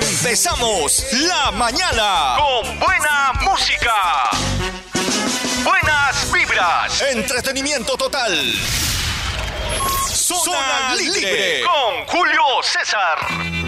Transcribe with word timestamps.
Empezamos 0.00 1.04
la 1.12 1.50
mañana 1.50 2.36
con 2.36 2.78
buena 2.78 3.32
música. 3.40 4.30
Buenas 5.64 6.32
vibras. 6.32 7.02
Entretenimiento 7.02 7.96
total. 7.96 8.32
Zona, 10.08 10.94
libre. 10.94 11.64
con 11.64 12.06
Julio 12.06 12.42
César. 12.62 13.67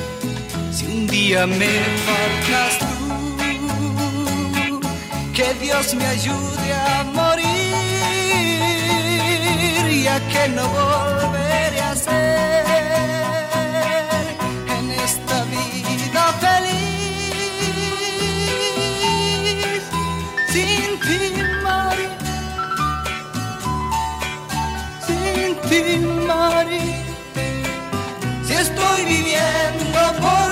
un 0.79 1.05
día 1.07 1.45
me 1.45 1.79
faltas 2.07 2.79
tú, 2.79 2.85
que 5.33 5.53
Dios 5.55 5.93
me 5.95 6.05
ayude 6.05 6.73
a 6.73 7.03
morir, 7.03 7.45
ya 10.03 10.17
que 10.29 10.47
no 10.49 10.65
volveré 10.69 11.81
a 11.81 11.95
ser 11.95 12.65
en 14.77 14.91
esta 14.91 15.43
vida 15.45 16.23
feliz. 16.39 17.01
Sin 20.53 20.99
ti, 21.03 21.19
Mari, 21.63 22.07
sin 25.05 25.51
ti, 25.69 25.81
Mari, 26.27 26.79
si 26.79 27.10
estoy 28.61 29.05
viviendo 29.05 29.99
por 30.19 30.51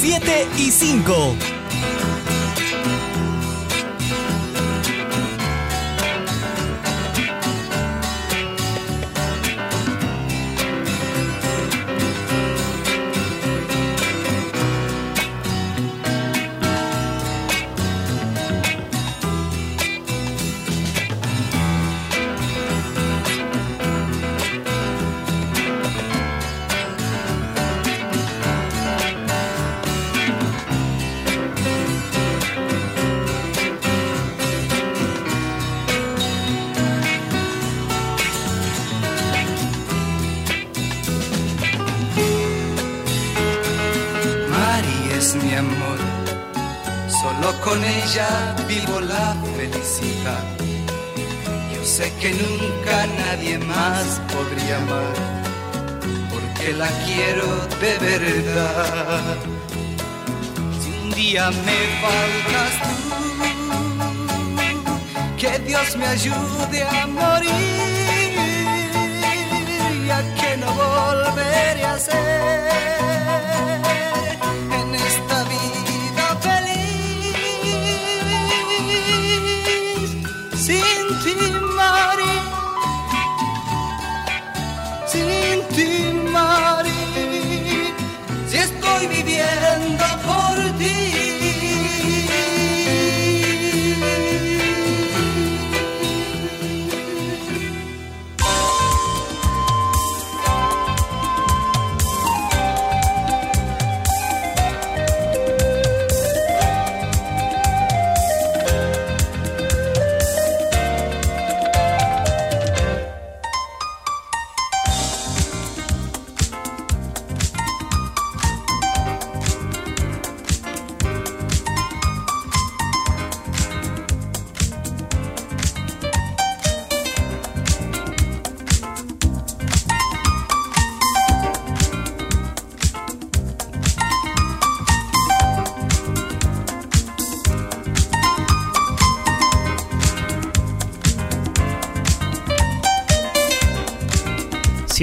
7 0.00 0.46
y 0.58 0.70
5. 0.70 1.47
ya 48.14 48.54
vivo 48.66 49.00
la 49.00 49.34
felicidad. 49.56 50.44
Yo 51.74 51.84
sé 51.84 52.12
que 52.20 52.30
nunca 52.32 53.06
nadie 53.24 53.58
más 53.58 54.20
podría 54.32 54.76
amar, 54.78 55.14
porque 56.30 56.72
la 56.72 56.88
quiero 57.06 57.46
de 57.82 57.98
verdad. 57.98 59.36
Si 60.80 60.90
un 61.02 61.10
día 61.12 61.50
me 61.50 61.78
faltas 62.02 62.72
tú, 62.84 62.94
que 65.36 65.58
Dios 65.60 65.96
me 65.96 66.06
ayude 66.06 66.82
a 66.84 67.06
morir, 67.06 67.52
ya 70.06 70.20
que 70.34 70.56
no 70.56 70.72
volveré 70.72 71.84
a 71.84 71.98
ser. 71.98 72.77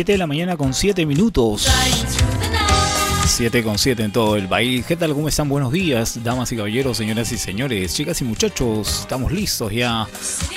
7 0.05 0.11
de 0.11 0.17
la 0.19 0.27
mañana 0.27 0.55
con 0.55 0.71
7 0.71 1.03
minutos. 1.07 1.67
7 3.25 3.63
con 3.63 3.79
7 3.79 4.03
en 4.03 4.11
todo 4.11 4.35
el 4.35 4.47
país. 4.47 4.85
¿Qué 4.85 4.95
tal? 4.95 5.15
¿Cómo 5.15 5.27
están? 5.27 5.49
Buenos 5.49 5.71
días, 5.71 6.23
damas 6.23 6.51
y 6.51 6.55
caballeros, 6.55 6.97
señoras 6.97 7.31
y 7.31 7.39
señores, 7.39 7.95
chicas 7.95 8.21
y 8.21 8.23
muchachos. 8.23 8.99
Estamos 8.99 9.31
listos 9.31 9.71
ya 9.71 10.07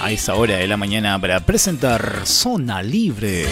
a 0.02 0.12
esta 0.12 0.34
hora 0.34 0.56
de 0.58 0.66
la 0.66 0.76
mañana 0.76 1.18
para 1.18 1.40
presentar 1.40 2.26
Zona 2.26 2.82
Libre. 2.82 3.46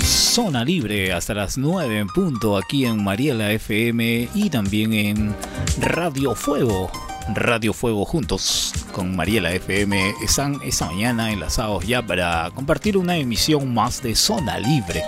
Zona 0.00 0.64
Libre 0.64 1.12
hasta 1.12 1.34
las 1.34 1.58
9 1.58 1.98
en 1.98 2.06
punto 2.06 2.56
aquí 2.56 2.84
en 2.84 3.02
Mariela 3.02 3.50
FM 3.50 4.28
y 4.32 4.48
también 4.48 4.92
en 4.92 5.34
Radio 5.80 6.36
Fuego. 6.36 6.88
Radio 7.34 7.72
Fuego 7.72 8.04
juntos 8.04 8.72
con 8.98 9.14
Mariela 9.14 9.52
FM 9.52 10.14
están 10.24 10.58
esta 10.64 10.86
mañana 10.86 11.30
enlazados 11.30 11.86
ya 11.86 12.04
para 12.04 12.50
compartir 12.52 12.96
una 12.96 13.16
emisión 13.16 13.72
más 13.72 14.02
de 14.02 14.16
Zona 14.16 14.58
Libre. 14.58 15.04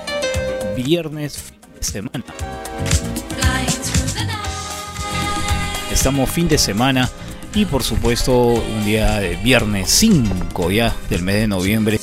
Viernes 0.77 1.53
de 1.75 1.83
semana. 1.83 2.25
Estamos 5.93 6.31
fin 6.31 6.47
de 6.47 6.57
semana 6.57 7.11
y 7.53 7.65
por 7.65 7.83
supuesto 7.83 8.33
un 8.33 8.85
día 8.85 9.19
de 9.19 9.35
viernes 9.35 9.91
5 9.91 10.71
ya 10.71 10.95
del 11.09 11.23
mes 11.23 11.35
de 11.35 11.49
noviembre. 11.49 11.99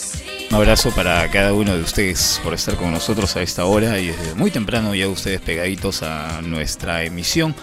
Un 0.49 0.57
abrazo 0.57 0.91
para 0.91 1.25
cada 1.31 1.53
uno 1.53 1.73
de 1.73 1.83
ustedes 1.83 2.41
por 2.43 2.53
estar 2.53 2.75
con 2.75 2.91
nosotros 2.91 3.33
a 3.37 3.41
esta 3.41 3.63
hora 3.63 3.97
y 3.97 4.07
desde 4.07 4.35
muy 4.35 4.51
temprano 4.51 4.93
ya 4.93 5.07
ustedes 5.07 5.39
pegaditos 5.39 6.03
a 6.03 6.41
nuestra 6.41 7.05
emisión 7.05 7.55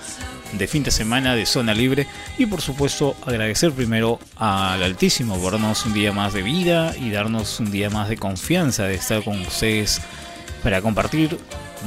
de 0.59 0.67
fin 0.67 0.83
de 0.83 0.91
semana 0.91 1.35
de 1.35 1.47
Zona 1.47 1.75
Libre 1.75 2.07
y 2.39 2.47
por 2.47 2.61
supuesto 2.61 3.17
agradecer 3.27 3.73
primero 3.73 4.19
al 4.37 4.83
Altísimo 4.83 5.37
por 5.39 5.53
darnos 5.53 5.85
un 5.87 5.95
día 5.95 6.13
más 6.13 6.33
de 6.33 6.43
vida 6.43 6.95
y 6.97 7.11
darnos 7.11 7.61
un 7.61 7.71
día 7.71 7.91
más 7.91 8.09
de 8.09 8.17
confianza 8.17 8.85
de 8.85 8.95
estar 8.95 9.23
con 9.25 9.41
ustedes 9.41 10.01
para 10.63 10.81
compartir 10.81 11.39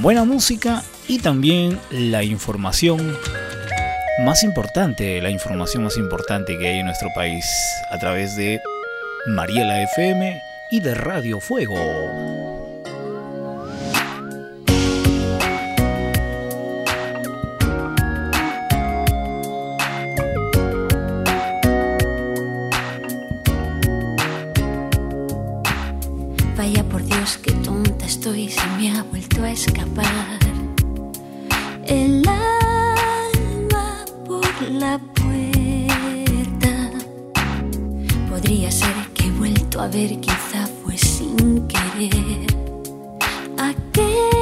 buena 0.02 0.26
música 0.26 0.84
y 1.08 1.20
también 1.20 1.80
la 1.90 2.24
información 2.24 3.18
más 4.24 4.44
importante, 4.44 5.22
la 5.22 5.30
información 5.30 5.84
más 5.84 5.98
importante 5.98 6.58
que 6.58 6.68
hay 6.68 6.80
en 6.80 6.86
nuestro 6.86 7.10
país 7.16 7.46
a 7.92 8.00
través 8.00 8.36
de 8.36 8.60
Mariela 9.28 9.82
FM 9.84 10.42
y 10.72 10.80
de 10.80 10.96
Radio 10.96 11.40
Fuego. 11.40 12.67
a 29.44 29.52
escapar 29.52 30.06
el 31.86 32.28
alma 32.28 34.06
por 34.26 34.70
la 34.70 34.98
puerta. 35.14 36.92
Podría 38.30 38.72
ser 38.72 38.94
que 39.14 39.28
he 39.28 39.32
vuelto 39.32 39.82
a 39.82 39.88
ver, 39.88 40.20
quizá 40.20 40.68
fue 40.84 40.98
sin 40.98 41.68
querer 41.68 42.48
aquel. 43.58 44.37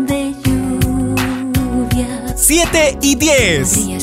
de 0.06 0.34
lluvia. 0.44 2.10
7 2.36 2.98
y 3.02 3.16
10. 3.16 4.03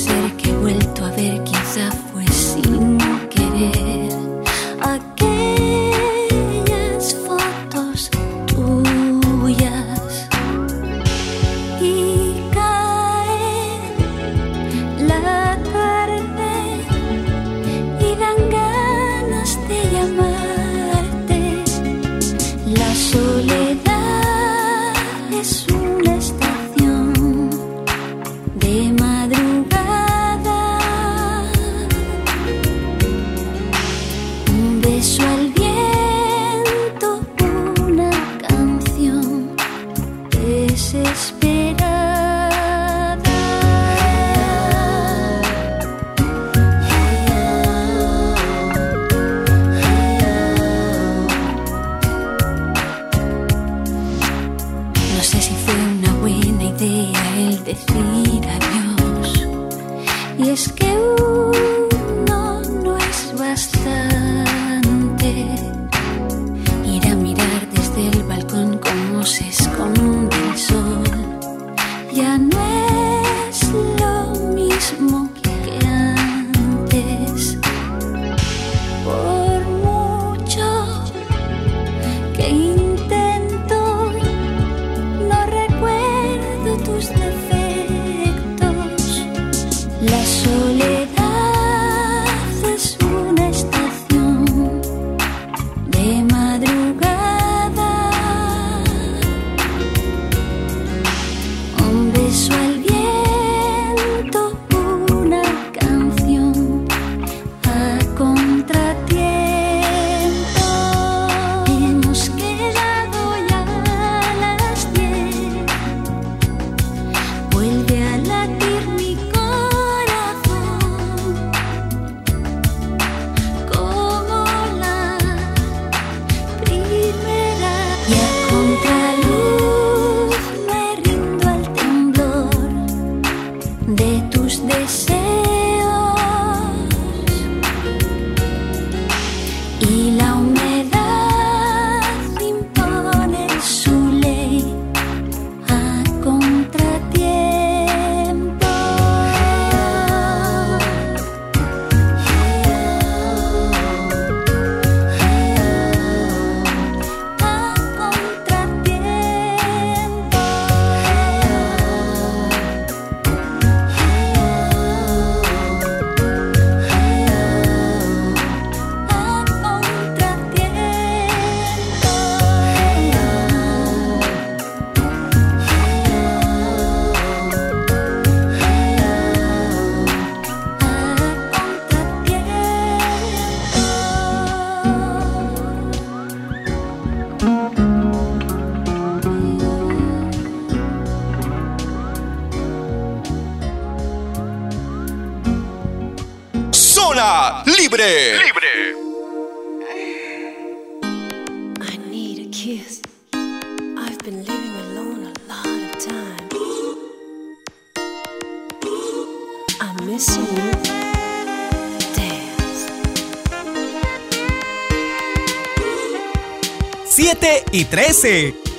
7 217.85 218.70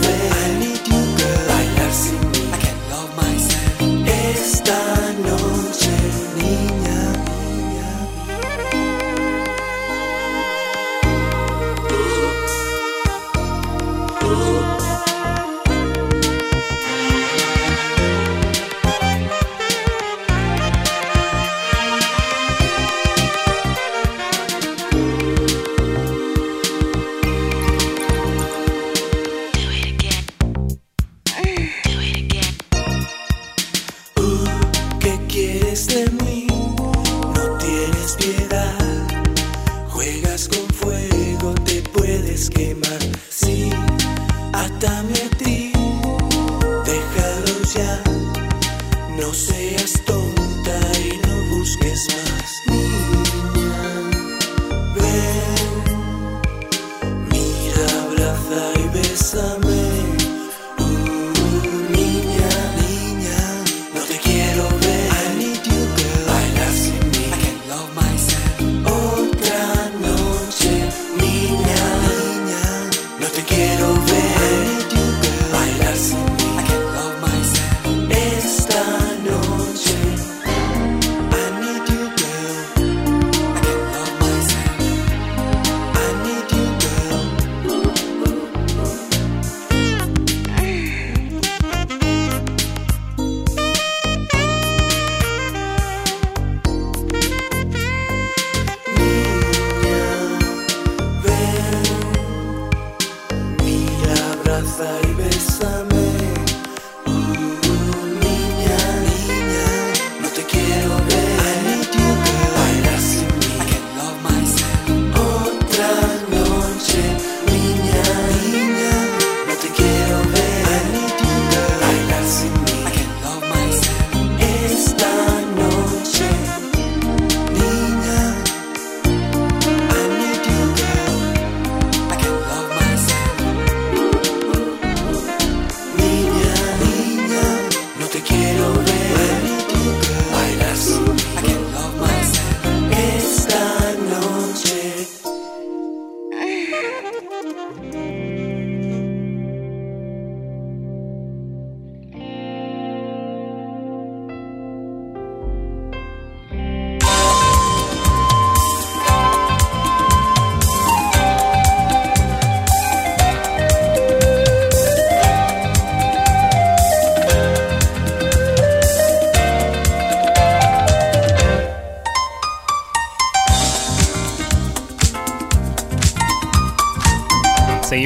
quiero 0.00 0.75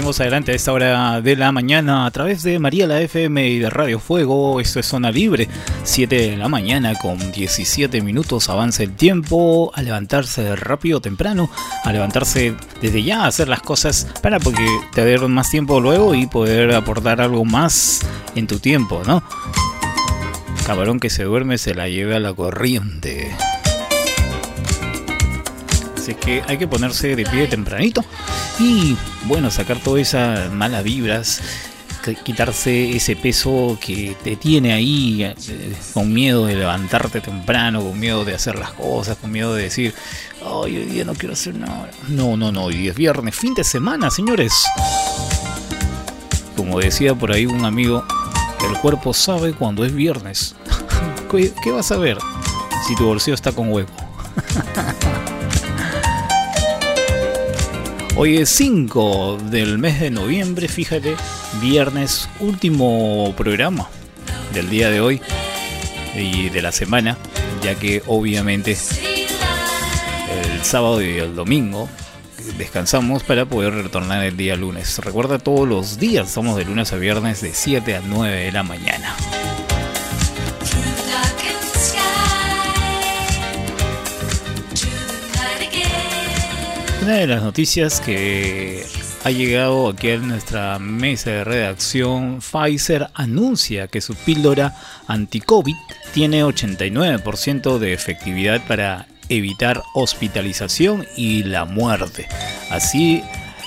Seguimos 0.00 0.20
adelante 0.20 0.52
a 0.52 0.54
esta 0.54 0.72
hora 0.72 1.20
de 1.20 1.36
la 1.36 1.52
mañana 1.52 2.06
a 2.06 2.10
través 2.10 2.42
de 2.42 2.58
María 2.58 2.86
la 2.86 3.02
FM 3.02 3.46
y 3.46 3.58
de 3.58 3.68
Radio 3.68 4.00
Fuego. 4.00 4.58
Esto 4.58 4.80
es 4.80 4.86
Zona 4.86 5.10
Libre, 5.10 5.46
7 5.84 6.30
de 6.30 6.36
la 6.38 6.48
mañana 6.48 6.94
con 6.94 7.18
17 7.30 8.00
minutos. 8.00 8.48
Avanza 8.48 8.82
el 8.82 8.96
tiempo 8.96 9.70
a 9.74 9.82
levantarse 9.82 10.56
rápido 10.56 11.02
temprano, 11.02 11.50
a 11.84 11.92
levantarse 11.92 12.54
desde 12.80 13.02
ya, 13.02 13.26
hacer 13.26 13.48
las 13.48 13.60
cosas 13.60 14.06
para 14.22 14.40
porque 14.40 14.66
te 14.94 15.04
dar 15.04 15.28
más 15.28 15.50
tiempo 15.50 15.80
luego 15.80 16.14
y 16.14 16.26
poder 16.26 16.72
aportar 16.72 17.20
algo 17.20 17.44
más 17.44 18.00
en 18.34 18.46
tu 18.46 18.58
tiempo, 18.58 19.02
¿no? 19.06 19.22
Cabrón 20.64 20.98
que 20.98 21.10
se 21.10 21.24
duerme 21.24 21.58
se 21.58 21.74
la 21.74 21.90
lleva 21.90 22.16
a 22.16 22.20
la 22.20 22.32
corriente. 22.32 23.36
Así 25.94 26.14
que 26.14 26.42
hay 26.48 26.56
que 26.56 26.66
ponerse 26.66 27.14
de 27.14 27.24
pie 27.26 27.48
tempranito 27.48 28.02
y 28.60 28.96
bueno, 29.24 29.50
sacar 29.50 29.78
todas 29.78 30.02
esas 30.02 30.52
malas 30.52 30.84
vibras, 30.84 31.40
qu- 32.04 32.22
quitarse 32.22 32.94
ese 32.96 33.16
peso 33.16 33.78
que 33.80 34.16
te 34.22 34.36
tiene 34.36 34.72
ahí 34.72 35.22
eh, 35.24 35.34
con 35.94 36.12
miedo 36.12 36.46
de 36.46 36.56
levantarte 36.56 37.20
temprano, 37.20 37.82
con 37.82 37.98
miedo 37.98 38.24
de 38.24 38.34
hacer 38.34 38.58
las 38.58 38.72
cosas, 38.72 39.16
con 39.16 39.32
miedo 39.32 39.54
de 39.54 39.64
decir, 39.64 39.94
hoy 40.44 40.76
día 40.76 41.04
no 41.04 41.14
quiero 41.14 41.32
hacer 41.32 41.54
nada. 41.54 41.90
No, 42.08 42.36
no, 42.36 42.52
no, 42.52 42.64
hoy 42.64 42.88
es 42.88 42.94
viernes, 42.94 43.34
fin 43.34 43.54
de 43.54 43.64
semana, 43.64 44.10
señores. 44.10 44.52
Como 46.56 46.78
decía 46.80 47.14
por 47.14 47.32
ahí 47.32 47.46
un 47.46 47.64
amigo, 47.64 48.04
el 48.68 48.76
cuerpo 48.78 49.14
sabe 49.14 49.52
cuando 49.54 49.84
es 49.84 49.94
viernes. 49.94 50.54
¿Qué, 51.30 51.52
qué 51.64 51.70
vas 51.70 51.90
a 51.92 51.96
ver 51.96 52.18
si 52.86 52.94
tu 52.96 53.06
bolsillo 53.06 53.34
está 53.34 53.52
con 53.52 53.72
hueco? 53.72 53.92
Hoy 58.22 58.36
es 58.36 58.50
5 58.50 59.38
del 59.44 59.78
mes 59.78 59.98
de 59.98 60.10
noviembre, 60.10 60.68
fíjate, 60.68 61.16
viernes, 61.58 62.28
último 62.38 63.32
programa 63.34 63.88
del 64.52 64.68
día 64.68 64.90
de 64.90 65.00
hoy 65.00 65.22
y 66.14 66.50
de 66.50 66.60
la 66.60 66.70
semana, 66.70 67.16
ya 67.62 67.76
que 67.76 68.02
obviamente 68.06 68.72
el 68.72 70.62
sábado 70.62 71.00
y 71.02 71.16
el 71.16 71.34
domingo 71.34 71.88
descansamos 72.58 73.22
para 73.22 73.46
poder 73.46 73.72
retornar 73.72 74.22
el 74.22 74.36
día 74.36 74.54
lunes. 74.54 74.98
Recuerda 74.98 75.38
todos 75.38 75.66
los 75.66 75.98
días, 75.98 76.30
somos 76.30 76.58
de 76.58 76.66
lunes 76.66 76.92
a 76.92 76.96
viernes 76.96 77.40
de 77.40 77.54
7 77.54 77.96
a 77.96 78.02
9 78.06 78.36
de 78.36 78.52
la 78.52 78.62
mañana. 78.62 79.16
Una 87.02 87.14
de 87.14 87.26
las 87.26 87.42
noticias 87.42 87.98
que 87.98 88.84
ha 89.24 89.30
llegado 89.30 89.88
aquí 89.88 90.10
a 90.10 90.18
nuestra 90.18 90.78
mesa 90.78 91.30
de 91.30 91.44
redacción, 91.44 92.40
Pfizer 92.40 93.08
anuncia 93.14 93.88
que 93.88 94.02
su 94.02 94.14
píldora 94.14 94.76
anti-COVID 95.06 95.74
tiene 96.12 96.44
89% 96.44 97.78
de 97.78 97.94
efectividad 97.94 98.66
para 98.66 99.06
evitar 99.30 99.82
hospitalización 99.94 101.06
y 101.16 101.42
la 101.44 101.64
muerte. 101.64 102.28
Así, 102.70 103.22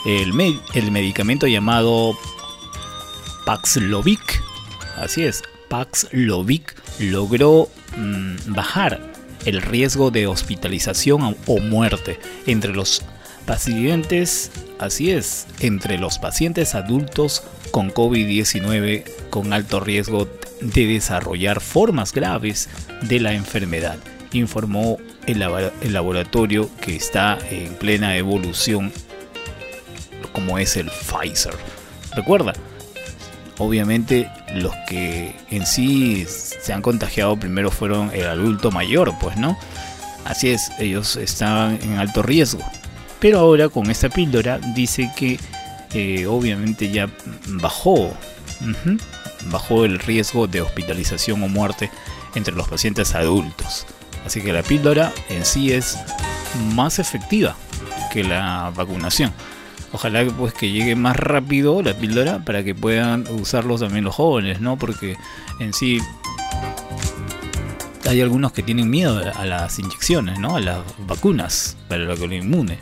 el, 0.06 0.32
el 0.76 0.92
medicamento 0.92 1.48
llamado 1.48 2.16
Paxlovid, 3.48 4.20
así 4.98 5.24
es, 5.24 5.42
Paxlovid 5.70 6.62
logró 7.00 7.68
mm, 7.98 8.54
bajar 8.54 9.02
el 9.46 9.62
riesgo 9.62 10.12
de 10.12 10.28
hospitalización 10.28 11.36
o 11.48 11.60
muerte 11.60 12.20
entre 12.46 12.74
los 12.74 13.02
pacientes, 13.46 14.52
así 14.80 15.12
es, 15.12 15.48
entre 15.60 15.98
los 15.98 16.20
pacientes 16.20 16.76
adultos 16.76 17.44
con 17.72 17.92
COVID-19 17.92 19.04
con 19.30 19.54
alto 19.54 19.80
riesgo 19.80 20.28
de 20.62 20.88
desarrollar 20.88 21.60
formas 21.60 22.14
graves 22.14 22.70
de 23.02 23.20
la 23.20 23.34
enfermedad, 23.34 23.98
informó 24.32 24.98
el, 25.26 25.40
laboratorio 25.94 26.70
que 26.82 26.96
está 26.96 27.38
en 27.50 27.74
plena 27.76 28.18
evolución 28.18 28.92
como 30.32 30.58
es 30.58 30.78
el 30.78 30.90
Pfizer. 30.90 31.54
Recuerda, 32.16 32.54
obviamente 33.58 34.30
los 34.56 34.74
que 34.88 35.36
en 35.50 35.66
sí 35.66 36.26
se 36.28 36.74
han 36.74 36.82
contagiado 36.82 37.38
primero 37.38 37.72
fueron 37.72 38.12
el 38.14 38.28
adulto 38.28 38.72
mayor, 38.72 39.14
pues 39.20 39.38
no. 39.38 39.58
Así 40.26 40.50
es, 40.50 40.72
ellos 40.80 41.18
estaban 41.18 41.80
en 41.82 41.98
alto 41.98 42.24
riesgo. 42.24 42.64
Pero 43.24 43.40
ahora 43.40 43.70
con 43.70 43.90
esta 43.90 44.10
píldora 44.10 44.60
dice 44.76 45.10
que 45.16 45.40
eh, 45.94 46.28
obviamente 46.28 46.92
ya 46.92 47.10
bajó, 47.48 48.12
bajó 49.46 49.86
el 49.86 49.98
riesgo 50.00 50.46
de 50.46 50.60
hospitalización 50.60 51.42
o 51.42 51.48
muerte 51.48 51.90
entre 52.36 52.54
los 52.54 52.68
pacientes 52.68 53.16
adultos. 53.16 53.86
Así 54.26 54.42
que 54.42 54.52
la 54.52 54.62
píldora 54.62 55.14
en 55.30 55.46
sí 55.46 55.72
es 55.72 55.98
más 56.76 57.00
efectiva 57.00 57.56
que 58.12 58.26
la 58.26 58.74
vacunación. 58.76 59.32
Ojalá 59.94 60.26
pues 60.26 60.54
que 60.54 60.70
llegue 60.70 60.98
más 60.98 61.16
rápido 61.16 61.82
la 61.82 61.94
píldora 61.94 62.44
para 62.44 62.62
que 62.66 62.76
puedan 62.76 63.26
usarlos 63.30 63.80
también 63.80 64.04
los 64.04 64.16
jóvenes, 64.16 64.60
¿no? 64.60 64.76
Porque 64.76 65.16
en 65.62 65.72
sí 65.72 66.02
hay 68.06 68.20
algunos 68.20 68.52
que 68.52 68.64
tienen 68.64 68.90
miedo 68.90 69.22
a 69.34 69.46
las 69.46 69.80
inyecciones, 69.80 70.40
¿no? 70.40 70.58
A 70.58 70.60
las 70.60 70.80
vacunas 71.08 71.78
para 71.88 72.04
la 72.04 72.18
colon 72.18 72.34
inmune 72.34 72.80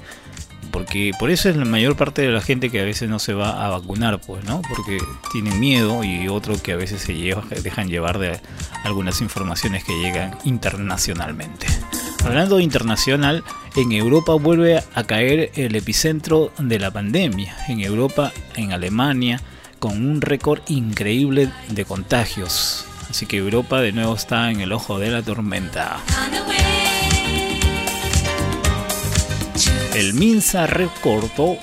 porque 0.71 1.11
por 1.19 1.29
eso 1.29 1.49
es 1.49 1.55
la 1.55 1.65
mayor 1.65 1.95
parte 1.95 2.21
de 2.21 2.29
la 2.29 2.41
gente 2.41 2.69
que 2.69 2.81
a 2.81 2.85
veces 2.85 3.09
no 3.09 3.19
se 3.19 3.33
va 3.33 3.65
a 3.65 3.69
vacunar, 3.69 4.19
pues, 4.19 4.43
¿no? 4.45 4.61
Porque 4.69 4.97
tienen 5.31 5.59
miedo 5.59 6.03
y 6.03 6.27
otro 6.27 6.61
que 6.61 6.71
a 6.71 6.77
veces 6.77 7.01
se 7.01 7.13
dejan 7.61 7.87
llevar 7.87 8.19
de 8.19 8.39
algunas 8.83 9.21
informaciones 9.21 9.83
que 9.83 9.99
llegan 9.99 10.37
internacionalmente. 10.43 11.67
Hablando 12.23 12.59
internacional, 12.59 13.43
en 13.75 13.91
Europa 13.91 14.33
vuelve 14.33 14.83
a 14.93 15.03
caer 15.03 15.51
el 15.55 15.75
epicentro 15.75 16.51
de 16.59 16.79
la 16.79 16.91
pandemia. 16.91 17.55
En 17.67 17.81
Europa, 17.81 18.31
en 18.55 18.73
Alemania, 18.73 19.41
con 19.79 20.05
un 20.05 20.21
récord 20.21 20.61
increíble 20.67 21.51
de 21.69 21.85
contagios. 21.85 22.85
Así 23.09 23.25
que 23.25 23.37
Europa 23.37 23.81
de 23.81 23.91
nuevo 23.91 24.13
está 24.13 24.51
en 24.51 24.61
el 24.61 24.71
ojo 24.71 24.99
de 24.99 25.09
la 25.09 25.21
tormenta. 25.21 25.97
El 29.93 30.13
MINSA 30.13 30.67
recortó 30.67 31.57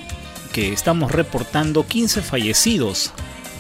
que 0.53 0.73
estamos 0.73 1.13
reportando 1.13 1.87
15 1.87 2.21
fallecidos 2.21 3.11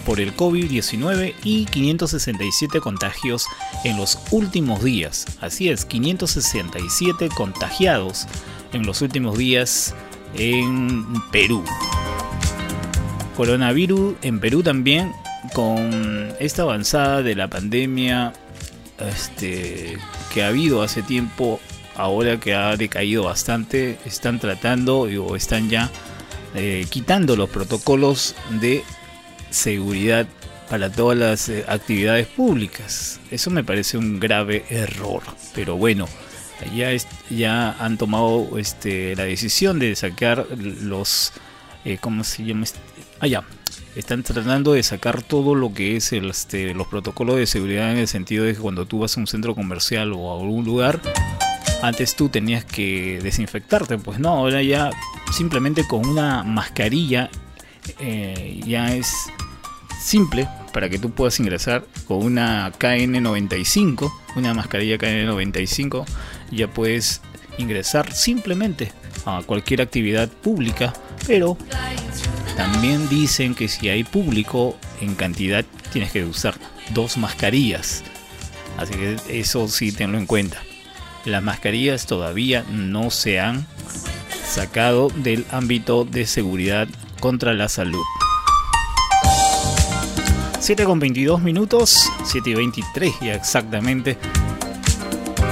por 0.04 0.20
el 0.20 0.36
COVID-19 0.36 1.34
y 1.42 1.64
567 1.64 2.80
contagios 2.80 3.46
en 3.84 3.96
los 3.96 4.18
últimos 4.30 4.84
días. 4.84 5.24
Así 5.40 5.70
es, 5.70 5.86
567 5.86 7.30
contagiados 7.34 8.26
en 8.74 8.84
los 8.84 9.00
últimos 9.00 9.38
días 9.38 9.94
en 10.34 11.06
Perú. 11.30 11.64
Coronavirus 13.36 14.16
en 14.20 14.38
Perú 14.38 14.62
también 14.62 15.12
con 15.54 16.34
esta 16.40 16.62
avanzada 16.62 17.22
de 17.22 17.34
la 17.34 17.48
pandemia 17.48 18.34
este, 18.98 19.96
que 20.34 20.42
ha 20.42 20.48
habido 20.48 20.82
hace 20.82 21.02
tiempo 21.02 21.58
ahora 21.98 22.40
que 22.40 22.54
ha 22.54 22.76
decaído 22.76 23.24
bastante, 23.24 23.98
están 24.06 24.38
tratando 24.38 25.00
o 25.00 25.36
están 25.36 25.68
ya 25.68 25.90
eh, 26.54 26.86
quitando 26.88 27.36
los 27.36 27.50
protocolos 27.50 28.34
de 28.60 28.82
seguridad 29.50 30.26
para 30.70 30.90
todas 30.90 31.18
las 31.18 31.48
eh, 31.48 31.64
actividades 31.68 32.26
públicas. 32.26 33.20
Eso 33.30 33.50
me 33.50 33.64
parece 33.64 33.98
un 33.98 34.20
grave 34.20 34.64
error. 34.70 35.22
Pero 35.54 35.76
bueno, 35.76 36.08
ya, 36.74 36.90
ya 37.30 37.72
han 37.72 37.98
tomado 37.98 38.58
este, 38.58 39.16
la 39.16 39.24
decisión 39.24 39.78
de 39.78 39.94
sacar 39.96 40.46
los... 40.56 41.32
Eh, 41.84 41.98
¿Cómo 42.00 42.24
se 42.24 42.44
llama? 42.44 42.66
Ah, 43.20 43.26
ya. 43.26 43.44
Están 43.96 44.22
tratando 44.22 44.74
de 44.74 44.82
sacar 44.82 45.22
todo 45.22 45.54
lo 45.54 45.72
que 45.72 45.96
es 45.96 46.12
este, 46.12 46.74
los 46.74 46.86
protocolos 46.86 47.36
de 47.36 47.46
seguridad 47.46 47.90
en 47.90 47.98
el 47.98 48.08
sentido 48.08 48.44
de 48.44 48.54
que 48.54 48.60
cuando 48.60 48.86
tú 48.86 49.00
vas 49.00 49.16
a 49.16 49.20
un 49.20 49.26
centro 49.26 49.54
comercial 49.54 50.12
o 50.12 50.30
a 50.30 50.40
algún 50.40 50.64
lugar, 50.64 51.00
antes 51.82 52.16
tú 52.16 52.28
tenías 52.28 52.64
que 52.64 53.20
desinfectarte, 53.22 53.98
pues 53.98 54.18
no, 54.18 54.30
ahora 54.30 54.62
ya 54.62 54.90
simplemente 55.32 55.86
con 55.86 56.06
una 56.06 56.42
mascarilla 56.42 57.30
eh, 57.98 58.60
ya 58.66 58.94
es 58.94 59.12
simple 60.00 60.48
para 60.72 60.88
que 60.88 60.98
tú 60.98 61.10
puedas 61.10 61.38
ingresar 61.40 61.84
con 62.06 62.18
una 62.24 62.72
KN95, 62.72 64.12
una 64.36 64.54
mascarilla 64.54 64.96
KN95, 64.96 66.04
ya 66.50 66.68
puedes 66.68 67.20
ingresar 67.58 68.12
simplemente 68.12 68.92
a 69.24 69.42
cualquier 69.44 69.82
actividad 69.82 70.28
pública, 70.28 70.92
pero 71.26 71.56
también 72.56 73.08
dicen 73.08 73.54
que 73.54 73.68
si 73.68 73.88
hay 73.88 74.04
público 74.04 74.76
en 75.00 75.14
cantidad 75.14 75.64
tienes 75.92 76.12
que 76.12 76.24
usar 76.24 76.54
dos 76.90 77.16
mascarillas. 77.16 78.04
Así 78.76 78.94
que 78.94 79.16
eso 79.28 79.66
sí 79.68 79.90
tenlo 79.90 80.18
en 80.18 80.26
cuenta 80.26 80.62
las 81.28 81.42
mascarillas 81.42 82.06
todavía 82.06 82.64
no 82.70 83.10
se 83.10 83.40
han 83.40 83.66
sacado 84.44 85.10
del 85.14 85.44
ámbito 85.50 86.04
de 86.04 86.26
seguridad 86.26 86.88
contra 87.20 87.54
la 87.54 87.68
salud. 87.68 88.04
7 90.60 90.84
con 90.84 90.98
22 90.98 91.40
minutos, 91.40 92.10
7 92.24 92.50
y 92.50 92.54
23 92.54 93.14
ya 93.20 93.34
exactamente. 93.34 94.18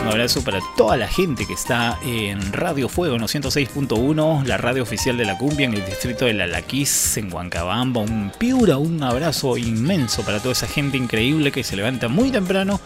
Un 0.02 0.12
abrazo 0.12 0.44
para 0.44 0.60
toda 0.76 0.96
la 0.96 1.08
gente 1.08 1.46
que 1.46 1.54
está 1.54 1.98
en 2.04 2.52
Radio 2.52 2.88
Fuego 2.88 3.16
106.1, 3.16 4.44
la 4.44 4.56
radio 4.56 4.82
oficial 4.82 5.16
de 5.16 5.24
la 5.24 5.36
cumbia 5.36 5.66
en 5.66 5.74
el 5.74 5.84
distrito 5.84 6.26
de 6.26 6.32
La 6.32 6.46
Laquís, 6.46 7.16
en 7.16 7.32
Huancabamba. 7.32 8.02
Un 8.02 8.30
piura, 8.38 8.78
un 8.78 9.02
abrazo 9.02 9.56
inmenso 9.56 10.22
para 10.22 10.38
toda 10.38 10.52
esa 10.52 10.68
gente 10.68 10.96
increíble 10.96 11.50
que 11.50 11.64
se 11.64 11.76
levanta 11.76 12.08
muy 12.08 12.30
temprano. 12.30 12.80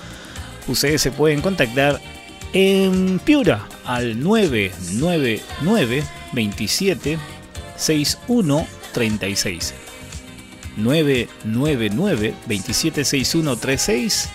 Ustedes 0.66 1.02
se 1.02 1.10
pueden 1.10 1.42
contactar 1.42 2.00
en 2.52 3.18
Piura 3.20 3.68
al 3.84 4.20
999 4.20 6.02
27 6.32 7.18
61 7.76 8.66
36. 8.92 9.74
999 10.76 12.34
27 12.46 13.04
61 13.04 13.56
36 13.56 14.28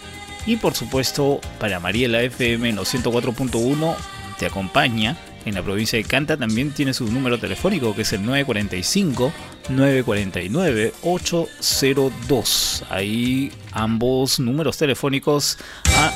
y 0.46 0.58
por 0.58 0.74
supuesto 0.76 1.42
para 1.60 1.80
Mariela 1.80 2.22
FM 2.22 2.70
en 2.70 2.78
104.1 2.78 3.96
te 4.38 4.46
acompaña 4.46 5.18
en 5.46 5.56
la 5.56 5.64
provincia 5.64 5.98
de 5.98 6.04
Canta 6.04 6.38
también 6.38 6.72
tiene 6.72 6.94
su 6.94 7.06
número 7.12 7.40
telefónico 7.40 7.96
que 7.96 8.02
es 8.02 8.14
el 8.14 8.26
945 8.26 9.32
949 9.70 10.94
802. 11.04 12.84
Ahí 12.90 13.52
ambos 13.72 14.40
números 14.40 14.78
telefónicos 14.78 15.58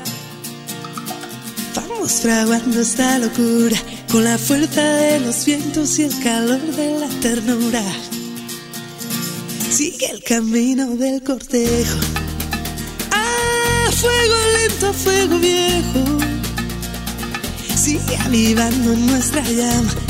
Vamos 1.77 2.13
fraguando 2.23 2.81
esta 2.81 3.19
locura 3.19 3.77
con 4.11 4.25
la 4.25 4.39
fuerza 4.39 4.83
de 4.83 5.21
los 5.21 5.45
vientos 5.45 5.99
y 5.99 6.05
el 6.05 6.19
calor 6.21 6.59
de 6.59 7.01
la 7.01 7.09
ternura. 7.21 7.85
Sigue 9.71 10.11
el 10.11 10.23
camino 10.23 10.97
del 10.97 11.23
cortejo. 11.23 11.99
A 13.13 13.93
fuego 13.93 14.37
lento, 14.57 14.93
fuego 14.95 15.39
viejo. 15.39 16.19
Sigue 17.77 18.17
avivando 18.17 18.97
nuestra 18.97 19.43
llama 19.43 20.08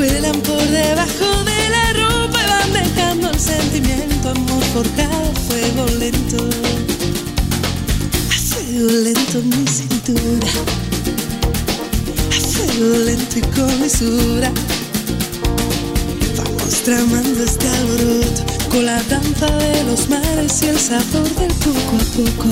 cuelan 0.00 0.40
por 0.40 0.62
debajo 0.62 1.44
de 1.44 1.68
la 1.68 1.92
ropa 1.92 2.38
y 2.40 2.48
van 2.48 2.72
dejando 2.72 3.28
el 3.28 3.38
sentimiento, 3.38 4.30
amor 4.30 4.64
forjado, 4.72 5.30
fuego 5.46 5.84
lento. 5.98 6.38
A 8.30 8.38
fuego 8.48 8.90
lento 9.04 9.38
en 9.40 9.48
mi 9.50 9.66
cintura, 9.68 10.48
a 12.30 12.40
fuego 12.40 12.96
lento 13.04 13.38
y 13.38 13.42
con 13.42 13.80
mesura. 13.80 14.50
Vamos 16.38 16.74
tramando 16.82 17.44
este 17.44 17.68
alboroto 17.68 18.42
con 18.70 18.86
la 18.86 19.02
danza 19.02 19.48
de 19.58 19.84
los 19.84 20.08
mares 20.08 20.62
y 20.62 20.66
el 20.68 20.78
sabor 20.78 21.28
del 21.40 21.52
poco 21.66 21.94
a 22.00 22.06
poco. 22.16 22.50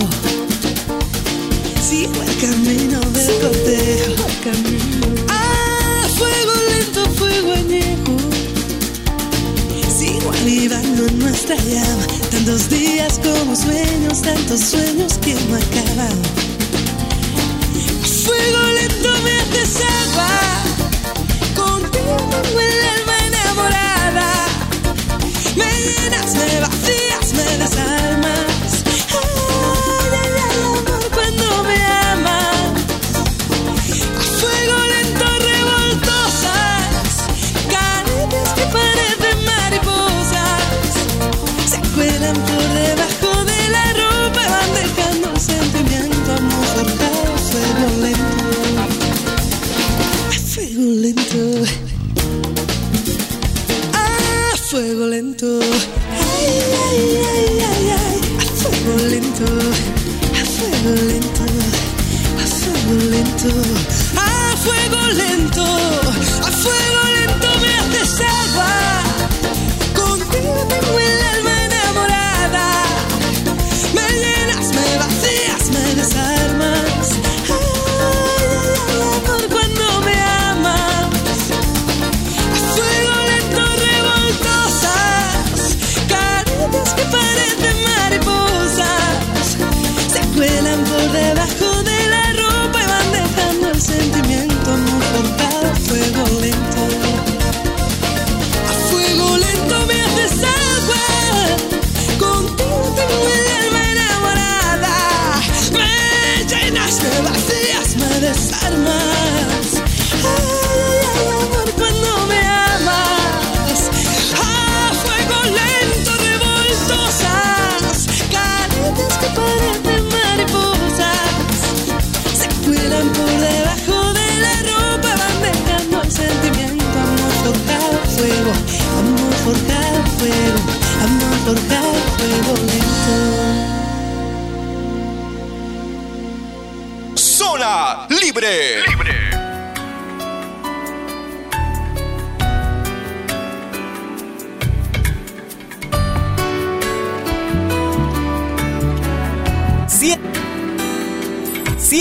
Sigo 1.88 2.22
el 2.28 2.36
camino 2.36 3.00
del 3.12 3.40
cortejo, 3.40 4.26
camino. 4.44 5.17
Avivando 10.40 11.06
nuestra 11.14 11.56
llama, 11.56 12.06
tantos 12.30 12.68
días 12.68 13.18
como 13.22 13.54
sueños, 13.56 14.22
tantos 14.22 14.60
sueños 14.60 15.18
que 15.18 15.34
no 15.34 15.56
acaban. 15.56 16.18
Fuego 18.24 18.62
lento 18.74 19.10
me 19.24 19.32
haces 19.40 19.76
agua, 20.02 20.28
contigo 21.56 22.16
tengo 22.30 22.60
el 22.60 22.88
alma 22.96 23.16
enamorada. 23.26 24.30
Me 25.56 25.64
llenas, 25.64 26.34
me 26.34 26.60
vacías, 26.60 27.32
me 27.34 27.58
desarmas. 27.58 28.47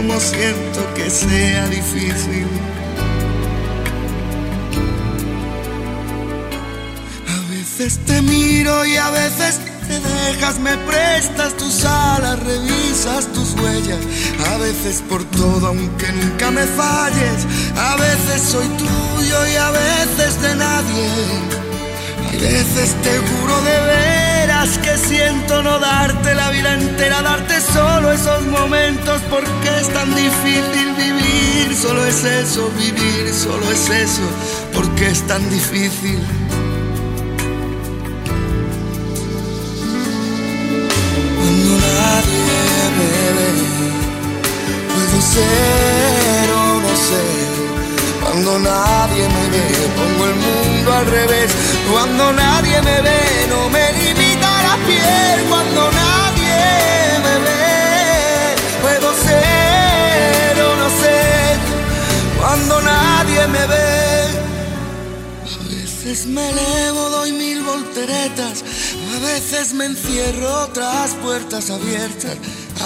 como 0.00 0.18
siento 0.18 0.94
que 0.94 1.10
sea 1.10 1.68
difícil. 1.68 2.46
A 7.28 7.50
veces 7.50 7.98
te 8.06 8.22
miro 8.22 8.86
y 8.86 8.96
a 8.96 9.10
veces 9.10 9.60
te 9.86 10.00
dejas, 10.00 10.58
me 10.60 10.74
prestas 10.88 11.54
tus 11.58 11.84
alas, 11.84 12.38
revisas 12.40 13.26
tus 13.34 13.52
huellas. 13.60 14.00
A 14.54 14.56
veces 14.56 15.02
por 15.06 15.22
todo, 15.24 15.66
aunque 15.66 16.10
nunca 16.12 16.50
me 16.50 16.64
falles. 16.64 17.38
A 17.76 17.96
veces 17.96 18.40
soy 18.40 18.68
tuyo 18.68 19.46
y 19.52 19.56
a 19.56 19.70
veces 19.70 20.40
de 20.40 20.54
nadie. 20.54 21.10
Hay 22.30 22.38
veces 22.38 22.94
te 23.02 23.18
juro 23.18 23.60
de 23.68 23.89
no 25.62 25.78
darte 25.78 26.34
la 26.34 26.50
vida 26.50 26.74
entera, 26.74 27.22
darte 27.22 27.60
solo 27.60 28.12
esos 28.12 28.46
momentos 28.46 29.20
porque 29.28 29.68
es 29.80 29.88
tan 29.92 30.14
difícil 30.14 30.94
vivir. 30.96 31.76
Solo 31.76 32.04
es 32.06 32.24
eso, 32.24 32.70
vivir, 32.76 33.32
solo 33.32 33.70
es 33.70 33.88
eso, 33.90 34.22
porque 34.72 35.08
es 35.08 35.26
tan 35.26 35.48
difícil. 35.50 36.18
Cuando 41.36 41.70
nadie 41.86 42.80
me 42.98 43.10
ve, 43.36 43.50
puedo 44.94 45.20
ser 45.34 46.50
o 46.54 46.80
no 46.80 46.92
ser. 47.08 47.50
Cuando 48.22 48.58
nadie 48.58 49.28
me 49.28 49.50
ve, 49.50 49.64
pongo 49.96 50.24
el 50.26 50.34
mundo 50.34 50.92
al 50.92 51.06
revés. 51.06 51.50
Cuando 51.92 52.32
nadie 52.32 52.82
me 52.82 53.00
ve, 53.02 53.46
no 53.48 53.68
me 53.70 53.89
Cuando 55.48 55.90
nadie 55.90 56.58
me 57.24 57.34
ve, 57.46 58.54
puedo 58.82 59.12
ser 59.14 60.62
o 60.62 60.76
no 60.76 60.88
ser. 61.02 61.58
Cuando 62.38 62.82
nadie 62.82 63.46
me 63.48 63.66
ve. 63.66 63.90
A 65.42 65.68
veces 65.68 66.26
me 66.26 66.48
elevo, 66.50 67.10
doy 67.10 67.32
mil 67.32 67.62
volteretas. 67.62 68.64
A 69.14 69.18
veces 69.20 69.74
me 69.74 69.86
encierro 69.86 70.68
tras 70.68 71.14
puertas 71.14 71.70
abiertas. 71.70 72.36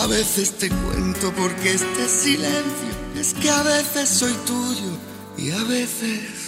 A 0.03 0.07
veces 0.07 0.59
te 0.59 0.69
cuento 0.69 1.33
porque 1.35 1.75
este 1.75 2.09
silencio 2.09 2.91
es 3.19 3.35
que 3.35 3.49
a 3.49 3.63
veces 3.63 4.09
soy 4.09 4.33
tuyo 4.45 4.91
y 5.39 5.51
a 5.51 5.63
veces 5.65 6.44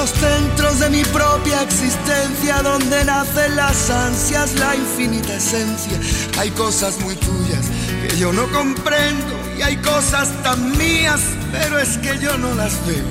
los 0.00 0.10
centros 0.12 0.80
de 0.80 0.88
mi 0.88 1.04
propia 1.04 1.60
existencia, 1.60 2.62
donde 2.62 3.04
nacen 3.04 3.54
las 3.54 3.90
ansias, 3.90 4.54
la 4.54 4.74
infinita 4.74 5.34
esencia. 5.34 6.00
Hay 6.38 6.50
cosas 6.52 6.98
muy 7.00 7.16
tuyas 7.16 7.66
que 8.00 8.16
yo 8.16 8.32
no 8.32 8.50
comprendo 8.50 9.34
y 9.58 9.60
hay 9.60 9.76
cosas 9.76 10.28
tan 10.42 10.78
mías, 10.78 11.20
pero 11.52 11.78
es 11.78 11.98
que 11.98 12.18
yo 12.18 12.38
no 12.38 12.54
las 12.54 12.72
veo. 12.86 13.04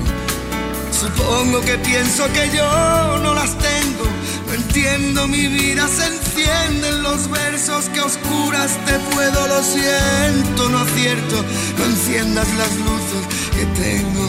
Supongo 0.90 1.60
que 1.60 1.78
pienso 1.78 2.26
que 2.32 2.50
yo 2.56 3.18
no 3.18 3.34
las 3.34 3.56
tengo. 3.58 4.06
No 4.48 4.54
entiendo 4.54 5.28
mi 5.28 5.46
vida, 5.46 5.86
se 5.86 6.06
encienden 6.06 7.04
los 7.04 7.30
versos 7.30 7.84
que 7.90 8.00
oscuras 8.00 8.72
te 8.84 8.98
puedo. 9.14 9.46
Lo 9.46 9.62
siento, 9.62 10.68
no 10.68 10.78
acierto. 10.78 11.36
No 11.78 11.84
enciendas 11.84 12.48
las 12.58 12.74
luces 12.78 13.22
que 13.54 13.64
tengo. 13.80 14.20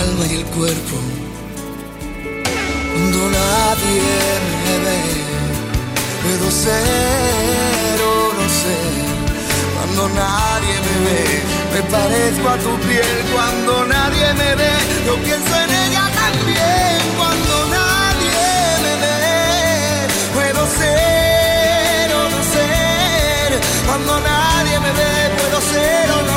Alma 0.00 0.26
y 0.26 0.34
el 0.36 0.44
cuerpo. 0.46 0.96
Cuando 2.92 3.20
nadie 3.30 4.16
me 4.64 4.74
ve, 4.84 5.00
puedo 6.22 6.50
ser 6.50 7.98
o 8.02 8.32
no 8.38 8.46
ser. 8.60 9.04
Cuando 9.74 10.02
nadie 10.08 10.74
me 10.86 10.94
ve, 11.06 11.22
me 11.74 11.80
parezco 11.90 12.48
a 12.48 12.56
tu 12.58 12.72
piel. 12.86 13.16
Cuando 13.32 13.84
nadie 13.86 14.32
me 14.34 14.54
ve, 14.60 14.72
yo 15.06 15.14
pienso 15.16 15.54
en 15.64 15.70
ella 15.84 16.04
también. 16.22 16.98
Cuando 17.18 17.54
nadie 17.78 18.44
me 18.84 18.94
ve, 19.04 19.22
puedo 20.34 20.62
ser 20.80 22.06
o 22.14 22.22
no 22.34 22.40
ser. 22.54 23.48
Cuando 23.86 24.12
nadie 24.20 24.80
me 24.80 24.92
ve, 25.00 25.12
puedo 25.38 25.58
ser 25.72 26.10
o 26.10 26.22
no 26.30 26.33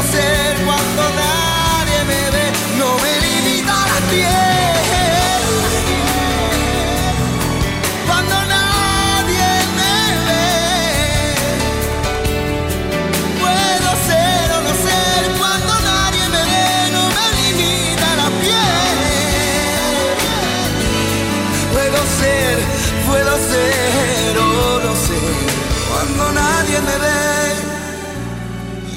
me 26.82 26.98
ve. 27.00 27.18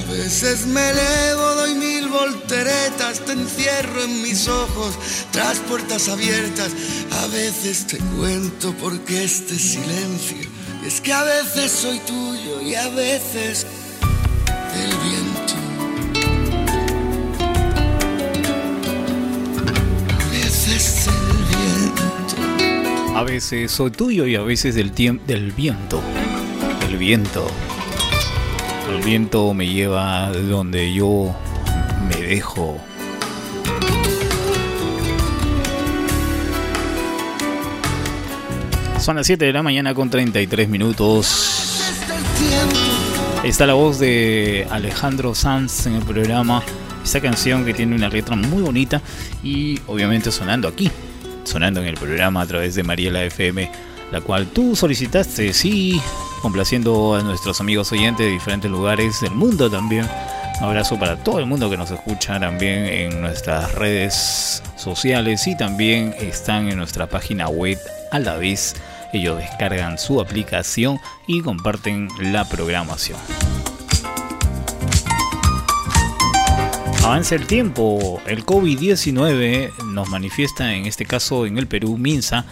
A 0.01 0.13
veces 0.13 0.67
me 0.67 0.93
doy 0.93 1.11
mil 1.35 1.50
volteretas, 2.51 3.21
te 3.25 3.33
encierro 3.33 4.03
en 4.03 4.23
mis 4.23 4.49
ojos 4.49 4.95
tras 5.31 5.59
puertas 5.61 6.09
abiertas. 6.09 6.73
A 7.23 7.27
veces 7.29 7.87
te 7.87 7.99
cuento 7.99 8.75
porque 8.81 9.23
este 9.23 9.57
silencio 9.57 10.49
es 10.85 11.01
que 11.01 11.13
a 11.13 11.23
veces 11.23 11.71
soy 11.71 11.99
tuyo 12.01 12.61
y 12.61 12.75
a 12.75 12.89
veces 12.89 13.67
el 14.75 14.91
viento. 14.99 15.55
A 20.19 20.31
veces 20.33 21.07
el 21.07 21.45
viento. 21.57 23.17
A 23.17 23.23
veces 23.23 23.71
soy 23.71 23.91
tuyo 23.93 24.27
y 24.27 24.35
a 24.35 24.43
veces 24.43 24.75
del, 24.75 24.93
tiemp- 24.93 25.25
del 25.27 25.53
viento. 25.53 26.03
El 26.89 26.97
viento. 26.97 27.47
El 28.89 29.03
viento 29.05 29.55
me 29.55 29.69
lleva 29.69 30.33
donde 30.33 30.93
yo 30.93 31.33
me 32.09 32.17
dejo. 32.17 32.79
Son 39.01 39.17
las 39.17 39.27
7 39.27 39.47
de 39.47 39.53
la 39.53 39.63
mañana 39.63 39.95
con 39.95 40.11
33 40.11 40.69
minutos. 40.69 41.51
Está 43.43 43.67
la 43.67 43.73
voz 43.73 43.99
de 43.99 44.67
Alejandro 44.71 45.35
Sanz 45.35 45.87
en 45.87 45.95
el 45.95 46.03
programa. 46.03 46.63
Esta 47.03 47.21
canción 47.21 47.65
que 47.65 47.73
tiene 47.73 47.97
una 47.97 48.11
letra 48.11 48.37
muy 48.37 48.63
bonita 48.63 49.01
y 49.43 49.81
obviamente 49.87 50.31
sonando 50.31 50.69
aquí, 50.69 50.91
sonando 51.45 51.81
en 51.81 51.87
el 51.87 51.95
programa 51.95 52.43
a 52.43 52.47
través 52.47 52.75
de 52.75 52.83
Mariela 52.83 53.25
FM, 53.25 53.71
la 54.13 54.21
cual 54.21 54.49
tú 54.49 54.77
solicitaste, 54.77 55.55
sí, 55.55 55.99
complaciendo 56.43 57.15
a 57.15 57.23
nuestros 57.23 57.61
amigos 57.63 57.91
oyentes 57.93 58.27
de 58.27 58.33
diferentes 58.33 58.71
lugares 58.71 59.23
del 59.23 59.33
mundo 59.33 59.71
también. 59.71 60.07
Abrazo 60.61 60.99
para 60.99 61.17
todo 61.17 61.39
el 61.39 61.47
mundo 61.47 61.71
que 61.71 61.79
nos 61.79 61.91
escucha 61.91 62.39
también 62.39 62.85
en 62.85 63.23
nuestras 63.23 63.75
redes 63.77 64.63
sociales 64.77 65.47
y 65.47 65.57
también 65.57 66.15
están 66.21 66.69
en 66.69 66.77
nuestra 66.77 67.07
página 67.09 67.49
web 67.49 67.79
a 68.13 68.19
la 68.19 68.37
vez. 68.37 68.75
Ellos 69.15 69.39
descargan 69.39 69.97
su 69.97 70.21
aplicación 70.21 71.01
y 71.27 71.41
comparten 71.41 72.09
la 72.21 72.47
programación. 72.47 73.19
Avanza 77.05 77.37
el 77.37 77.47
tiempo, 77.47 78.21
el 78.27 78.45
COVID-19 78.45 79.85
nos 79.87 80.11
manifiesta 80.11 80.75
en 80.75 80.85
este 80.85 81.07
caso 81.07 81.47
en 81.47 81.57
el 81.57 81.69
Perú 81.69 81.97
Minsa 81.97 82.45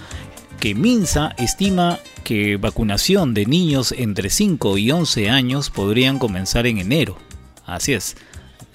que 0.59 0.75
Minsa 0.75 1.35
estima 1.37 1.99
que 2.25 2.57
vacunación 2.57 3.35
de 3.35 3.45
niños 3.45 3.93
entre 3.93 4.31
5 4.31 4.79
y 4.79 4.91
11 4.91 5.29
años 5.29 5.69
podrían 5.69 6.19
comenzar 6.19 6.67
en 6.67 6.79
enero. 6.79 7.28
Así 7.69 7.93
es, 7.93 8.17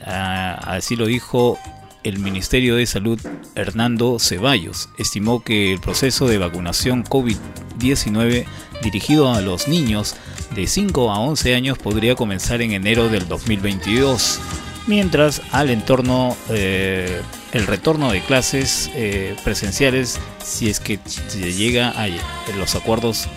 Ah, 0.05 0.59
así 0.65 0.95
lo 0.95 1.05
dijo 1.05 1.57
el 2.03 2.19
Ministerio 2.19 2.75
de 2.75 2.85
Salud 2.85 3.19
Hernando 3.55 4.19
Ceballos. 4.19 4.89
Estimó 4.97 5.43
que 5.43 5.71
el 5.71 5.79
proceso 5.79 6.27
de 6.27 6.37
vacunación 6.37 7.03
COVID-19 7.05 8.45
dirigido 8.81 9.33
a 9.33 9.41
los 9.41 9.67
niños 9.67 10.15
de 10.55 10.67
5 10.67 11.11
a 11.11 11.19
11 11.19 11.55
años 11.55 11.77
podría 11.77 12.15
comenzar 12.15 12.61
en 12.61 12.73
enero 12.73 13.07
del 13.07 13.27
2022 13.27 14.39
mientras 14.87 15.41
al 15.51 15.69
entorno 15.69 16.35
eh, 16.49 17.21
el 17.53 17.65
retorno 17.65 18.11
de 18.11 18.19
clases 18.19 18.91
eh, 18.93 19.35
presenciales 19.45 20.19
si 20.43 20.69
es 20.69 20.81
que 20.81 20.99
se 21.05 21.53
llega 21.53 21.91
a 21.91 22.09
los 22.57 22.75
acuerdos 22.75 23.29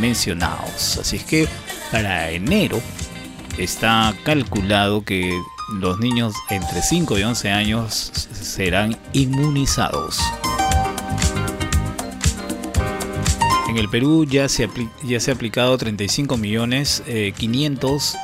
mencionados. 0.00 0.98
Así 0.98 1.16
es 1.16 1.24
que 1.24 1.46
para 1.92 2.30
enero 2.32 2.82
está 3.58 4.14
calculado 4.24 5.02
que 5.02 5.32
los 5.74 5.98
niños 5.98 6.34
entre 6.50 6.82
5 6.82 7.18
y 7.18 7.22
11 7.22 7.50
años 7.50 8.12
serán 8.32 8.96
inmunizados. 9.12 10.18
En 13.68 13.76
el 13.76 13.88
Perú 13.88 14.24
ya 14.24 14.48
se, 14.48 14.68
ya 15.04 15.18
ha 15.18 15.32
aplicado 15.32 15.76
35 15.76 16.36
millones 16.36 17.02
500 17.06 18.16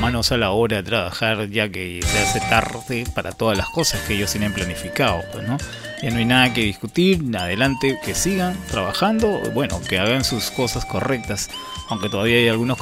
manos 0.00 0.32
a 0.32 0.36
la 0.36 0.50
hora 0.50 0.76
de 0.76 0.82
trabajar 0.84 1.48
ya 1.48 1.68
que 1.68 2.00
se 2.04 2.18
hace 2.18 2.40
tarde 2.40 3.04
para 3.14 3.32
todas 3.32 3.58
las 3.58 3.68
cosas 3.68 4.00
que 4.02 4.14
ellos 4.14 4.30
tienen 4.30 4.52
planificado. 4.52 5.22
Pues, 5.32 5.46
¿no? 5.46 5.58
Ya 6.02 6.10
no 6.10 6.18
hay 6.18 6.24
nada 6.24 6.52
que 6.52 6.62
discutir. 6.62 7.22
Adelante, 7.36 7.98
que 8.04 8.14
sigan 8.14 8.56
trabajando. 8.70 9.40
Bueno, 9.54 9.80
que 9.88 9.98
hagan 9.98 10.24
sus 10.24 10.50
cosas 10.50 10.84
correctas 10.84 11.50
aunque 11.88 12.08
todavía 12.08 12.36
hay 12.36 12.48
algunos 12.48 12.78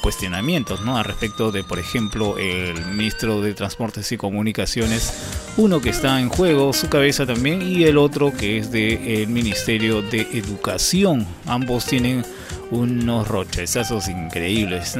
cuestionamientos 0.00 0.80
¿no? 0.82 0.96
a 0.96 1.02
respecto 1.02 1.50
de, 1.50 1.64
por 1.64 1.78
ejemplo, 1.78 2.38
el 2.38 2.84
ministro 2.86 3.40
de 3.40 3.54
Transportes 3.54 4.12
y 4.12 4.16
Comunicaciones, 4.16 5.12
uno 5.56 5.80
que 5.80 5.90
está 5.90 6.20
en 6.20 6.28
juego, 6.28 6.72
su 6.72 6.88
cabeza 6.88 7.26
también, 7.26 7.62
y 7.62 7.84
el 7.84 7.98
otro 7.98 8.32
que 8.32 8.58
es 8.58 8.70
del 8.70 9.28
Ministerio 9.28 10.02
de 10.02 10.22
Educación. 10.32 11.26
Ambos 11.46 11.86
tienen 11.86 12.24
unos 12.70 13.26
rochezazos 13.28 14.08
increíbles. 14.08 14.96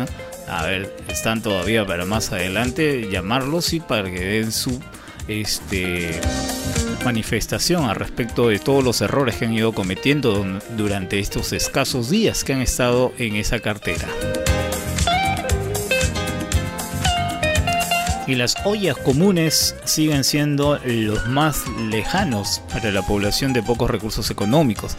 A 0.49 0.66
ver, 0.66 0.95
están 1.09 1.42
todavía 1.42 1.87
para 1.87 2.05
más 2.05 2.33
adelante 2.33 3.09
llamarlos 3.11 3.73
y 3.73 3.81
para 3.81 4.11
que 4.11 4.21
den 4.21 4.53
su 4.53 4.81
este 5.28 6.20
manifestación 7.04 7.85
al 7.85 7.96
respecto 7.96 8.48
de 8.48 8.58
todos 8.58 8.85
los 8.85 9.00
errores 9.00 9.37
que 9.37 9.46
han 9.46 9.52
ido 9.52 9.72
cometiendo 9.72 10.46
durante 10.76 11.18
estos 11.18 11.52
escasos 11.52 12.11
días 12.11 12.44
que 12.44 12.52
han 12.52 12.61
estado 12.61 13.12
en 13.18 13.37
esa 13.37 13.61
cartera. 13.61 14.08
Y 18.26 18.37
las 18.37 18.54
ollas 18.64 18.96
comunes 18.96 19.74
siguen 19.85 20.22
siendo 20.22 20.78
los 20.85 21.26
más 21.26 21.64
lejanos 21.90 22.62
para 22.72 22.92
la 22.92 23.02
población 23.02 23.52
de 23.52 23.62
pocos 23.62 23.90
recursos 23.90 24.30
económicos. 24.30 24.96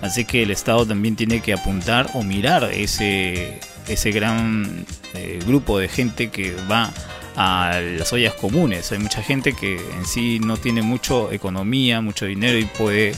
Así 0.00 0.24
que 0.24 0.42
el 0.42 0.50
Estado 0.50 0.86
también 0.86 1.14
tiene 1.14 1.40
que 1.40 1.52
apuntar 1.52 2.08
o 2.14 2.22
mirar 2.22 2.64
ese, 2.72 3.60
ese 3.86 4.10
gran 4.10 4.84
eh, 5.14 5.38
grupo 5.46 5.78
de 5.78 5.88
gente 5.88 6.30
que 6.30 6.56
va 6.68 6.90
a 7.36 7.80
las 7.80 8.12
ollas 8.12 8.34
comunes. 8.34 8.92
Hay 8.92 8.98
mucha 8.98 9.22
gente 9.22 9.52
que 9.54 9.76
en 9.76 10.06
sí 10.06 10.38
no 10.40 10.56
tiene 10.56 10.82
mucho 10.82 11.32
economía, 11.32 12.00
mucho 12.00 12.26
dinero 12.26 12.58
y 12.58 12.64
puede 12.64 13.14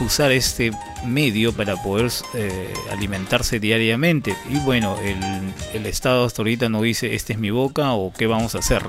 usar 0.00 0.32
este 0.32 0.72
medio 1.04 1.52
para 1.52 1.76
poder 1.76 2.10
eh, 2.34 2.72
alimentarse 2.90 3.60
diariamente. 3.60 4.34
Y 4.50 4.58
bueno, 4.60 4.96
el, 5.00 5.86
Estado 5.86 6.24
hasta 6.24 6.42
ahorita 6.42 6.68
no 6.68 6.82
dice 6.82 7.14
esta 7.14 7.34
es 7.34 7.38
mi 7.38 7.50
boca 7.50 7.92
o 7.92 8.12
qué 8.12 8.26
vamos 8.26 8.54
a 8.54 8.58
hacer. 8.58 8.82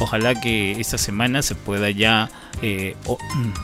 Ojalá 0.00 0.40
que 0.40 0.72
esta 0.80 0.98
semana 0.98 1.42
se 1.42 1.54
pueda 1.54 1.90
ya 1.90 2.30
eh, 2.62 2.94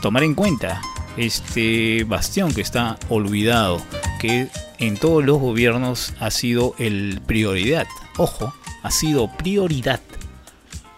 tomar 0.01 0.23
en 0.23 0.33
cuenta 0.33 0.81
este 1.15 2.03
bastión 2.03 2.53
que 2.53 2.61
está 2.61 2.97
olvidado, 3.09 3.81
que 4.19 4.47
en 4.79 4.97
todos 4.97 5.23
los 5.23 5.39
gobiernos 5.39 6.13
ha 6.19 6.31
sido 6.31 6.75
el 6.77 7.21
prioridad. 7.25 7.87
Ojo, 8.17 8.53
ha 8.81 8.91
sido 8.91 9.29
prioridad 9.37 10.01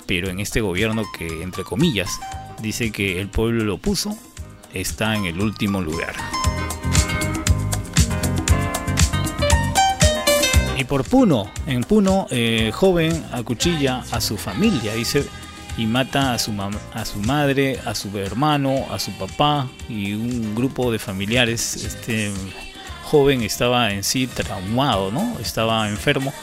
pero 0.05 0.29
en 0.29 0.39
este 0.39 0.61
gobierno 0.61 1.03
que, 1.17 1.43
entre 1.43 1.63
comillas, 1.63 2.19
dice 2.61 2.91
que 2.91 3.19
el 3.19 3.29
pueblo 3.29 3.63
lo 3.63 3.77
puso, 3.77 4.17
está 4.73 5.15
en 5.15 5.25
el 5.25 5.39
último 5.39 5.81
lugar. 5.81 6.15
Y 10.77 10.83
por 10.83 11.03
Puno, 11.05 11.49
en 11.67 11.83
Puno, 11.83 12.27
eh, 12.29 12.71
joven 12.73 13.25
acuchilla 13.31 14.03
a 14.11 14.19
su 14.19 14.37
familia, 14.37 14.93
dice, 14.93 15.25
y 15.77 15.85
mata 15.85 16.33
a 16.33 16.39
su, 16.39 16.53
a 16.93 17.05
su 17.05 17.19
madre, 17.19 17.79
a 17.85 17.95
su 17.95 18.17
hermano, 18.17 18.85
a 18.91 18.99
su 18.99 19.11
papá 19.13 19.67
y 19.89 20.13
un 20.13 20.55
grupo 20.55 20.91
de 20.91 20.99
familiares. 20.99 21.83
Este 21.83 22.31
joven 23.05 23.41
estaba 23.41 23.91
en 23.91 24.03
sí 24.03 24.27
traumado, 24.27 25.11
¿no? 25.11 25.37
Estaba 25.39 25.87
enfermo 25.89 26.33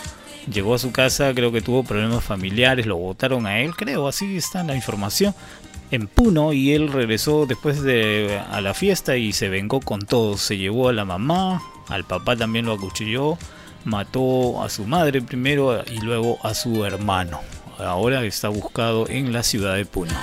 Llegó 0.51 0.75
a 0.75 0.79
su 0.79 0.91
casa, 0.91 1.33
creo 1.35 1.53
que 1.53 1.61
tuvo 1.61 1.85
problemas 1.85 2.25
familiares, 2.25 2.87
lo 2.87 2.97
votaron 2.97 3.47
a 3.47 3.61
él, 3.61 3.77
creo, 3.77 4.09
así 4.09 4.37
está 4.37 4.65
la 4.65 4.75
información. 4.75 5.35
En 5.91 6.09
Puno 6.09 6.53
y 6.53 6.73
él 6.73 6.91
regresó 6.91 7.45
después 7.47 7.83
de 7.83 8.41
a 8.51 8.61
la 8.61 8.75
fiesta 8.75 9.17
y 9.17 9.33
se 9.33 9.51
vengó 9.51 9.81
con 9.81 10.01
todos. 10.01 10.41
Se 10.41 10.57
llevó 10.57 10.89
a 10.89 10.93
la 10.93 11.05
mamá, 11.05 11.63
al 11.89 12.05
papá 12.05 12.35
también 12.35 12.65
lo 12.65 12.73
acuchilló, 12.73 13.37
mató 13.85 14.63
a 14.63 14.71
su 14.71 14.85
madre 14.85 15.21
primero 15.21 15.85
y 15.87 16.01
luego 16.01 16.39
a 16.43 16.55
su 16.55 16.85
hermano. 16.85 17.41
Ahora 17.79 18.25
está 18.25 18.49
buscado 18.49 19.09
en 19.09 19.33
la 19.33 19.43
ciudad 19.43 19.77
de 19.77 19.85
Puno. 19.85 20.15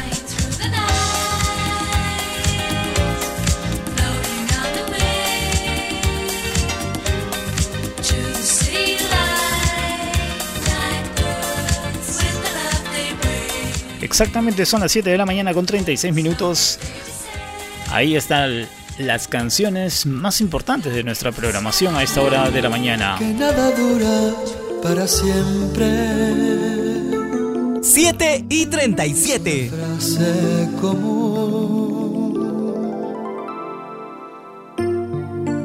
Exactamente 14.01 14.65
son 14.65 14.81
las 14.81 14.91
7 14.91 15.09
de 15.09 15.17
la 15.17 15.25
mañana 15.25 15.53
con 15.53 15.65
36 15.65 16.13
minutos. 16.13 16.79
Ahí 17.91 18.15
están 18.15 18.67
las 18.97 19.27
canciones 19.27 20.05
más 20.05 20.41
importantes 20.41 20.93
de 20.93 21.03
nuestra 21.03 21.31
programación 21.31 21.95
a 21.95 22.03
esta 22.03 22.21
hora 22.21 22.49
de 22.49 22.61
la 22.61 22.69
mañana. 22.69 23.15
Que 23.17 23.33
nada 23.33 23.71
dura 23.71 24.33
para 24.83 25.07
siempre. 25.07 25.87
7 27.81 28.45
y 28.49 28.65
37. 28.65 29.71
Frase 29.71 30.69
común 30.81 31.99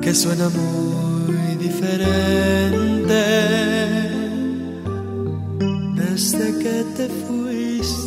que 0.01 0.15
suena 0.15 0.49
muy 0.51 1.57
diferente 1.57 3.15
desde 5.97 6.59
que 6.59 6.85
te 6.97 7.09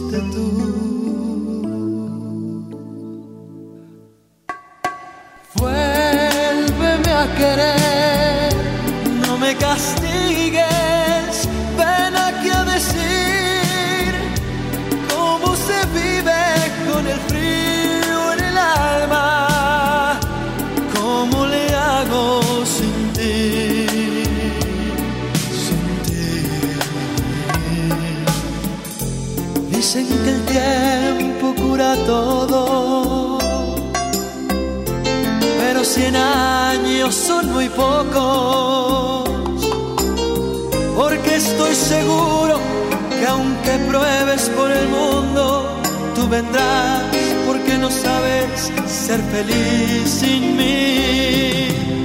fuiste 0.09 0.19
tú. 0.31 0.47
Vuélveme 5.55 7.11
a 7.11 7.35
querer, 7.35 8.53
no 9.25 9.37
me 9.37 9.55
castigues, 9.55 10.26
todo, 31.95 33.37
pero 35.59 35.83
cien 35.83 36.15
años 36.15 37.15
son 37.15 37.53
muy 37.53 37.69
pocos, 37.69 39.29
porque 40.95 41.35
estoy 41.35 41.73
seguro 41.75 42.59
que 43.17 43.25
aunque 43.25 43.71
pruebes 43.87 44.49
por 44.49 44.71
el 44.71 44.87
mundo, 44.89 45.69
tú 46.15 46.27
vendrás, 46.27 47.03
porque 47.47 47.77
no 47.77 47.89
sabes 47.89 48.71
ser 48.85 49.21
feliz 49.31 50.09
sin 50.09 50.57
mí. 50.57 51.96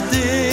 Saber 0.00 0.08
más 0.12 0.49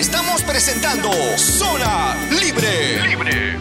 Estamos 0.00 0.42
presentando 0.42 1.10
Zona 1.36 2.16
Libre. 2.40 3.00
Libre. 3.06 3.56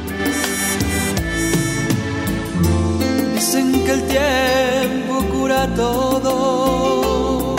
Dicen 3.35 3.83
que 3.85 3.91
el 3.91 4.03
tiempo 4.07 5.23
cura 5.31 5.67
todo, 5.75 7.55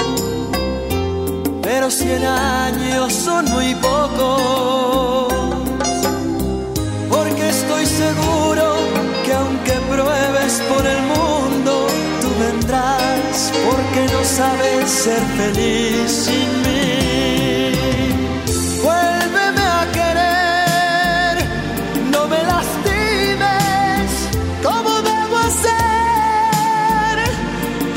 pero 1.62 1.90
100 1.90 2.24
años 2.24 3.12
son 3.12 3.44
muy 3.52 3.74
pocos, 3.76 5.32
porque 7.08 7.48
estoy 7.48 7.86
seguro 7.86 8.64
que 9.24 9.32
aunque 9.32 9.72
pruebes 9.88 10.60
por 10.68 10.84
el 10.86 11.02
mundo, 11.02 11.59
que 13.94 14.02
no 14.12 14.24
sabes 14.24 14.90
ser 14.90 15.22
feliz 15.38 16.10
sin 16.26 16.48
mí. 16.64 17.72
Vuélveme 18.82 19.64
a 19.80 19.82
querer, 19.98 21.34
no 22.12 22.22
me 22.28 22.40
lastimes. 22.52 24.10
¿Cómo 24.62 24.92
debo 25.12 25.36
hacer 25.48 27.16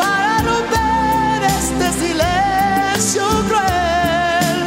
para 0.02 0.34
romper 0.50 1.40
este 1.60 1.88
silencio 2.04 3.24
cruel 3.50 4.60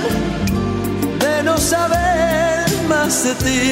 de 1.25 1.35
no 1.43 1.57
saber 1.59 2.67
más 2.89 3.13
de 3.25 3.35
ti, 3.45 3.63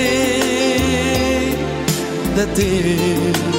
de 2.37 2.45
ti? 2.57 3.54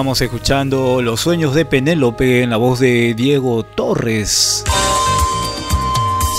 Estábamos 0.00 0.22
escuchando 0.22 1.02
Los 1.02 1.20
sueños 1.20 1.54
de 1.54 1.66
Penélope 1.66 2.42
en 2.42 2.48
la 2.48 2.56
voz 2.56 2.80
de 2.80 3.12
Diego 3.12 3.62
Torres. 3.64 4.64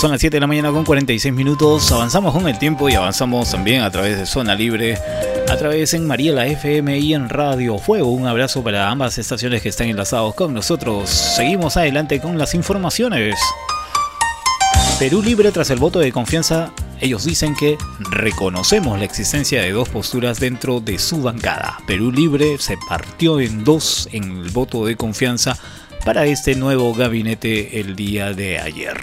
Son 0.02 0.10
las 0.10 0.20
7 0.20 0.38
de 0.38 0.40
la 0.42 0.48
mañana 0.48 0.72
con 0.72 0.84
46 0.84 1.32
minutos. 1.32 1.92
Avanzamos 1.92 2.34
con 2.34 2.48
el 2.48 2.58
tiempo 2.58 2.90
y 2.90 2.96
avanzamos 2.96 3.52
también 3.52 3.84
a 3.84 3.92
través 3.92 4.18
de 4.18 4.26
Zona 4.26 4.56
Libre, 4.56 4.98
a 5.48 5.58
través 5.58 5.94
en 5.94 6.08
Mariela 6.08 6.48
FM 6.48 6.98
y 6.98 7.14
en 7.14 7.30
Radio 7.30 7.78
Fuego. 7.78 8.10
Un 8.10 8.26
abrazo 8.26 8.64
para 8.64 8.90
ambas 8.90 9.20
estaciones 9.20 9.62
que 9.62 9.70
están 9.70 9.90
enlazados 9.90 10.34
con 10.34 10.56
nosotros. 10.56 11.08
Seguimos 11.12 11.78
adelante 11.78 12.20
con 12.20 12.40
las 12.40 12.56
informaciones. 12.56 13.36
Perú 14.98 15.22
Libre 15.22 15.52
tras 15.52 15.70
el 15.70 15.78
voto 15.78 16.00
de 16.00 16.12
confianza, 16.12 16.72
ellos 17.02 17.26
dicen 17.26 17.56
que 17.56 17.78
reconocemos 18.00 18.98
la 18.98 19.06
existencia 19.06 19.62
de 19.62 19.72
dos 19.72 19.90
posturas 19.90 20.40
dentro 20.40 20.80
de 20.80 21.00
su 21.00 21.22
bancada. 21.22 21.80
Perú 21.88 22.12
Libre 22.12 22.58
se 22.60 22.78
partió 22.88 23.42
en 23.42 23.64
dos 23.64 24.08
en 24.12 24.44
el 24.44 24.50
voto 24.52 24.86
de 24.86 24.96
confianza 24.96 25.58
para 26.06 26.26
este 26.26 26.56
nuevo 26.56 26.94
gabinete 26.94 27.80
el 27.80 27.96
día 27.96 28.34
de 28.34 28.60
ayer. 28.60 29.00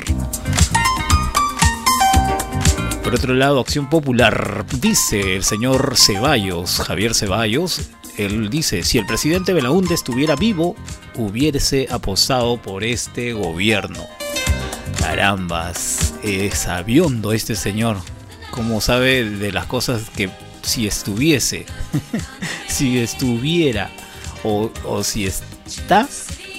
Por 3.02 3.14
otro 3.14 3.34
lado, 3.34 3.60
Acción 3.60 3.88
Popular, 3.88 4.64
dice 4.80 5.36
el 5.36 5.42
señor 5.42 5.94
Ceballos, 5.96 6.80
Javier 6.80 7.14
Ceballos, 7.14 7.90
él 8.18 8.50
dice, 8.50 8.82
si 8.82 8.98
el 8.98 9.06
presidente 9.06 9.52
Belaúnde 9.52 9.94
estuviera 9.94 10.36
vivo, 10.36 10.76
hubiese 11.14 11.86
apostado 11.90 12.60
por 12.60 12.84
este 12.84 13.32
gobierno. 13.32 14.06
Carambas, 14.98 16.14
es 16.22 16.58
sabiondo 16.58 17.32
este 17.32 17.54
señor. 17.54 17.96
Como 18.50 18.80
sabe 18.80 19.24
de 19.24 19.52
las 19.52 19.66
cosas 19.66 20.10
que 20.10 20.30
si 20.62 20.86
estuviese, 20.86 21.66
si 22.68 22.98
estuviera 22.98 23.90
o, 24.42 24.70
o 24.84 25.02
si 25.02 25.26
está, 25.26 26.08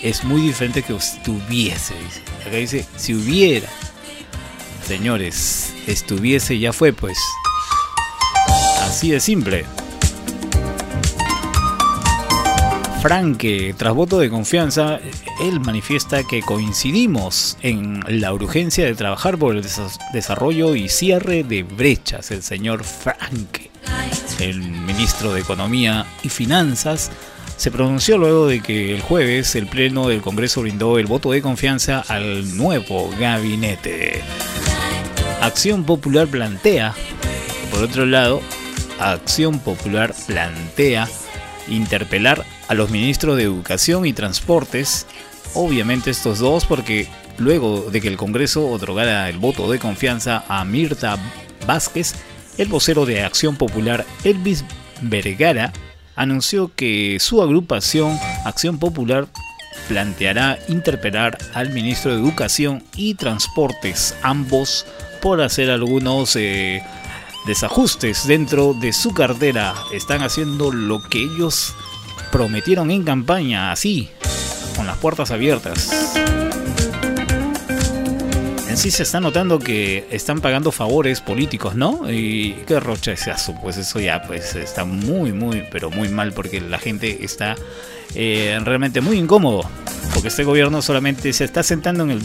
es 0.02 0.24
muy 0.24 0.42
diferente 0.42 0.84
que 0.84 0.96
estuviese. 0.96 1.94
Dice. 1.94 2.22
Acá 2.48 2.58
dice, 2.58 2.86
si 2.96 3.14
hubiera. 3.14 3.70
Señores, 4.88 5.74
estuviese 5.88 6.58
ya 6.58 6.74
fue 6.74 6.94
pues. 6.94 7.18
Así 8.82 9.12
de 9.12 9.20
simple. 9.20 9.66
Franque, 13.02 13.74
tras 13.78 13.94
voto 13.94 14.20
de 14.20 14.30
confianza, 14.30 15.00
él 15.42 15.62
manifiesta 15.62 16.24
que 16.26 16.42
coincidimos 16.42 17.58
en 17.62 18.04
la 18.08 18.34
urgencia 18.34 18.86
de 18.86 18.94
trabajar 18.94 19.38
por 19.38 19.56
el 19.56 19.66
desarrollo 20.12 20.76
y 20.76 20.90
cierre 20.90 21.46
de 21.46 21.64
brechas. 21.64 22.30
El 22.32 22.44
señor 22.44 22.84
Franque, 22.84 23.72
el 24.40 24.60
ministro 24.60 25.34
de 25.34 25.40
Economía 25.40 26.06
y 26.24 26.30
Finanzas, 26.30 27.10
se 27.56 27.72
pronunció 27.72 28.18
luego 28.18 28.48
de 28.48 28.60
que 28.60 28.94
el 28.94 29.02
jueves 29.02 29.56
el 29.56 29.68
Pleno 29.68 30.10
del 30.10 30.22
Congreso 30.22 30.62
brindó 30.62 31.00
el 31.00 31.06
voto 31.06 31.32
de 31.32 31.42
confianza 31.42 32.04
al 32.10 32.58
nuevo 32.58 33.10
gabinete. 33.18 34.22
Acción 35.40 35.86
Popular 35.86 36.28
plantea, 36.28 36.94
por 37.72 37.82
otro 37.82 38.06
lado, 38.06 38.42
Acción 39.00 39.60
Popular 39.60 40.14
plantea 40.28 41.08
interpelar 41.70 42.44
a 42.70 42.76
los 42.76 42.92
ministros 42.92 43.36
de 43.36 43.44
Educación 43.44 44.06
y 44.06 44.14
Transportes, 44.14 45.08
obviamente 45.56 46.12
estos 46.12 46.38
dos 46.38 46.66
porque 46.66 47.10
luego 47.40 47.90
de 47.92 48.00
que 48.00 48.08
el 48.08 48.16
Congreso 48.16 48.70
otorgara 48.70 49.28
el 49.28 49.40
voto 49.40 49.70
de 49.72 49.80
confianza 49.80 50.44
a 50.48 50.64
Mirta 50.64 51.18
Vázquez, 51.66 52.14
el 52.60 52.68
vocero 52.68 53.06
de 53.06 53.24
Acción 53.24 53.56
Popular 53.56 54.06
Elvis 54.24 54.64
Vergara 55.02 55.74
anunció 56.16 56.72
que 56.76 57.18
su 57.20 57.42
agrupación 57.42 58.20
Acción 58.46 58.78
Popular 58.78 59.28
planteará 59.88 60.60
interpelar 60.68 61.40
al 61.56 61.72
ministro 61.72 62.12
de 62.12 62.22
Educación 62.22 62.84
y 62.96 63.16
Transportes, 63.16 64.16
ambos 64.22 64.86
por 65.22 65.42
hacer 65.42 65.72
algunos 65.72 66.36
eh, 66.36 66.84
desajustes 67.48 68.28
dentro 68.28 68.76
de 68.76 68.94
su 68.94 69.14
cartera. 69.14 69.74
Están 69.92 70.22
haciendo 70.22 70.72
lo 70.72 71.02
que 71.02 71.24
ellos 71.24 71.74
prometieron 72.32 72.92
en 72.92 73.04
campaña, 73.04 73.72
así, 73.72 74.10
con 74.76 74.86
las 74.86 74.98
puertas 74.98 75.32
abiertas. 75.32 75.90
En 78.70 78.78
sí 78.78 78.92
se 78.92 79.04
está 79.04 79.20
notando 79.20 79.60
que 79.60 80.08
están 80.12 80.42
pagando 80.42 80.72
favores 80.72 81.22
políticos, 81.22 81.76
¿no? 81.76 82.10
Y 82.12 82.54
qué 82.68 82.80
rocha 82.80 83.12
ese 83.12 83.32
aso, 83.32 83.56
pues 83.62 83.78
eso 83.78 84.00
ya 84.00 84.22
pues 84.22 84.56
está 84.56 84.86
muy, 84.86 85.34
muy, 85.34 85.64
pero 85.72 85.90
muy 85.90 86.10
mal 86.10 86.34
porque 86.34 86.62
la 86.62 86.78
gente 86.78 87.24
está 87.26 87.56
eh, 88.16 88.60
realmente 88.64 89.02
muy 89.02 89.18
incómodo. 89.18 89.70
Porque 90.14 90.28
este 90.28 90.44
gobierno 90.44 90.82
solamente 90.82 91.34
se 91.34 91.46
está 91.46 91.64
sentando 91.64 92.04
en 92.04 92.12
el 92.12 92.22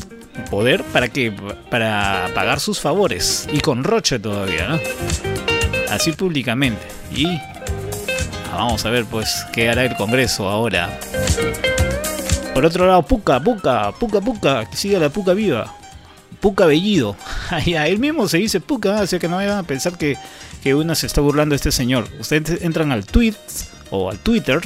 poder 0.51 0.83
para 0.85 1.09
que 1.09 1.33
para 1.71 2.31
pagar 2.35 2.61
sus 2.61 2.81
favores 2.81 3.49
y 3.53 3.61
con 3.61 3.85
roche 3.85 4.19
todavía, 4.19 4.69
¿no? 4.69 4.81
Así 5.91 6.13
públicamente. 6.13 6.83
Y 7.15 7.27
vamos 8.55 8.85
a 8.85 8.91
ver 8.91 9.05
pues 9.05 9.47
qué 9.53 9.69
hará 9.69 9.85
el 9.85 9.97
Congreso 9.97 10.49
ahora. 10.49 10.99
Por 12.55 12.65
otro 12.65 12.87
lado, 12.87 13.03
Puca, 13.03 13.41
Puca, 13.41 13.93
Puca, 13.93 14.21
Puca, 14.21 14.71
que 14.71 14.77
siga 14.77 14.99
la 14.99 15.11
Puca 15.11 15.35
viva. 15.35 15.75
Puca 16.41 16.67
Bellido. 16.67 17.17
Él 17.67 17.99
mismo 17.99 18.29
se 18.29 18.39
dice 18.39 18.61
Puca, 18.61 19.01
así 19.01 19.19
que 19.19 19.29
no 19.29 19.37
vayan 19.37 19.59
a 19.59 19.63
pensar 19.63 19.99
que, 19.99 20.17
que 20.63 20.75
uno 20.75 20.95
se 20.95 21.07
está 21.07 21.21
burlando 21.21 21.55
de 21.55 21.57
este 21.57 21.73
señor. 21.73 22.07
Ustedes 22.21 22.63
entran 22.63 22.93
al 22.93 23.07
tweet 23.07 23.35
o 23.91 24.11
al 24.11 24.19
Twitter 24.19 24.61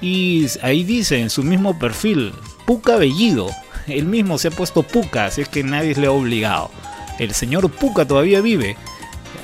y 0.00 0.46
ahí 0.62 0.84
dice 0.84 1.20
en 1.20 1.28
su 1.28 1.42
mismo 1.42 1.78
perfil, 1.78 2.32
Puca 2.66 2.96
Bellido. 2.96 3.50
Él 3.86 4.04
mismo 4.04 4.38
se 4.38 4.48
ha 4.48 4.50
puesto 4.50 4.82
Puca, 4.82 5.26
así 5.26 5.40
es 5.40 5.48
que 5.48 5.64
nadie 5.64 5.94
le 5.94 6.06
ha 6.06 6.12
obligado. 6.12 6.70
El 7.18 7.34
señor 7.34 7.70
Puca 7.70 8.06
todavía 8.06 8.40
vive. 8.40 8.76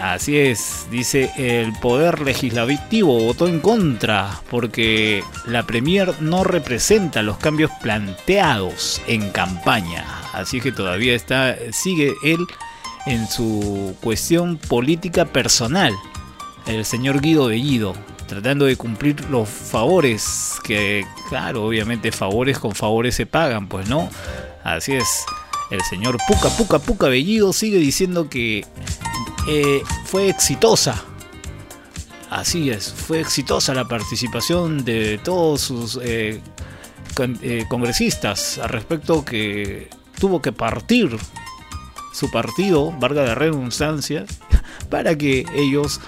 Así 0.00 0.36
es, 0.36 0.86
dice 0.90 1.30
el 1.36 1.72
Poder 1.72 2.20
Legislativo 2.20 3.18
votó 3.20 3.48
en 3.48 3.60
contra 3.60 4.42
porque 4.50 5.22
la 5.46 5.64
Premier 5.64 6.14
no 6.20 6.44
representa 6.44 7.22
los 7.22 7.38
cambios 7.38 7.70
planteados 7.80 9.00
en 9.06 9.30
campaña. 9.30 10.04
Así 10.32 10.60
que 10.60 10.72
todavía 10.72 11.14
está, 11.14 11.56
sigue 11.72 12.12
él 12.22 12.46
en 13.06 13.28
su 13.28 13.96
cuestión 14.00 14.56
política 14.56 15.26
personal, 15.26 15.94
el 16.66 16.84
señor 16.84 17.20
Guido 17.20 17.46
Bellido, 17.46 17.94
tratando 18.26 18.64
de 18.64 18.76
cumplir 18.76 19.28
los 19.30 19.48
favores 19.48 20.54
que, 20.64 21.06
claro, 21.28 21.64
obviamente 21.64 22.12
favores 22.12 22.58
con 22.58 22.74
favores 22.74 23.14
se 23.14 23.26
pagan, 23.26 23.68
pues 23.68 23.88
no. 23.88 24.10
Así 24.64 24.92
es, 24.92 25.24
el 25.70 25.80
señor 25.82 26.16
Puca 26.26 26.48
Puca 26.50 26.78
Puca 26.78 27.08
Bellido 27.08 27.52
sigue 27.52 27.78
diciendo 27.78 28.28
que 28.28 28.64
eh, 29.46 29.82
fue 30.04 30.28
exitosa. 30.28 31.02
Así 32.30 32.70
es, 32.70 32.92
fue 32.92 33.20
exitosa 33.20 33.74
la 33.74 33.86
participación 33.86 34.84
de 34.84 35.18
todos 35.18 35.60
sus 35.60 36.00
eh, 36.02 36.40
eh, 37.42 37.64
congresistas 37.68 38.58
al 38.58 38.70
respecto 38.70 39.24
que 39.24 39.88
tuvo 40.18 40.42
que 40.42 40.52
partir 40.52 41.16
su 42.12 42.30
partido, 42.30 42.92
valga 42.98 43.22
de 43.22 43.34
redundancia, 43.34 44.24
para 44.90 45.16
que 45.16 45.44
ellos 45.54 46.00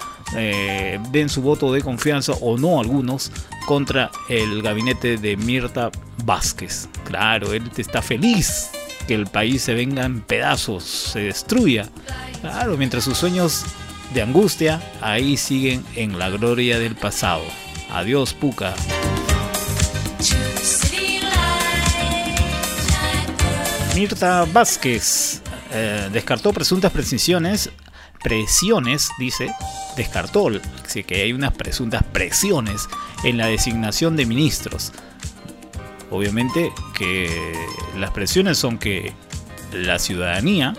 den 1.13 1.29
su 1.29 1.41
voto 1.41 1.73
de 1.73 1.83
confianza 1.83 2.33
o 2.41 2.59
no 2.59 2.81
algunos 2.81 3.31
contra 3.65 4.11
el 4.29 4.61
gabinete 4.61 5.19
de 5.19 5.37
Mirta 5.37 5.93
Vázquez. 6.25 6.89
Claro, 7.05 7.53
él 7.53 7.71
está 7.77 8.03
feliz 8.03 8.71
que 9.07 9.15
el 9.15 9.27
país 9.27 9.63
se 9.63 9.75
venga 9.75 10.05
en 10.05 10.21
pedazos, 10.21 10.85
se 10.85 11.21
destruya. 11.21 11.89
Claro, 12.41 12.77
mientras 12.77 13.05
sus 13.05 13.19
sueños 13.19 13.65
de 14.15 14.23
angustia 14.23 14.81
ahí 15.01 15.37
siguen 15.37 15.85
en 15.95 16.19
la 16.19 16.31
gloria 16.31 16.79
del 16.79 16.95
pasado. 16.95 17.43
Adiós, 17.91 18.35
Puca. 18.35 18.75
Mirta 23.95 24.45
Vázquez 24.53 25.41
eh, 25.73 26.11
descartó 26.13 26.53
presuntas 26.53 26.93
presiones, 26.93 27.71
presiones, 28.23 29.09
dice, 29.19 29.51
descartó 29.97 30.51
así 30.85 31.03
que 31.03 31.23
hay 31.23 31.33
unas 31.33 31.53
presuntas 31.55 32.03
presiones 32.03 32.89
en 33.25 33.39
la 33.39 33.47
designación 33.47 34.15
de 34.17 34.27
ministros. 34.27 34.93
Obviamente 36.11 36.73
que 36.97 37.53
las 37.99 38.11
presiones 38.11 38.59
son 38.59 38.79
que 38.79 39.13
la 39.73 39.99
ciudadanía 39.99 40.75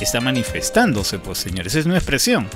está 0.00 0.20
manifestándose, 0.20 1.18
pues 1.18 1.38
señores, 1.38 1.74
es 1.74 1.86
una 1.86 1.96
expresión. 1.96 2.48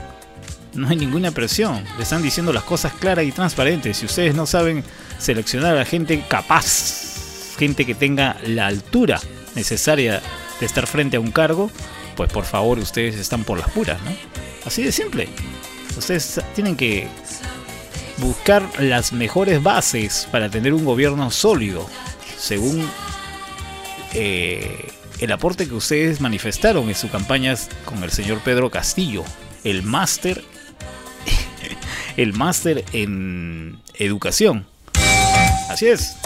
No 0.75 0.89
hay 0.89 0.97
ninguna 0.97 1.31
presión. 1.31 1.85
Le 1.97 2.03
están 2.03 2.23
diciendo 2.23 2.53
las 2.53 2.65
cosas 2.65 2.93
claras 2.93 3.25
y 3.25 3.33
transparentes. 3.33 3.97
Si 3.97 4.07
ustedes 4.07 4.35
no 4.35 4.47
saben 4.47 4.85
seleccionar 5.19 5.77
a 5.79 5.85
gente 5.85 6.23
capaz, 6.29 7.55
gente 7.57 7.87
que 7.87 7.95
tenga 7.95 8.37
la 8.47 8.67
altura 8.67 9.21
necesaria 9.55 10.23
de 10.61 10.67
estar 10.67 10.87
frente 10.87 11.17
a 11.17 11.21
un 11.21 11.33
cargo, 11.33 11.71
pues 12.15 12.31
por 12.31 12.45
favor 12.45 12.79
ustedes 12.79 13.17
están 13.17 13.45
por 13.45 13.59
las 13.59 13.71
puras, 13.71 14.01
¿no? 14.03 14.11
Así 14.67 14.83
de 14.83 14.93
simple. 14.93 15.29
Ustedes 15.97 16.41
tienen 16.55 16.77
que 16.77 17.09
buscar 18.19 18.69
las 18.81 19.13
mejores 19.13 19.63
bases 19.63 20.29
para 20.31 20.51
tener 20.51 20.73
un 20.75 20.85
gobierno 20.85 21.31
sólido, 21.31 21.89
según 22.39 22.89
eh, 24.15 24.89
el 25.19 25.33
aporte 25.33 25.69
que 25.69 25.75
ustedes 25.75 26.21
manifestaron 26.21 26.89
en 26.89 26.95
sus 26.95 27.11
campañas 27.11 27.69
con 27.85 28.03
el 28.03 28.11
señor 28.11 28.41
Pedro 28.41 28.71
Castillo, 28.71 29.25
el 29.65 29.83
máster, 29.83 30.45
el 32.17 32.33
máster 32.33 32.85
en 32.93 33.81
educación. 33.95 34.67
Así 35.69 35.87
es. 35.87 36.17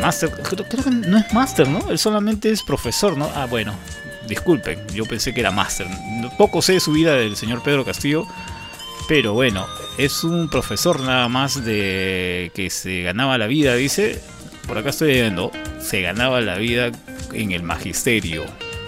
Máster, 0.00 0.30
creo, 0.30 0.68
creo 0.68 0.84
que 0.84 0.90
no 0.90 1.18
es 1.18 1.32
máster, 1.32 1.68
¿no? 1.68 1.88
Él 1.88 1.98
solamente 1.98 2.50
es 2.50 2.62
profesor, 2.62 3.16
¿no? 3.16 3.30
Ah, 3.36 3.46
bueno, 3.46 3.72
disculpen, 4.28 4.84
yo 4.88 5.04
pensé 5.04 5.32
que 5.32 5.40
era 5.40 5.52
máster. 5.52 5.86
Poco 6.38 6.62
sé 6.62 6.74
de 6.74 6.80
su 6.80 6.92
vida 6.92 7.14
del 7.14 7.36
señor 7.36 7.62
Pedro 7.62 7.84
Castillo, 7.84 8.26
pero 9.06 9.32
bueno, 9.32 9.66
es 9.98 10.24
un 10.24 10.48
profesor 10.48 11.00
nada 11.00 11.28
más 11.28 11.64
de 11.64 12.50
que 12.54 12.70
se 12.70 13.02
ganaba 13.02 13.38
la 13.38 13.46
vida, 13.46 13.74
dice. 13.74 14.20
Por 14.66 14.78
acá 14.78 14.90
estoy 14.90 15.12
viendo, 15.12 15.50
se 15.80 16.00
ganaba 16.02 16.40
la 16.40 16.56
vida 16.56 16.92
en 17.32 17.52
el 17.52 17.62
magisterio. 17.62 18.44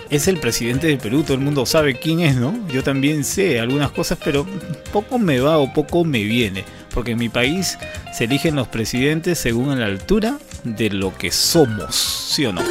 Es 0.09 0.29
el 0.29 0.39
presidente 0.39 0.87
del 0.87 0.99
Perú, 0.99 1.23
todo 1.23 1.35
el 1.35 1.41
mundo 1.41 1.67
sabe 1.67 1.99
quién 1.99 2.21
es, 2.21 2.37
¿no? 2.37 2.55
Yo 2.69 2.83
también 2.83 3.25
sé 3.25 3.59
algunas 3.59 3.91
cosas, 3.91 4.19
pero 4.23 4.47
poco 4.93 5.19
me 5.19 5.41
va 5.41 5.59
o 5.59 5.73
poco 5.73 6.05
me 6.05 6.23
viene. 6.23 6.65
Porque 6.93 7.13
en 7.13 7.19
mi 7.19 7.29
país 7.29 7.77
se 8.13 8.25
eligen 8.25 8.55
los 8.55 8.69
presidentes 8.69 9.39
según 9.39 9.79
la 9.79 9.87
altura 9.87 10.39
de 10.63 10.91
lo 10.91 11.17
que 11.17 11.33
somos, 11.33 11.97
¿sí 11.97 12.47
o 12.47 12.53
no? 12.53 12.63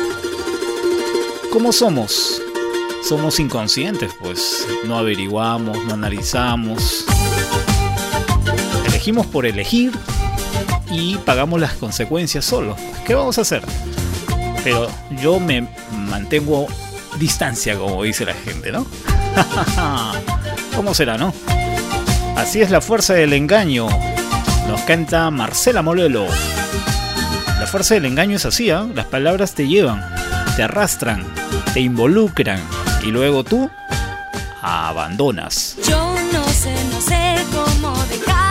¿Cómo 1.52 1.74
somos? 1.74 2.42
Somos 3.04 3.40
inconscientes, 3.40 4.12
pues. 4.22 4.66
No 4.86 4.98
averiguamos, 4.98 5.84
no 5.86 5.94
analizamos. 5.94 7.06
Elegimos 9.04 9.26
por 9.26 9.46
elegir 9.46 9.92
y 10.90 11.18
pagamos 11.18 11.60
las 11.60 11.74
consecuencias 11.74 12.46
solos. 12.46 12.80
¿Qué 13.06 13.14
vamos 13.14 13.38
a 13.38 13.42
hacer? 13.42 13.62
Pero 14.64 14.88
yo 15.22 15.42
me 15.42 15.68
mantengo 15.92 16.68
distancia, 17.20 17.78
como 17.78 18.02
dice 18.04 18.24
la 18.24 18.34
gente, 18.34 18.72
¿no? 18.72 18.86
¿Cómo 20.78 20.94
será, 20.94 21.18
no? 21.18 21.34
Así 22.38 22.62
es 22.62 22.72
la 22.72 22.80
fuerza 22.80 23.14
del 23.14 23.34
engaño. 23.34 23.90
Nos 24.70 24.80
canta 24.84 25.30
Marcela 25.32 25.82
Molelo. 25.82 26.26
La 27.60 27.68
fuerza 27.68 27.96
del 27.96 28.06
engaño 28.06 28.38
es 28.38 28.46
así, 28.46 28.70
¿ah? 28.70 28.88
Las 28.96 29.08
palabras 29.08 29.54
te 29.54 29.68
llevan, 29.68 30.02
te 30.56 30.64
arrastran, 30.64 31.26
te 31.74 31.82
involucran 31.82 32.62
y 33.06 33.08
luego 33.08 33.44
tú 33.44 33.70
abandonas. 34.62 35.76
Yo 35.90 36.16
no 36.32 36.48
sé, 36.48 36.74
no 36.90 37.02
sé 37.02 37.36
cómo 37.52 37.98
dejaste 38.06 38.43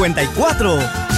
54. 0.00 1.09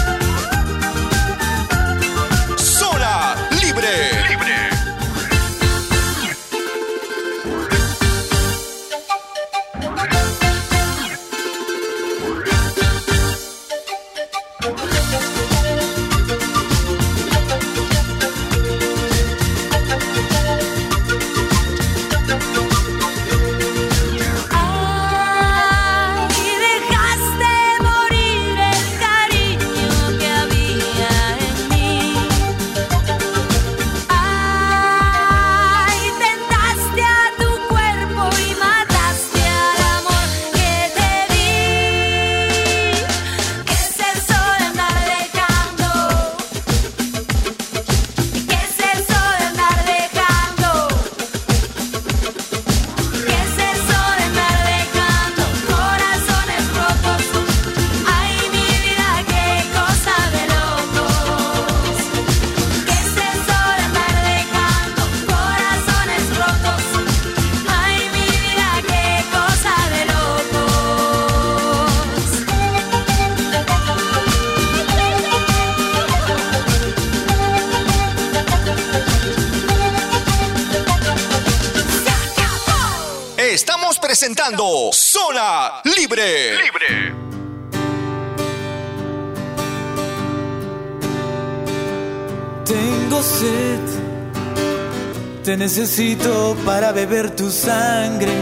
Necesito 95.75 96.55
para 96.67 96.93
beber 96.93 97.31
tu 97.31 97.51
sangre, 97.51 98.35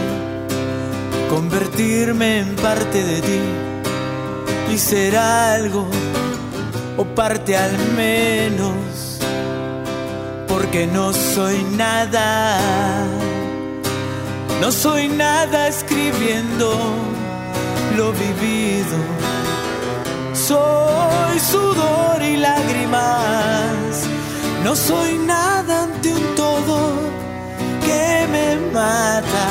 convertirme 1.29 2.39
en 2.39 2.57
parte 2.57 3.01
de 3.01 3.21
ti 3.21 3.39
y 4.73 4.77
ser 4.77 5.15
algo 5.15 5.87
o 6.97 7.05
parte 7.05 7.55
al 7.55 7.71
menos, 7.95 8.75
porque 10.49 10.85
no 10.87 11.13
soy 11.13 11.63
nada, 11.77 12.57
no 14.59 14.69
soy 14.69 15.07
nada 15.07 15.69
escribiendo 15.69 16.69
lo 17.95 18.11
vivido. 18.11 18.97
Soy 20.33 21.39
sudor 21.39 22.21
y 22.23 22.35
lágrimas, 22.35 24.03
no 24.65 24.75
soy 24.75 25.17
nada 25.17 25.40
mata. 28.73 29.45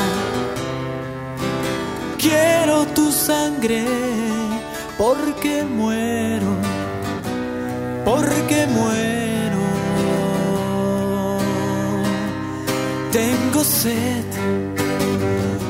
Quiero 2.18 2.86
tu 2.86 3.10
sangre 3.10 3.84
porque 4.98 5.64
muero, 5.64 6.52
porque 8.04 8.66
muero. 8.66 9.60
Tengo 13.12 13.64
sed, 13.64 14.24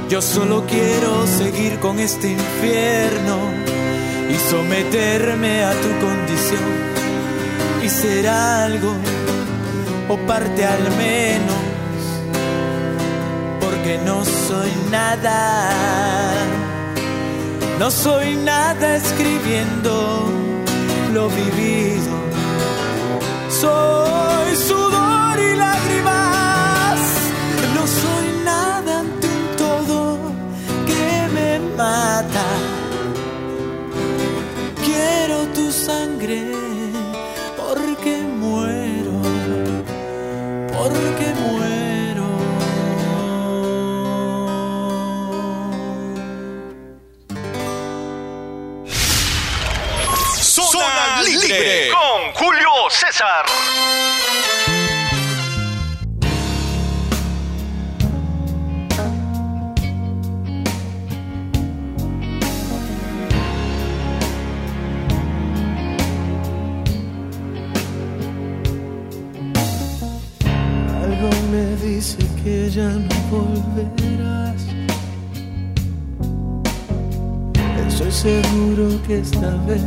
yo 0.09 0.20
solo 0.20 0.64
quiero 0.66 1.26
seguir 1.26 1.78
con 1.78 1.98
este 1.98 2.32
infierno 2.32 3.38
y 4.28 4.34
someterme 4.51 5.64
a 5.64 5.72
tu 5.72 5.88
condición 6.07 6.68
y 7.82 7.88
ser 7.88 8.28
algo 8.28 8.92
o 10.09 10.16
parte 10.26 10.64
al 10.66 10.82
menos, 10.96 11.59
porque 13.91 14.05
no 14.05 14.24
soy 14.24 14.70
nada, 14.91 16.32
no 17.78 17.91
soy 17.91 18.36
nada 18.36 18.97
escribiendo 18.97 20.28
lo 21.12 21.28
vivido, 21.28 22.12
soy 23.49 24.57
sudor 24.57 25.38
y 25.38 25.57
lágrimas, 25.57 26.19
esta 79.12 79.50
vez 79.66 79.82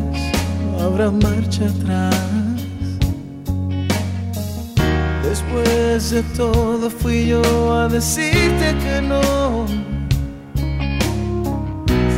no 0.72 0.84
habrá 0.84 1.10
marcha 1.10 1.66
atrás. 1.66 2.16
Después 5.24 6.12
de 6.12 6.24
todo 6.36 6.90
fui 6.90 7.28
yo 7.28 7.74
a 7.74 7.88
decirte 7.88 8.76
que 8.84 9.02
no. 9.02 9.66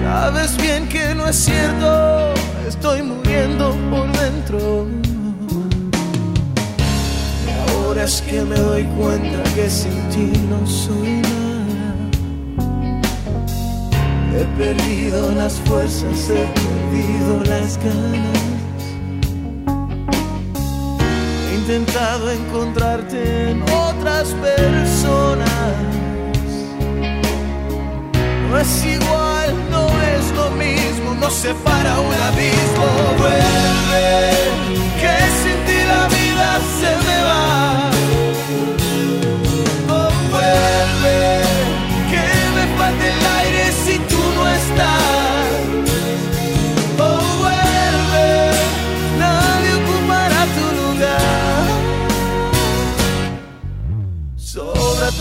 Sabes 0.01 0.57
bien 0.57 0.87
que 0.89 1.13
no 1.13 1.27
es 1.27 1.35
cierto, 1.35 2.33
estoy 2.67 3.03
muriendo 3.03 3.75
por 3.89 4.11
dentro. 4.19 4.87
Y 7.45 7.49
ahora 7.69 8.03
es 8.03 8.21
que 8.21 8.41
me 8.41 8.55
doy 8.55 8.83
cuenta 8.97 9.43
que 9.53 9.69
sin 9.69 10.09
ti 10.09 10.31
no 10.49 10.65
soy 10.65 11.21
nada. 11.21 11.54
He 14.37 14.43
perdido 14.57 15.31
las 15.31 15.53
fuerzas, 15.61 16.29
he 16.29 16.45
perdido 16.59 17.41
las 17.45 17.77
ganas. 17.77 18.43
He 21.49 21.55
intentado 21.55 22.31
encontrarte 22.31 23.51
en 23.51 23.61
otras 23.63 24.27
personas. 24.33 25.49
No 28.49 28.57
es 28.59 28.85
igual, 28.85 29.53
no 29.71 29.87
es 30.15 30.31
lo 30.35 30.51
mismo, 30.51 31.15
nos 31.15 31.33
separa 31.33 31.99
un 32.01 32.13
abismo. 32.13 32.87
Vuelve, 33.17 34.31
que 34.99 35.15
sin 35.39 35.57
ti 35.65 35.79
la 35.87 36.07
vida 36.07 36.59
se 36.79 36.91
me 37.05 37.17
va. 37.23 37.89
Oh, 39.89 40.09
vuelve, 40.31 41.44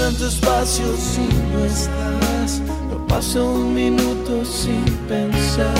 tanto 0.04 0.26
espacio 0.26 0.84
si 0.96 1.26
no 1.52 1.64
estás. 1.64 2.60
No 2.90 3.06
paso 3.06 3.52
un 3.52 3.74
minuto 3.74 4.44
sin 4.44 4.84
pensar. 5.08 5.74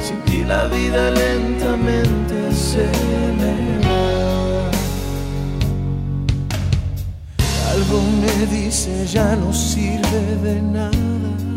Sin 0.00 0.20
ti 0.22 0.44
la 0.44 0.64
vida 0.66 1.10
lentamente 1.10 2.52
se 2.52 2.86
me 3.40 3.54
va. 3.86 4.70
Algo 7.72 8.00
me 8.22 8.46
dice 8.46 9.06
ya 9.06 9.36
no 9.36 9.52
sirve 9.52 10.36
de 10.42 10.62
nada. 10.62 11.55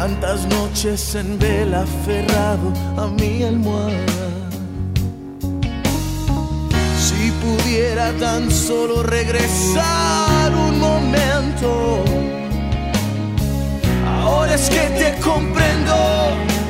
Tantas 0.00 0.46
noches 0.46 1.14
en 1.14 1.38
vela 1.38 1.82
aferrado 1.82 2.72
a 2.96 3.06
mi 3.06 3.42
almohada. 3.42 4.30
Si 6.98 7.30
pudiera 7.42 8.10
tan 8.12 8.50
solo 8.50 9.02
regresar 9.02 10.54
un 10.54 10.80
momento. 10.80 12.02
Ahora 14.22 14.54
es 14.54 14.70
que 14.70 14.84
te 15.00 15.20
comprendo, 15.20 15.94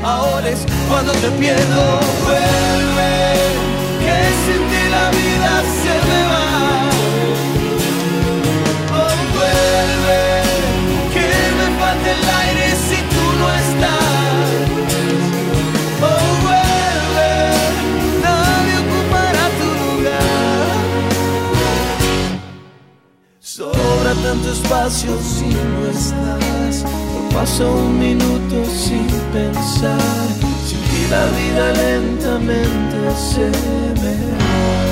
ahora 0.02 0.48
es 0.48 0.66
cuando 0.88 1.12
te 1.12 1.30
pierdo. 1.38 1.84
Vuelve, 2.24 3.14
que 4.04 4.18
sin 4.42 4.62
ti 4.70 4.82
la 4.90 5.06
vida 5.10 5.52
se 5.82 6.09
tanto 24.30 24.52
espacio 24.52 25.18
si 25.20 25.46
no 25.46 25.86
estás. 25.90 26.84
No 26.84 27.28
paso 27.34 27.72
un 27.72 27.98
minuto 27.98 28.64
sin 28.66 29.06
pensar. 29.32 29.98
Sin 30.64 30.78
ti 30.78 31.02
la 31.10 31.24
vida 31.38 31.72
lentamente 31.72 32.96
se 33.16 33.46
me 34.00 34.14
va. 34.38 34.89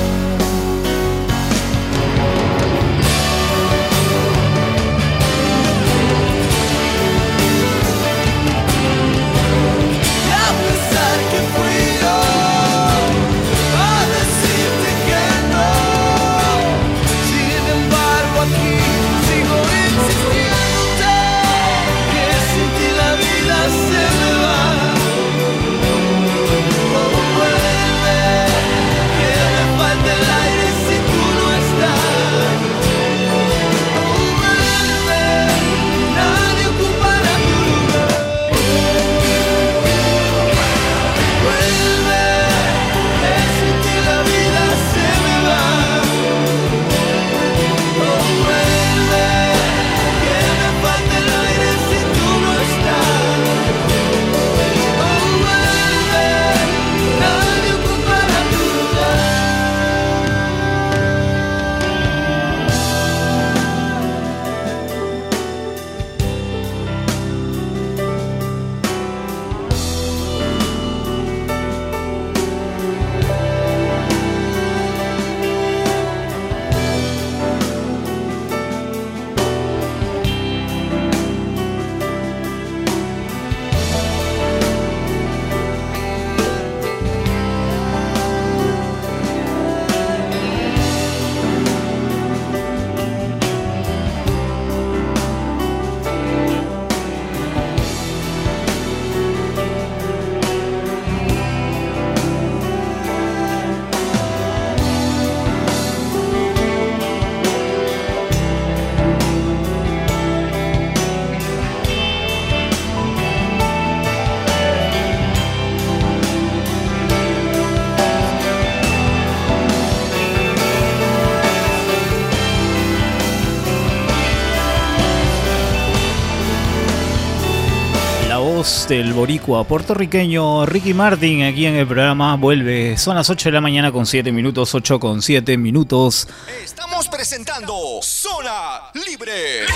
Del 128.89 129.13
boricua 129.13 129.63
puertorriqueño 129.65 130.65
Ricky 130.65 130.95
Martin 130.95 131.43
aquí 131.43 131.67
en 131.67 131.75
el 131.75 131.85
programa 131.85 132.35
vuelve. 132.35 132.97
Son 132.97 133.15
las 133.15 133.29
8 133.29 133.49
de 133.49 133.53
la 133.53 133.61
mañana 133.61 133.91
con 133.91 134.07
7 134.07 134.31
minutos, 134.31 134.73
8 134.73 134.99
con 134.99 135.21
7 135.21 135.57
minutos. 135.57 136.27
Estamos 136.63 137.07
presentando 137.07 137.99
Zona 138.01 138.89
Libre. 139.05 139.67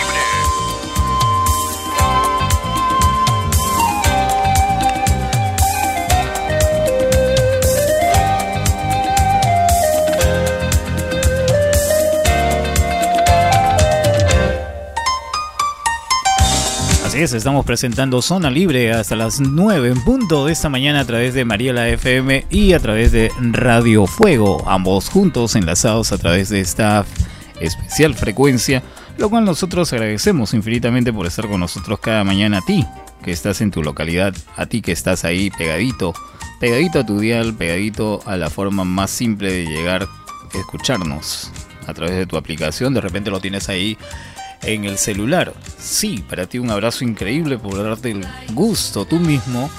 Así 17.13 17.21
es, 17.21 17.33
estamos 17.33 17.63
presentando 17.63 18.23
Zona 18.23 18.49
Libre 18.49 18.91
hasta 18.91 19.15
las 19.15 19.39
9 19.39 19.89
en 19.89 20.03
punto 20.03 20.47
de 20.47 20.51
esta 20.51 20.67
mañana 20.67 21.01
a 21.01 21.05
través 21.05 21.35
de 21.35 21.45
Mariela 21.45 21.87
FM 21.87 22.47
y 22.49 22.73
a 22.73 22.79
través 22.79 23.11
de 23.11 23.31
Radio 23.51 24.07
Fuego, 24.07 24.67
ambos 24.67 25.09
juntos 25.09 25.55
enlazados 25.55 26.11
a 26.11 26.17
través 26.17 26.49
de 26.49 26.59
esta 26.59 27.05
especial 27.59 28.15
frecuencia, 28.15 28.81
lo 29.19 29.29
cual 29.29 29.45
nosotros 29.45 29.93
agradecemos 29.93 30.55
infinitamente 30.55 31.13
por 31.13 31.27
estar 31.27 31.47
con 31.47 31.59
nosotros 31.59 31.99
cada 31.99 32.23
mañana. 32.23 32.57
A 32.57 32.61
ti, 32.61 32.83
que 33.23 33.31
estás 33.31 33.61
en 33.61 33.69
tu 33.69 33.83
localidad, 33.83 34.33
a 34.57 34.65
ti 34.65 34.81
que 34.81 34.91
estás 34.91 35.23
ahí 35.23 35.51
pegadito, 35.51 36.15
pegadito 36.59 36.97
a 36.97 37.05
tu 37.05 37.19
dial, 37.19 37.53
pegadito 37.53 38.21
a 38.25 38.37
la 38.37 38.49
forma 38.49 38.85
más 38.85 39.11
simple 39.11 39.53
de 39.53 39.67
llegar 39.67 40.07
a 40.51 40.57
escucharnos 40.57 41.51
a 41.85 41.93
través 41.93 42.15
de 42.15 42.25
tu 42.25 42.37
aplicación, 42.37 42.95
de 42.95 43.01
repente 43.01 43.29
lo 43.29 43.39
tienes 43.39 43.69
ahí 43.69 43.99
en 44.65 44.85
el 44.85 44.97
celular. 44.97 45.53
Sí, 45.77 46.23
para 46.29 46.45
ti 46.45 46.59
un 46.59 46.71
abrazo 46.71 47.03
increíble 47.03 47.57
por 47.57 47.81
darte 47.81 48.11
el 48.11 48.25
gusto 48.53 49.05
tú 49.05 49.19
mismo 49.19 49.69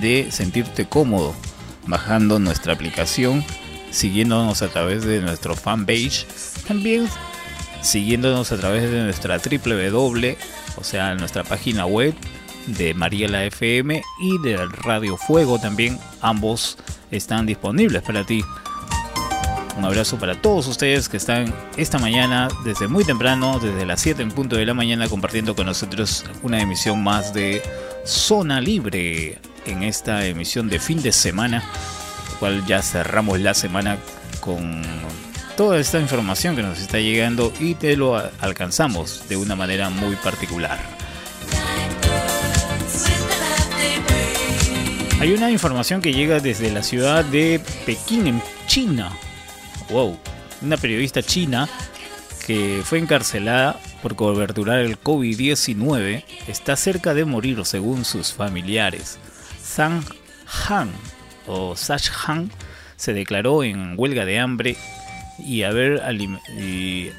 de 0.00 0.28
sentirte 0.30 0.86
cómodo 0.86 1.34
bajando 1.86 2.38
nuestra 2.38 2.72
aplicación, 2.72 3.44
siguiéndonos 3.90 4.62
a 4.62 4.68
través 4.68 5.04
de 5.04 5.20
nuestro 5.20 5.56
fanpage, 5.56 6.26
también 6.66 7.08
siguiéndonos 7.82 8.52
a 8.52 8.56
través 8.56 8.90
de 8.90 9.02
nuestra 9.02 9.38
www, 9.38 10.36
o 10.76 10.84
sea, 10.84 11.14
nuestra 11.14 11.44
página 11.44 11.86
web 11.86 12.14
de 12.66 12.94
Mariela 12.94 13.44
FM 13.44 14.02
y 14.20 14.38
de 14.42 14.56
Radio 14.66 15.16
Fuego 15.16 15.58
también, 15.58 15.98
ambos 16.20 16.78
están 17.10 17.46
disponibles 17.46 18.02
para 18.02 18.24
ti. 18.24 18.42
Un 19.76 19.84
abrazo 19.84 20.18
para 20.18 20.34
todos 20.34 20.66
ustedes 20.66 21.08
que 21.08 21.16
están 21.16 21.52
esta 21.76 21.98
mañana 21.98 22.48
desde 22.64 22.88
muy 22.88 23.04
temprano, 23.04 23.58
desde 23.58 23.86
las 23.86 24.00
7 24.02 24.22
en 24.22 24.30
punto 24.30 24.56
de 24.56 24.66
la 24.66 24.74
mañana, 24.74 25.08
compartiendo 25.08 25.56
con 25.56 25.66
nosotros 25.66 26.24
una 26.42 26.60
emisión 26.60 27.02
más 27.02 27.32
de 27.32 27.62
Zona 28.04 28.60
Libre 28.60 29.38
en 29.64 29.82
esta 29.82 30.26
emisión 30.26 30.68
de 30.68 30.78
fin 30.78 31.00
de 31.02 31.12
semana, 31.12 31.64
cual 32.38 32.66
ya 32.66 32.82
cerramos 32.82 33.40
la 33.40 33.54
semana 33.54 33.96
con 34.40 34.82
toda 35.56 35.78
esta 35.78 35.98
información 36.00 36.54
que 36.54 36.62
nos 36.62 36.78
está 36.78 36.98
llegando 36.98 37.52
y 37.58 37.74
te 37.74 37.96
lo 37.96 38.16
alcanzamos 38.40 39.26
de 39.28 39.36
una 39.36 39.56
manera 39.56 39.88
muy 39.88 40.16
particular. 40.16 40.78
Hay 45.18 45.32
una 45.32 45.50
información 45.50 46.02
que 46.02 46.12
llega 46.12 46.40
desde 46.40 46.70
la 46.72 46.82
ciudad 46.82 47.24
de 47.24 47.60
Pekín, 47.86 48.26
en 48.26 48.42
China, 48.66 49.12
wow, 49.90 50.18
una 50.62 50.76
periodista 50.76 51.22
china 51.22 51.68
que 52.46 52.82
fue 52.84 52.98
encarcelada 52.98 53.78
por 54.02 54.16
coberturar 54.16 54.80
el 54.80 55.00
COVID-19 55.00 56.24
está 56.48 56.76
cerca 56.76 57.14
de 57.14 57.24
morir 57.24 57.64
según 57.64 58.04
sus 58.04 58.32
familiares. 58.32 59.18
Zhang 59.62 60.04
Han 60.68 60.90
o 61.46 61.76
Sash 61.76 62.08
Han 62.26 62.50
se 62.96 63.12
declaró 63.12 63.64
en 63.64 63.94
huelga 63.96 64.24
de 64.24 64.38
hambre 64.38 64.76
y 65.38 65.62
haber 65.62 66.02
y, 66.58 67.10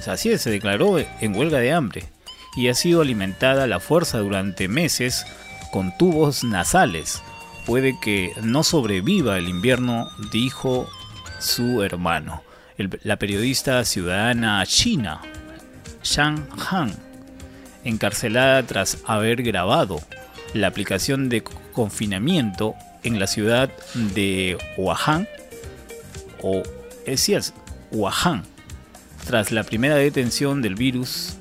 se 0.00 0.50
declaró 0.50 0.98
en 0.98 1.34
huelga 1.34 1.58
de 1.58 1.72
hambre 1.72 2.04
y 2.56 2.68
ha 2.68 2.74
sido 2.74 3.00
alimentada 3.00 3.64
a 3.64 3.66
la 3.66 3.80
fuerza 3.80 4.18
durante 4.18 4.68
meses 4.68 5.26
con 5.72 5.96
tubos 5.96 6.44
nasales. 6.44 7.22
Puede 7.66 7.98
que 8.00 8.32
no 8.42 8.62
sobreviva 8.62 9.38
el 9.38 9.48
invierno, 9.48 10.08
dijo 10.30 10.88
su 11.38 11.82
hermano, 11.82 12.42
la 13.02 13.16
periodista 13.16 13.84
ciudadana 13.84 14.64
china 14.66 15.20
Zhang 16.04 16.46
Han, 16.70 16.92
encarcelada 17.84 18.62
tras 18.64 18.98
haber 19.06 19.42
grabado 19.42 20.00
la 20.52 20.68
aplicación 20.68 21.28
de 21.28 21.42
confinamiento 21.72 22.74
en 23.02 23.18
la 23.18 23.26
ciudad 23.26 23.70
de 23.94 24.58
Wuhan, 24.76 25.28
o 26.42 26.62
es 27.06 27.20
cierto, 27.20 27.52
Wuhan, 27.90 28.44
tras 29.26 29.52
la 29.52 29.62
primera 29.62 29.96
detención 29.96 30.62
del 30.62 30.74
virus. 30.74 31.36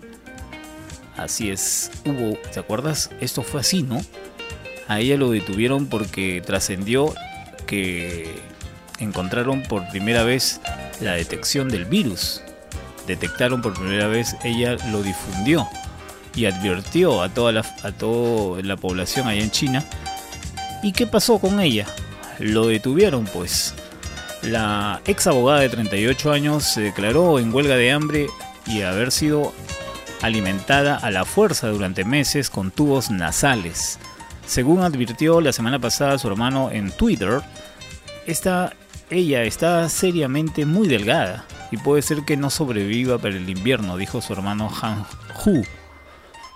Así 1.17 1.49
es, 1.49 1.91
hubo, 2.05 2.37
¿te 2.51 2.59
acuerdas? 2.59 3.11
Esto 3.21 3.43
fue 3.43 3.61
así, 3.61 3.83
¿no? 3.83 4.01
A 4.87 4.99
ella 4.99 5.15
lo 5.17 5.31
detuvieron 5.31 5.87
porque 5.87 6.41
trascendió 6.45 7.13
que 7.67 8.29
encontraron 8.99 9.63
por 9.63 9.87
primera 9.89 10.23
vez 10.23 10.61
la 10.99 11.13
detección 11.13 11.69
del 11.69 11.85
virus. 11.85 12.41
Detectaron 13.07 13.61
por 13.61 13.73
primera 13.73 14.07
vez, 14.07 14.35
ella 14.43 14.77
lo 14.91 15.03
difundió 15.03 15.67
y 16.35 16.45
advirtió 16.45 17.21
a 17.21 17.29
toda 17.29 17.51
la, 17.51 17.65
a 17.83 17.91
toda 17.91 18.61
la 18.61 18.77
población 18.77 19.27
allá 19.27 19.41
en 19.41 19.51
China. 19.51 19.83
¿Y 20.81 20.91
qué 20.91 21.07
pasó 21.07 21.39
con 21.39 21.59
ella? 21.59 21.85
Lo 22.39 22.67
detuvieron 22.67 23.25
pues. 23.25 23.73
La 24.41 25.01
ex 25.05 25.27
abogada 25.27 25.61
de 25.61 25.69
38 25.69 26.31
años 26.31 26.63
se 26.63 26.81
declaró 26.81 27.39
en 27.39 27.53
huelga 27.53 27.75
de 27.75 27.91
hambre 27.91 28.27
y 28.65 28.81
haber 28.81 29.11
sido 29.11 29.53
alimentada 30.21 30.95
a 30.95 31.11
la 31.11 31.25
fuerza 31.25 31.67
durante 31.67 32.05
meses 32.05 32.49
con 32.49 32.71
tubos 32.71 33.11
nasales. 33.11 33.99
Según 34.45 34.81
advirtió 34.81 35.41
la 35.41 35.53
semana 35.53 35.79
pasada 35.79 36.17
su 36.17 36.27
hermano 36.27 36.71
en 36.71 36.91
Twitter, 36.91 37.41
esta, 38.25 38.73
ella 39.13 39.43
está 39.43 39.87
seriamente 39.89 40.65
muy 40.65 40.87
delgada 40.87 41.45
y 41.71 41.77
puede 41.77 42.01
ser 42.01 42.23
que 42.23 42.37
no 42.37 42.49
sobreviva 42.49 43.17
para 43.17 43.35
el 43.35 43.49
invierno, 43.49 43.97
dijo 43.97 44.21
su 44.21 44.33
hermano 44.33 44.71
Han 44.81 45.05
Hu. 45.45 45.63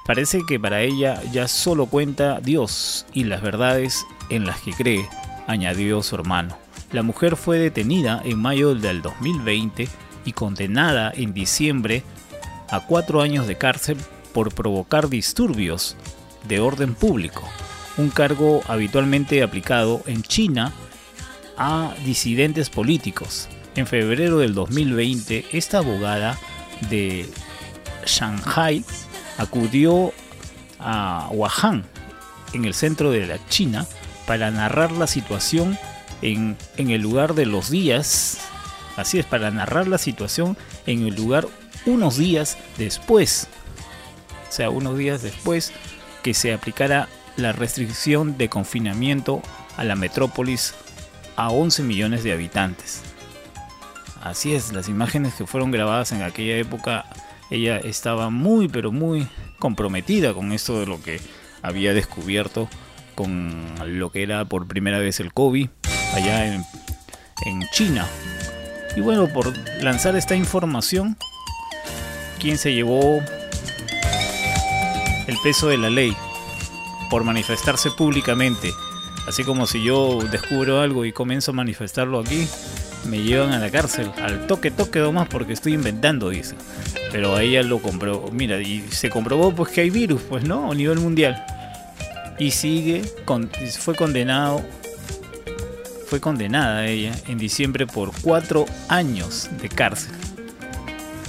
Parece 0.06 0.42
que 0.48 0.60
para 0.60 0.82
ella 0.82 1.22
ya 1.32 1.48
solo 1.48 1.88
cuenta 1.88 2.40
Dios 2.40 3.06
y 3.14 3.26
las 3.26 3.42
verdades 3.42 4.06
en 4.30 4.46
las 4.46 4.60
que 4.62 4.72
cree, 4.72 5.10
añadió 5.48 6.02
su 6.02 6.16
hermano. 6.16 6.58
La 6.92 7.04
mujer 7.04 7.36
fue 7.36 7.60
detenida 7.60 8.22
en 8.24 8.40
mayo 8.40 8.74
del 8.74 9.02
2020 9.02 9.88
y 10.26 10.32
condenada 10.32 11.12
en 11.16 11.34
diciembre 11.34 12.04
a 12.70 12.82
cuatro 12.82 13.22
años 13.22 13.48
de 13.48 13.58
cárcel 13.58 13.98
por 14.34 14.54
provocar 14.54 15.10
disturbios 15.10 15.98
de 16.48 16.60
orden 16.60 16.96
público, 16.96 17.44
un 17.98 18.10
cargo 18.10 18.62
habitualmente 18.68 19.44
aplicado 19.44 20.02
en 20.06 20.22
China 20.24 20.74
a 21.58 21.94
disidentes 22.06 22.70
políticos. 22.70 23.48
En 23.76 23.88
febrero 23.88 24.40
del 24.40 24.54
2020, 24.54 25.46
esta 25.52 25.80
abogada 25.80 26.38
de 26.90 27.30
Shanghai 28.06 28.84
acudió 29.38 30.14
a 30.80 31.30
Wuhan, 31.32 31.84
en 32.54 32.66
el 32.66 32.74
centro 32.74 33.12
de 33.12 33.28
la 33.28 33.46
China, 33.50 33.86
para 34.26 34.52
narrar 34.52 34.92
la 34.92 35.08
situación 35.08 35.78
en, 36.22 36.58
en 36.78 36.90
el 36.90 37.02
lugar 37.02 37.36
de 37.36 37.46
los 37.46 37.70
días. 37.70 38.40
Así 38.96 39.20
es, 39.20 39.26
para 39.26 39.52
narrar 39.52 39.88
la 39.88 39.98
situación 39.98 40.58
en 40.86 41.06
el 41.06 41.16
lugar 41.16 41.48
unos 41.86 42.18
días 42.18 42.58
después. 42.78 43.48
O 44.50 44.52
sea, 44.52 44.70
unos 44.70 44.98
días 44.98 45.22
después 45.22 45.72
que 46.24 46.34
se 46.34 46.54
aplicara 46.54 47.10
la 47.36 47.52
restricción 47.52 48.38
de 48.38 48.50
confinamiento 48.50 49.42
a 49.78 49.84
la 49.84 49.96
metrópolis 49.96 50.74
a 51.38 51.50
11 51.50 51.84
millones 51.84 52.24
de 52.24 52.34
habitantes. 52.34 53.02
Así 54.22 54.54
es, 54.54 54.74
las 54.74 54.90
imágenes 54.90 55.36
que 55.36 55.48
fueron 55.48 55.72
grabadas 55.72 56.12
en 56.12 56.22
aquella 56.22 56.58
época, 56.58 57.06
ella 57.50 57.78
estaba 57.78 58.30
muy 58.30 58.68
pero 58.68 58.92
muy 58.92 59.28
comprometida 59.60 60.34
con 60.34 60.52
esto 60.52 60.80
de 60.80 60.86
lo 60.86 61.02
que 61.02 61.22
había 61.62 61.94
descubierto 61.94 62.68
con 63.18 63.74
lo 63.84 64.12
que 64.12 64.22
era 64.22 64.46
por 64.46 64.68
primera 64.68 65.00
vez 65.00 65.20
el 65.20 65.34
COVID 65.34 65.68
allá 66.14 66.54
en, 66.54 66.64
en 67.46 67.68
China. 67.72 68.08
Y 68.96 69.02
bueno, 69.02 69.28
por 69.28 69.58
lanzar 69.82 70.16
esta 70.16 70.36
información, 70.36 71.18
¿quién 72.40 72.60
se 72.60 72.74
llevó 72.74 73.20
el 75.28 75.36
peso 75.44 75.68
de 75.68 75.78
la 75.78 75.90
ley? 75.90 76.16
Por 77.10 77.24
manifestarse 77.24 77.90
públicamente. 77.90 78.72
Así 79.28 79.44
como 79.44 79.68
si 79.68 79.84
yo 79.84 80.20
descubro 80.32 80.80
algo 80.80 81.04
y 81.04 81.12
comienzo 81.12 81.52
a 81.52 81.54
manifestarlo 81.54 82.20
aquí, 82.20 82.48
me 83.06 83.22
llevan 83.22 83.52
a 83.52 83.60
la 83.60 83.70
cárcel, 83.70 84.10
al 84.22 84.48
toque 84.48 84.72
toque 84.72 85.00
nomás 85.00 85.28
porque 85.28 85.54
estoy 85.54 85.74
inventando, 85.74 86.30
dice. 86.30 86.56
Pero 87.12 87.38
ella 87.38 87.62
lo 87.62 87.80
comprobó, 87.80 88.32
mira, 88.32 88.62
y 88.62 88.82
se 88.90 89.10
comprobó 89.10 89.54
pues 89.54 89.72
que 89.72 89.82
hay 89.82 89.90
virus, 89.90 90.22
pues 90.22 90.46
no, 90.46 90.72
a 90.72 90.76
nivel 90.76 91.00
mundial. 91.00 91.46
y 92.40 92.52
sigue, 92.52 93.02
fue 93.80 93.96
condenado, 93.96 94.64
fue 96.08 96.22
condenada 96.22 96.88
ella 96.88 97.14
en 97.28 97.38
diciembre 97.38 97.86
por 97.86 98.12
cuatro 98.22 98.66
años 98.88 99.50
de 99.62 99.68
cárcel 99.70 100.14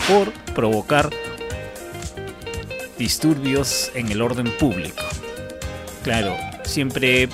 por 0.08 0.32
provocar 0.54 1.10
disturbios 2.98 3.90
en 3.94 4.08
el 4.08 4.22
orden 4.22 4.50
público. 4.58 5.02
Claro, 6.02 6.36
siempre 6.64 7.28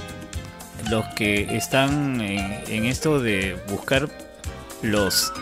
los 0.91 1.07
que 1.15 1.57
están 1.57 2.21
en, 2.21 2.61
en 2.69 2.85
esto 2.85 3.21
de 3.21 3.57
buscar 3.69 4.09
los 4.83 5.33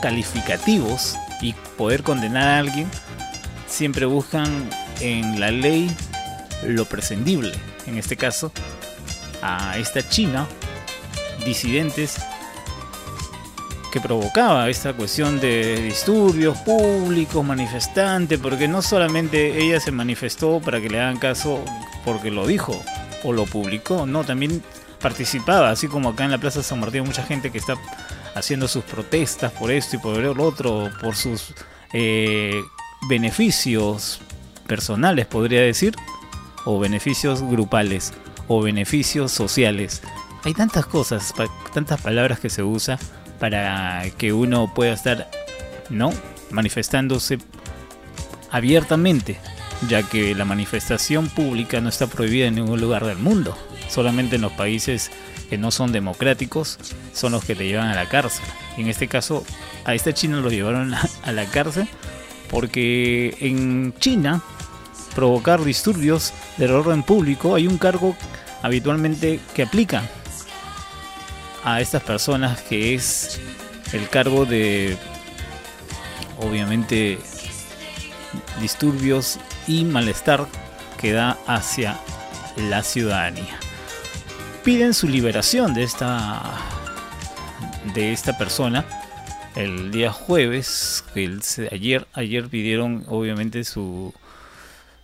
calificativos 0.00 1.16
y 1.40 1.52
poder 1.76 2.02
condenar 2.02 2.48
a 2.48 2.58
alguien, 2.58 2.88
siempre 3.66 4.06
buscan 4.06 4.68
en 5.00 5.40
la 5.40 5.50
ley 5.50 5.90
lo 6.64 6.84
prescindible. 6.84 7.52
En 7.86 7.96
este 7.98 8.16
caso, 8.16 8.52
a 9.42 9.78
esta 9.78 10.06
China, 10.08 10.46
disidentes 11.44 12.20
que 13.92 14.00
provocaba 14.00 14.68
esta 14.68 14.92
cuestión 14.92 15.40
de 15.40 15.80
disturbios 15.80 16.58
públicos, 16.58 17.44
manifestantes, 17.44 18.38
porque 18.38 18.68
no 18.68 18.82
solamente 18.82 19.62
ella 19.62 19.80
se 19.80 19.92
manifestó 19.92 20.60
para 20.60 20.80
que 20.80 20.90
le 20.90 21.00
hagan 21.00 21.18
caso 21.18 21.64
porque 22.04 22.30
lo 22.30 22.46
dijo 22.46 22.82
o 23.24 23.32
lo 23.32 23.46
publicó, 23.46 24.06
no, 24.06 24.24
también 24.24 24.62
participaba, 25.00 25.70
así 25.70 25.88
como 25.88 26.10
acá 26.10 26.24
en 26.24 26.30
la 26.30 26.38
Plaza 26.38 26.62
San 26.62 26.80
Martín 26.80 27.04
mucha 27.04 27.22
gente 27.22 27.50
que 27.50 27.58
está 27.58 27.76
haciendo 28.34 28.68
sus 28.68 28.84
protestas 28.84 29.52
por 29.52 29.70
esto 29.70 29.96
y 29.96 29.98
por 29.98 30.16
lo 30.18 30.42
otro, 30.44 30.90
por 31.00 31.16
sus 31.16 31.54
eh, 31.92 32.60
beneficios 33.08 34.20
personales, 34.66 35.26
podría 35.26 35.62
decir, 35.62 35.94
o 36.64 36.78
beneficios 36.78 37.42
grupales, 37.42 38.12
o 38.46 38.62
beneficios 38.62 39.32
sociales. 39.32 40.02
Hay 40.44 40.54
tantas 40.54 40.86
cosas, 40.86 41.34
tantas 41.72 42.00
palabras 42.00 42.40
que 42.40 42.50
se 42.50 42.62
usa 42.62 42.98
para 43.38 44.04
que 44.16 44.32
uno 44.32 44.72
pueda 44.74 44.92
estar, 44.92 45.30
¿no? 45.90 46.12
Manifestándose 46.50 47.38
abiertamente, 48.50 49.38
ya 49.86 50.02
que 50.02 50.34
la 50.34 50.44
manifestación 50.44 51.28
pública 51.28 51.80
no 51.80 51.88
está 51.88 52.06
prohibida 52.06 52.46
en 52.46 52.56
ningún 52.56 52.80
lugar 52.80 53.04
del 53.04 53.18
mundo. 53.18 53.56
Solamente 53.88 54.36
en 54.36 54.42
los 54.42 54.52
países 54.52 55.10
que 55.48 55.58
no 55.58 55.70
son 55.70 55.92
democráticos 55.92 56.78
son 57.12 57.32
los 57.32 57.44
que 57.44 57.54
te 57.54 57.66
llevan 57.66 57.88
a 57.88 57.94
la 57.94 58.08
cárcel. 58.08 58.44
En 58.76 58.88
este 58.88 59.08
caso, 59.08 59.44
a 59.84 59.94
esta 59.94 60.12
China 60.12 60.40
lo 60.40 60.50
llevaron 60.50 60.94
a 60.94 61.32
la 61.32 61.44
cárcel 61.46 61.88
porque 62.50 63.36
en 63.40 63.94
China 63.98 64.42
provocar 65.14 65.64
disturbios 65.64 66.32
del 66.56 66.72
orden 66.72 67.02
público 67.02 67.54
hay 67.54 67.66
un 67.66 67.78
cargo 67.78 68.16
habitualmente 68.62 69.40
que 69.54 69.62
aplica 69.62 70.02
a 71.64 71.80
estas 71.80 72.02
personas 72.02 72.60
que 72.62 72.94
es 72.94 73.40
el 73.92 74.08
cargo 74.08 74.44
de 74.44 74.96
obviamente 76.38 77.18
disturbios 78.60 79.38
y 79.68 79.84
malestar 79.84 80.46
que 81.00 81.12
da 81.12 81.38
hacia 81.46 82.00
la 82.56 82.82
ciudadanía. 82.82 83.60
Piden 84.64 84.94
su 84.94 85.06
liberación 85.06 85.74
de 85.74 85.84
esta 85.84 86.42
de 87.94 88.12
esta 88.12 88.36
persona 88.36 88.84
el 89.54 89.90
día 89.90 90.12
jueves, 90.12 91.04
ayer 91.70 92.06
ayer 92.12 92.48
pidieron 92.48 93.04
obviamente 93.08 93.64
su 93.64 94.14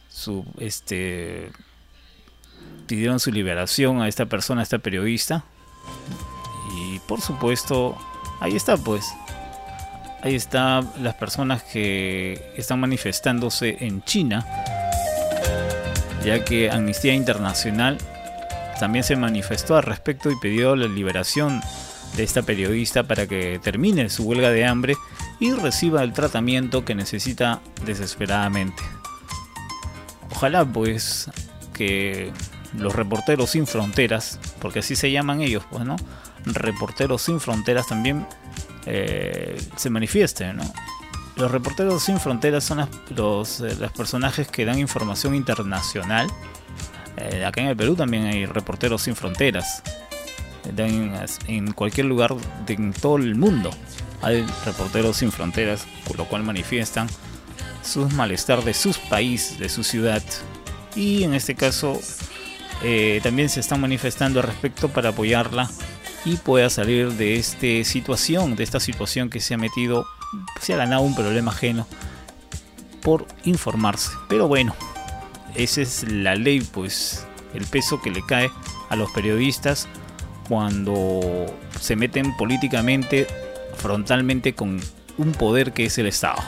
su 0.09 0.45
este 0.59 1.51
pidieron 2.87 3.21
su 3.21 3.33
liberación 3.33 4.01
a 4.01 4.09
esta 4.09 4.27
persona, 4.27 4.61
a 4.61 4.65
esta 4.65 4.79
periodista. 4.79 5.45
Y 6.77 6.99
por 7.01 7.21
supuesto, 7.21 7.97
ahí 8.41 8.55
está 8.55 8.77
pues. 8.77 9.07
Ahí 10.25 10.37
están 10.37 10.91
las 11.03 11.15
personas 11.17 11.63
que 11.63 12.51
están 12.57 12.81
manifestándose 12.81 13.77
en 13.81 14.03
China, 14.05 14.47
ya 16.25 16.43
que 16.43 16.71
Amnistía 16.71 17.13
Internacional 17.13 17.99
también 18.81 19.05
se 19.05 19.17
manifestó 19.17 19.77
al 19.77 19.83
respecto 19.83 20.31
y 20.31 20.37
pidió 20.37 20.77
la 20.77 20.87
liberación 20.87 21.61
de 22.17 22.23
esta 22.23 22.41
periodista 22.41 23.03
para 23.03 23.27
que 23.27 23.61
termine 23.63 24.09
su 24.09 24.25
huelga 24.25 24.49
de 24.49 24.65
hambre 24.65 24.97
y 25.41 25.53
reciba 25.53 26.03
el 26.03 26.15
tratamiento 26.15 26.87
que 26.87 26.95
necesita 26.95 27.61
desesperadamente. 27.85 28.83
Ojalá 30.31 30.65
pues 30.65 31.31
que 31.75 32.33
los 32.79 32.95
reporteros 32.95 33.51
sin 33.51 33.67
fronteras, 33.67 34.41
porque 34.59 34.79
así 34.79 34.97
se 34.97 35.11
llaman 35.11 35.43
ellos, 35.43 35.65
pues, 35.71 35.85
¿no? 35.85 35.97
Reporteros 36.47 37.21
sin 37.21 37.41
fronteras 37.41 37.87
también 37.89 38.27
eh, 38.87 39.61
se 39.77 39.91
manifiesten, 39.91 40.57
¿no? 40.57 40.65
Los 41.37 41.51
reporteros 41.51 42.05
sin 42.05 42.21
fronteras 42.21 42.63
son 42.63 42.89
los, 43.17 43.61
eh, 43.61 43.75
los 43.81 43.91
personajes 43.93 44.47
que 44.49 44.65
dan 44.65 44.79
información 44.79 45.35
internacional. 45.35 46.29
Eh, 47.17 47.45
acá 47.45 47.61
en 47.61 47.69
el 47.69 47.77
Perú 47.77 47.97
también 47.97 48.27
hay 48.27 48.47
reporteros 48.47 49.03
sin 49.03 49.17
fronteras. 49.17 49.83
Dan 50.73 51.15
en 51.49 51.73
cualquier 51.73 52.07
lugar 52.07 52.35
de 52.67 52.75
en 52.75 52.93
todo 52.93 53.17
el 53.17 53.35
mundo 53.35 53.71
hay 54.23 54.47
reporteros 54.65 55.19
sin 55.19 55.31
fronteras, 55.31 55.87
con 56.07 56.17
lo 56.17 56.25
cual 56.27 56.43
manifiestan 56.43 57.09
sus 57.83 58.13
malestar 58.15 58.65
de 58.65 58.73
sus 58.73 58.97
países, 58.97 59.59
de 59.59 59.69
su 59.69 59.85
ciudad. 59.85 60.23
Y 60.97 61.25
en 61.25 61.35
este 61.35 61.55
caso 61.55 62.01
eh, 62.83 63.21
también 63.23 63.49
se 63.49 63.61
están 63.61 63.81
manifestando 63.81 64.41
al 64.41 64.47
respecto 64.47 64.89
para 64.89 65.11
apoyarla 65.11 65.69
y 66.25 66.37
pueda 66.37 66.71
salir 66.71 67.13
de 67.13 67.37
esta 67.37 67.89
situación, 67.89 68.57
de 68.57 68.65
esta 68.65 68.81
situación 68.81 69.31
que 69.31 69.41
se 69.41 69.55
ha 69.55 69.59
metido, 69.59 70.07
se 70.61 70.75
ha 70.75 70.77
ganado 70.77 71.03
un 71.03 71.15
problema 71.15 71.53
ajeno 71.53 71.87
por 73.03 73.27
informarse. 73.45 74.11
Pero 74.29 74.49
bueno, 74.49 74.75
esa 75.55 75.83
es 75.83 76.05
la 76.09 76.35
ley, 76.35 76.61
pues 76.61 77.27
el 77.53 77.67
peso 77.67 78.01
que 78.01 78.11
le 78.11 78.25
cae 78.25 78.51
a 78.89 78.97
los 78.97 79.11
periodistas 79.13 79.87
cuando 80.49 81.47
se 81.81 81.97
meten 81.97 82.37
políticamente, 82.37 83.27
frontalmente 83.77 84.55
con 84.55 84.81
un 85.19 85.33
poder 85.33 85.73
que 85.73 85.87
es 85.87 85.99
el 85.99 86.07
Estado. 86.07 86.43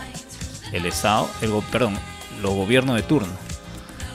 El 0.73 0.87
Estado, 0.87 1.29
el, 1.43 1.53
perdón, 1.71 1.97
los 2.43 2.55
gobiernos 2.55 2.97
de 2.97 3.03
turno. 3.03 3.33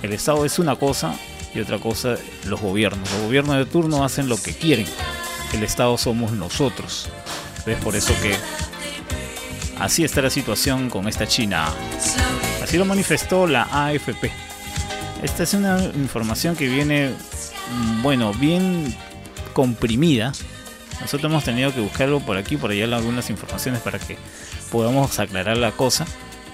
El 0.01 0.13
Estado 0.13 0.45
es 0.45 0.59
una 0.59 0.75
cosa 0.75 1.15
y 1.53 1.59
otra 1.59 1.77
cosa 1.77 2.15
los 2.47 2.59
gobiernos. 2.61 3.09
Los 3.11 3.21
gobiernos 3.23 3.57
de 3.57 3.65
turno 3.65 4.03
hacen 4.03 4.27
lo 4.27 4.41
que 4.41 4.53
quieren. 4.53 4.87
El 5.53 5.63
Estado 5.63 5.97
somos 5.97 6.31
nosotros. 6.31 7.09
Es 7.65 7.77
por 7.77 7.95
eso 7.95 8.13
que 8.21 8.35
así 9.79 10.03
está 10.03 10.21
la 10.21 10.29
situación 10.29 10.89
con 10.89 11.07
esta 11.07 11.27
China. 11.27 11.67
Así 12.63 12.77
lo 12.77 12.85
manifestó 12.85 13.47
la 13.47 13.63
AFP. 13.71 14.31
Esta 15.21 15.43
es 15.43 15.53
una 15.53 15.83
información 15.95 16.55
que 16.55 16.67
viene, 16.67 17.11
mm, 17.71 18.01
bueno, 18.01 18.33
bien 18.33 18.95
comprimida. 19.53 20.31
Nosotros 21.01 21.31
hemos 21.31 21.43
tenido 21.43 21.73
que 21.73 21.81
buscarlo 21.81 22.19
por 22.19 22.37
aquí, 22.37 22.57
por 22.57 22.71
allá 22.71 22.85
algunas 22.85 23.29
informaciones 23.29 23.81
para 23.81 23.99
que 23.99 24.17
podamos 24.71 25.19
aclarar 25.19 25.57
la 25.57 25.71
cosa. 25.71 26.05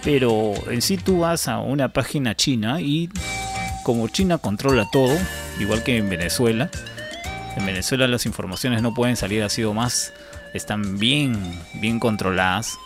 Pero 0.04 0.54
en 0.70 0.82
sí 0.82 0.98
tú 0.98 1.20
vas 1.20 1.48
a 1.48 1.60
una 1.60 1.94
página 1.94 2.36
china 2.36 2.82
y 2.82 3.10
como 3.84 4.08
China 4.10 4.38
controla 4.38 4.86
todo, 4.92 5.18
igual 5.60 5.84
que 5.84 5.98
en 5.98 6.10
Venezuela, 6.10 6.70
en 7.58 7.66
Venezuela 7.66 8.08
las 8.08 8.26
informaciones 8.28 8.84
no 8.84 8.94
pueden 8.94 9.16
salir 9.16 9.42
así 9.42 9.64
o 9.64 9.74
más, 9.74 10.14
están 10.54 11.00
bien, 11.00 11.60
bien 11.82 12.00
controladas. 12.00 12.78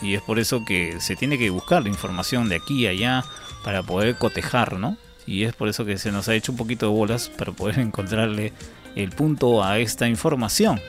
Y 0.00 0.14
es 0.14 0.22
por 0.22 0.38
eso 0.38 0.64
que 0.64 1.00
se 1.00 1.16
tiene 1.16 1.38
que 1.38 1.50
buscar 1.50 1.82
la 1.82 1.88
información 1.88 2.48
de 2.48 2.56
aquí 2.56 2.84
y 2.84 2.86
allá 2.86 3.24
para 3.64 3.82
poder 3.82 4.16
cotejar, 4.16 4.78
¿no? 4.78 4.96
Y 5.26 5.42
es 5.42 5.54
por 5.54 5.68
eso 5.68 5.84
que 5.84 5.98
se 5.98 6.12
nos 6.12 6.28
ha 6.28 6.34
hecho 6.34 6.52
un 6.52 6.58
poquito 6.58 6.86
de 6.86 6.92
bolas 6.92 7.28
para 7.30 7.50
poder 7.50 7.78
encontrarle 7.80 8.52
el 8.94 9.10
punto 9.10 9.64
a 9.64 9.78
esta 9.80 10.06
información. 10.06 10.80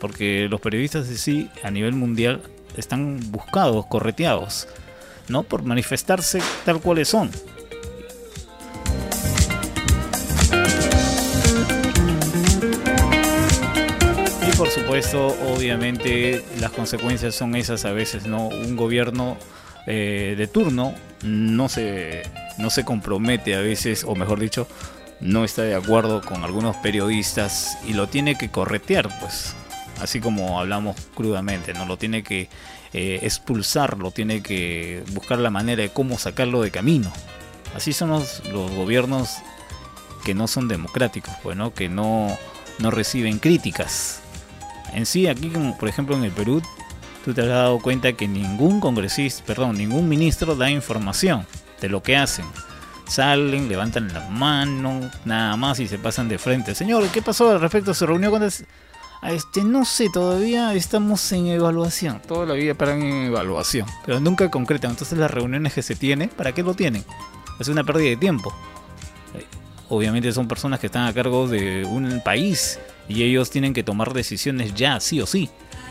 Porque 0.00 0.48
los 0.50 0.60
periodistas 0.60 1.08
de 1.08 1.18
sí 1.18 1.48
a 1.62 1.70
nivel 1.70 1.94
mundial 1.94 2.42
están 2.76 3.20
buscados, 3.30 3.86
correteados, 3.86 4.66
¿no? 5.28 5.44
Por 5.44 5.62
manifestarse 5.62 6.40
tal 6.64 6.80
cuales 6.80 7.08
son. 7.08 7.30
Por 14.60 14.68
supuesto, 14.68 15.28
obviamente, 15.54 16.44
las 16.60 16.70
consecuencias 16.70 17.34
son 17.34 17.56
esas 17.56 17.86
a 17.86 17.92
veces, 17.92 18.26
¿no? 18.26 18.48
Un 18.48 18.76
gobierno 18.76 19.38
eh, 19.86 20.34
de 20.36 20.46
turno 20.48 20.94
no 21.22 21.70
se, 21.70 22.24
no 22.58 22.68
se 22.68 22.84
compromete 22.84 23.54
a 23.54 23.60
veces, 23.60 24.04
o 24.04 24.14
mejor 24.14 24.38
dicho, 24.38 24.68
no 25.18 25.46
está 25.46 25.62
de 25.62 25.74
acuerdo 25.74 26.20
con 26.20 26.44
algunos 26.44 26.76
periodistas 26.76 27.78
y 27.88 27.94
lo 27.94 28.08
tiene 28.08 28.36
que 28.36 28.50
corretear, 28.50 29.08
pues. 29.18 29.56
Así 29.98 30.20
como 30.20 30.60
hablamos 30.60 30.94
crudamente, 31.14 31.72
¿no? 31.72 31.86
Lo 31.86 31.96
tiene 31.96 32.22
que 32.22 32.50
eh, 32.92 33.20
expulsar, 33.22 33.96
lo 33.96 34.10
tiene 34.10 34.42
que 34.42 35.04
buscar 35.12 35.38
la 35.38 35.48
manera 35.48 35.80
de 35.80 35.88
cómo 35.88 36.18
sacarlo 36.18 36.60
de 36.60 36.70
camino. 36.70 37.10
Así 37.74 37.94
son 37.94 38.10
los, 38.10 38.46
los 38.52 38.70
gobiernos 38.72 39.38
que 40.22 40.34
no 40.34 40.46
son 40.46 40.68
democráticos, 40.68 41.32
pues, 41.42 41.56
¿no? 41.56 41.72
que 41.72 41.88
no, 41.88 42.36
no 42.78 42.90
reciben 42.90 43.38
críticas. 43.38 44.20
En 44.92 45.06
sí, 45.06 45.26
aquí, 45.26 45.48
como 45.50 45.76
por 45.78 45.88
ejemplo 45.88 46.16
en 46.16 46.24
el 46.24 46.32
Perú, 46.32 46.62
tú 47.24 47.34
te 47.34 47.42
has 47.42 47.48
dado 47.48 47.78
cuenta 47.78 48.12
que 48.12 48.28
ningún 48.28 48.80
congresista, 48.80 49.44
perdón, 49.44 49.76
ningún 49.76 50.08
ministro 50.08 50.54
da 50.56 50.70
información 50.70 51.46
de 51.80 51.88
lo 51.88 52.02
que 52.02 52.16
hacen. 52.16 52.44
Salen, 53.06 53.68
levantan 53.68 54.12
la 54.12 54.28
mano, 54.28 55.10
nada 55.24 55.56
más 55.56 55.80
y 55.80 55.88
se 55.88 55.98
pasan 55.98 56.28
de 56.28 56.38
frente. 56.38 56.74
Señor, 56.74 57.08
¿qué 57.08 57.22
pasó 57.22 57.50
al 57.50 57.60
respecto? 57.60 57.92
¿Se 57.92 58.06
reunió 58.06 58.30
con... 58.30 58.42
Este, 58.42 59.64
no 59.64 59.84
sé, 59.84 60.08
todavía 60.10 60.72
estamos 60.74 61.30
en 61.32 61.48
evaluación. 61.48 62.22
Toda 62.26 62.46
la 62.46 62.54
vida 62.54 62.74
paran 62.74 63.02
en 63.02 63.26
evaluación, 63.26 63.86
pero 64.06 64.18
nunca 64.20 64.50
concretan. 64.50 64.92
Entonces 64.92 65.18
las 65.18 65.30
reuniones 65.30 65.74
que 65.74 65.82
se 65.82 65.94
tienen, 65.94 66.30
¿para 66.30 66.52
qué 66.52 66.62
lo 66.62 66.74
tienen? 66.74 67.04
Es 67.58 67.68
una 67.68 67.84
pérdida 67.84 68.10
de 68.10 68.16
tiempo. 68.16 68.54
Obviamente 69.90 70.32
son 70.32 70.46
personas 70.46 70.78
que 70.78 70.86
están 70.86 71.06
a 71.06 71.12
cargo 71.12 71.48
de 71.48 71.84
un 71.84 72.22
país 72.24 72.78
y 73.08 73.24
ellos 73.24 73.50
tienen 73.50 73.74
que 73.74 73.82
tomar 73.82 74.14
decisiones 74.14 74.72
ya, 74.72 75.00
sí 75.00 75.20
o 75.20 75.26
sí. 75.26 75.50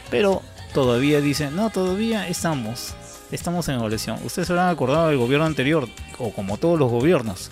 Pero 0.09 0.41
todavía 0.73 1.19
dicen, 1.19 1.55
no, 1.55 1.69
todavía 1.69 2.27
estamos, 2.29 2.95
estamos 3.29 3.67
en 3.67 3.75
evaluación. 3.75 4.17
Ustedes 4.23 4.47
se 4.47 4.53
habrán 4.53 4.69
acordado 4.69 5.09
del 5.09 5.17
gobierno 5.17 5.45
anterior, 5.45 5.87
o 6.17 6.31
como 6.31 6.57
todos 6.57 6.79
los 6.79 6.89
gobiernos, 6.89 7.49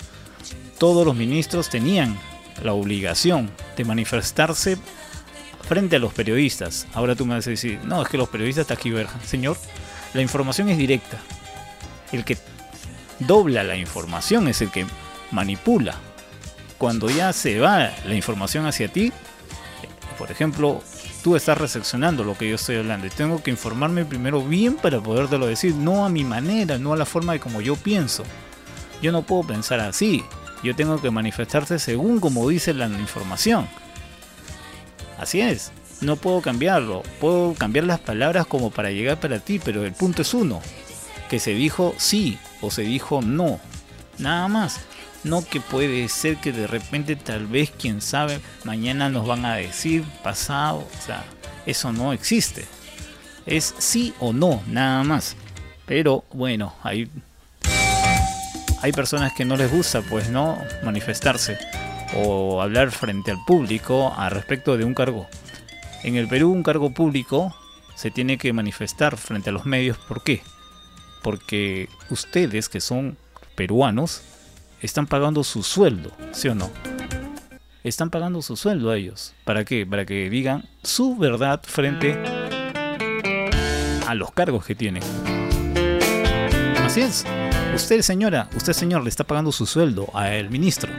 todos 0.79 1.05
los 1.05 1.15
ministros 1.15 1.69
tenían 1.69 2.17
la 2.63 2.71
obligación 2.71 3.51
de 3.75 3.83
manifestarse 3.83 4.77
frente 5.67 5.97
a 5.97 5.99
los 5.99 6.13
periodistas. 6.13 6.87
Ahora 6.93 7.15
tú 7.15 7.25
me 7.25 7.35
vas 7.35 7.47
a 7.47 7.49
decir, 7.49 7.79
no, 7.83 8.01
es 8.01 8.07
que 8.07 8.17
los 8.17 8.29
periodistas 8.29 8.67
taquiverjan. 8.67 9.21
Señor, 9.25 9.57
la 10.13 10.21
información 10.21 10.69
es 10.69 10.77
directa. 10.77 11.17
El 12.13 12.23
que 12.23 12.37
dobla 13.19 13.63
la 13.63 13.75
información 13.75 14.47
es 14.47 14.61
el 14.61 14.71
que 14.71 14.85
manipula. 15.31 15.95
Cuando 16.77 17.09
ya 17.09 17.33
se 17.33 17.59
va 17.59 17.91
la 18.05 18.13
información 18.13 18.65
hacia 18.65 18.87
ti, 18.87 19.11
por 20.17 20.31
ejemplo, 20.31 20.81
tú 21.23 21.35
estás 21.35 21.57
recepcionando 21.57 22.23
lo 22.23 22.37
que 22.37 22.49
yo 22.49 22.55
estoy 22.55 22.77
hablando 22.77 23.07
y 23.07 23.09
tengo 23.09 23.41
que 23.41 23.51
informarme 23.51 24.05
primero 24.05 24.43
bien 24.43 24.75
para 24.75 25.01
podértelo 25.01 25.47
decir, 25.47 25.75
no 25.75 26.05
a 26.05 26.09
mi 26.09 26.23
manera, 26.23 26.77
no 26.77 26.93
a 26.93 26.97
la 26.97 27.05
forma 27.05 27.33
de 27.33 27.39
como 27.39 27.61
yo 27.61 27.75
pienso. 27.75 28.23
Yo 29.01 29.11
no 29.11 29.23
puedo 29.23 29.43
pensar 29.43 29.79
así. 29.79 30.23
Yo 30.63 30.75
tengo 30.75 30.99
que 30.99 31.11
manifestarse 31.11 31.77
según 31.77 32.19
como 32.19 32.47
dice 32.49 32.73
la 32.73 32.87
información. 32.87 33.67
Así 35.19 35.41
es. 35.41 35.71
No 36.01 36.15
puedo 36.15 36.41
cambiarlo. 36.41 37.03
Puedo 37.19 37.53
cambiar 37.53 37.85
las 37.85 37.99
palabras 37.99 38.47
como 38.47 38.71
para 38.71 38.91
llegar 38.91 39.19
para 39.19 39.39
ti, 39.39 39.59
pero 39.63 39.85
el 39.85 39.93
punto 39.93 40.23
es 40.23 40.33
uno. 40.33 40.61
Que 41.29 41.39
se 41.39 41.51
dijo 41.51 41.93
sí 41.97 42.39
o 42.61 42.71
se 42.71 42.83
dijo 42.83 43.21
no. 43.21 43.59
Nada 44.17 44.47
más. 44.47 44.79
No 45.23 45.43
que 45.43 45.59
puede 45.59 46.07
ser 46.09 46.37
que 46.37 46.51
de 46.51 46.67
repente 46.67 47.15
tal 47.15 47.47
vez, 47.47 47.71
quién 47.77 48.01
sabe, 48.01 48.39
mañana 48.63 49.09
nos 49.09 49.27
van 49.27 49.45
a 49.45 49.55
decir 49.55 50.03
pasado. 50.23 50.87
O 50.97 51.05
sea, 51.05 51.23
eso 51.65 51.91
no 51.91 52.13
existe. 52.13 52.65
Es 53.45 53.73
sí 53.77 54.13
o 54.19 54.33
no, 54.33 54.61
nada 54.67 55.03
más. 55.03 55.35
Pero 55.85 56.23
bueno, 56.33 56.73
hay, 56.83 57.09
hay 58.81 58.91
personas 58.91 59.33
que 59.33 59.45
no 59.45 59.57
les 59.57 59.71
gusta, 59.71 60.01
pues, 60.01 60.29
¿no? 60.29 60.57
Manifestarse 60.83 61.57
o 62.15 62.61
hablar 62.61 62.91
frente 62.91 63.31
al 63.31 63.43
público 63.45 64.13
a 64.15 64.29
respecto 64.29 64.77
de 64.77 64.85
un 64.85 64.93
cargo. 64.93 65.27
En 66.03 66.15
el 66.15 66.27
Perú 66.27 66.51
un 66.51 66.63
cargo 66.63 66.91
público 66.91 67.53
se 67.95 68.11
tiene 68.11 68.37
que 68.37 68.53
manifestar 68.53 69.17
frente 69.17 69.49
a 69.49 69.53
los 69.53 69.65
medios. 69.65 69.97
¿Por 69.97 70.23
qué? 70.23 70.41
Porque 71.23 71.89
ustedes 72.09 72.69
que 72.69 72.79
son 72.79 73.17
peruanos 73.55 74.21
están 74.81 75.07
pagando 75.07 75.43
su 75.43 75.63
sueldo, 75.63 76.11
¿sí 76.31 76.47
o 76.47 76.55
no? 76.55 76.69
Están 77.83 78.09
pagando 78.09 78.41
su 78.41 78.55
sueldo 78.55 78.91
a 78.91 78.97
ellos. 78.97 79.33
¿Para 79.45 79.63
qué? 79.63 79.85
Para 79.85 80.05
que 80.05 80.29
digan 80.29 80.67
su 80.83 81.15
verdad 81.15 81.61
frente 81.63 82.17
a 84.05 84.13
los 84.13 84.31
cargos 84.31 84.65
que 84.65 84.75
tienen. 84.75 85.03
Así 86.83 87.01
es. 87.01 87.25
Usted, 87.75 88.01
señora, 88.01 88.49
usted, 88.55 88.73
señor, 88.73 89.03
le 89.03 89.09
está 89.09 89.23
pagando 89.23 89.51
su 89.51 89.65
sueldo 89.65 90.09
al 90.13 90.49
ministro 90.49 90.91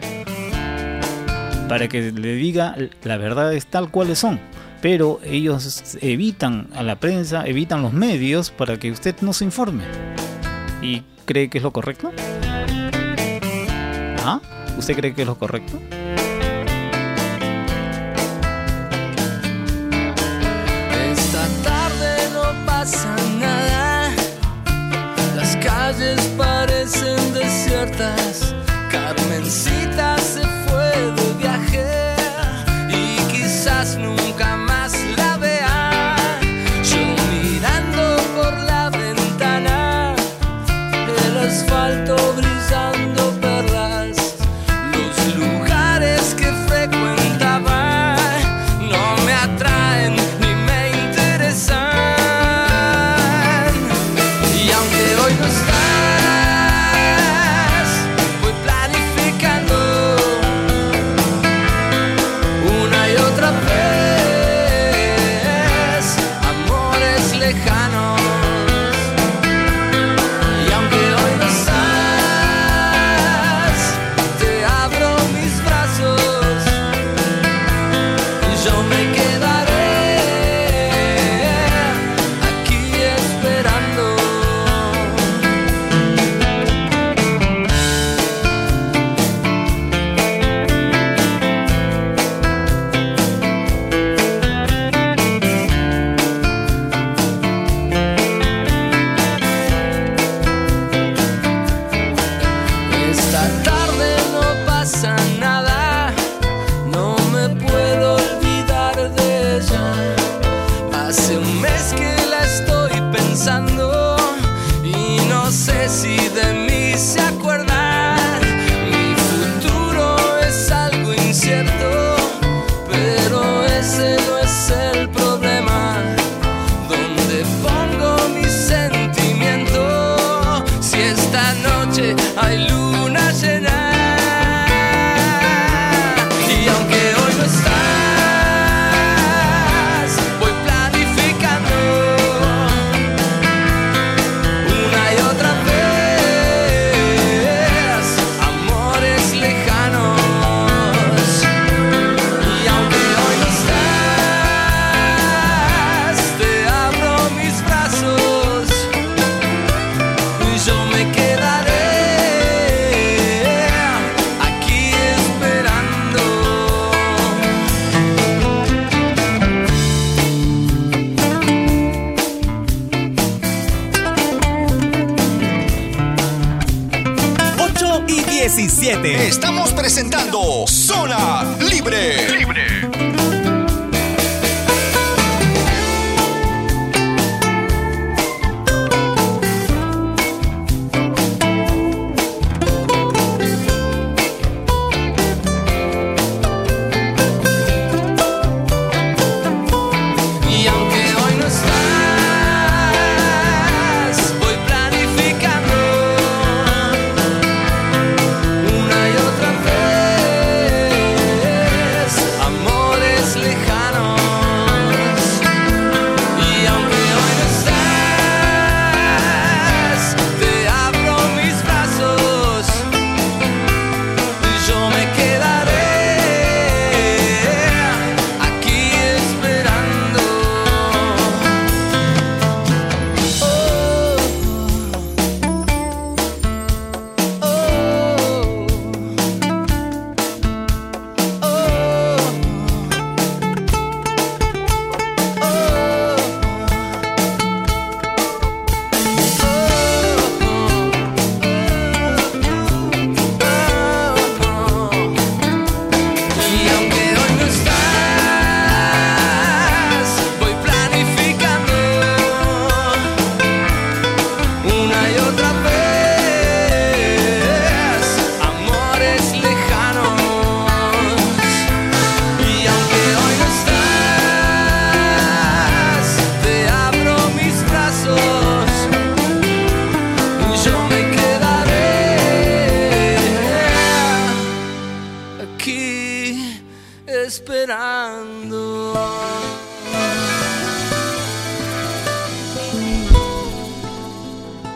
para 1.69 1.89
que 1.89 2.11
le 2.11 2.35
diga 2.35 2.75
la 3.05 3.17
verdad 3.19 3.53
es 3.53 3.67
tal 3.67 3.91
cuales 3.91 4.19
son. 4.19 4.41
Pero 4.81 5.21
ellos 5.25 5.97
evitan 6.01 6.69
a 6.75 6.83
la 6.83 6.97
prensa, 6.97 7.47
evitan 7.47 7.83
los 7.83 7.93
medios 7.93 8.51
para 8.51 8.79
que 8.79 8.91
usted 8.91 9.17
no 9.21 9.33
se 9.33 9.45
informe. 9.45 9.85
¿Y 10.81 11.03
cree 11.25 11.51
que 11.51 11.59
es 11.59 11.65
lo 11.65 11.73
correcto? 11.73 12.13
¿Usted 14.79 14.95
cree 14.95 15.13
que 15.13 15.23
es 15.23 15.27
lo 15.27 15.37
correcto? 15.37 15.77
Esta 21.11 21.47
tarde 21.65 22.31
no 22.33 22.65
pasa 22.65 23.15
nada, 23.41 24.11
las 25.35 25.57
calles 25.57 26.21
parecen 26.39 27.35
desiertas. 27.35 28.55
Carmencita 28.91 30.17
se 30.19 30.43
fue 30.43 30.68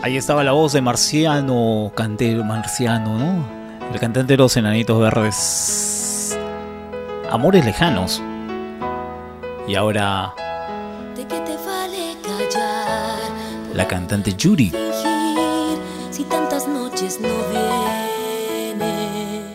Ahí 0.03 0.17
estaba 0.17 0.43
la 0.43 0.51
voz 0.51 0.73
de 0.73 0.81
Marciano, 0.81 1.93
cantero 1.95 2.43
Marciano, 2.43 3.17
¿no? 3.17 3.47
El 3.93 4.01
cantante 4.01 4.33
de 4.33 4.37
los 4.37 4.57
Enanitos 4.57 4.99
Verdes. 4.99 6.37
Amores 7.31 7.65
lejanos. 7.65 8.21
Y 9.69 9.77
ahora... 9.77 10.35
¿De 11.15 11.25
qué 11.25 11.39
te 11.39 11.57
vale 11.65 12.17
callar? 12.21 13.21
La 13.75 13.87
cantante 13.87 14.35
Yuri. 14.35 14.73
Si 16.11 16.25
tantas 16.25 16.67
noches 16.67 17.21
no 17.21 17.29
viene, 17.53 19.55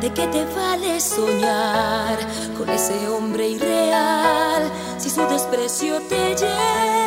¿de 0.00 0.10
qué 0.10 0.26
te 0.26 0.44
vale 0.56 1.00
soñar 1.00 2.18
con 2.58 2.68
ese 2.68 3.08
hombre 3.08 3.50
irreal 3.50 4.64
si 4.98 5.10
su 5.10 5.24
desprecio 5.28 6.00
te 6.08 6.34
lleva? 6.34 6.99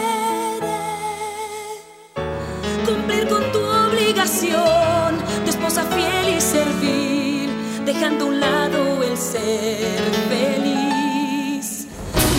vocación 4.23 5.17
de 5.43 5.49
esposa 5.49 5.83
fiel 5.83 6.37
y 6.37 6.39
servil, 6.39 7.49
dejando 7.85 8.23
a 8.23 8.27
un 8.29 8.39
lado 8.39 9.03
el 9.03 9.17
ser 9.17 10.01
feliz. 10.29 11.87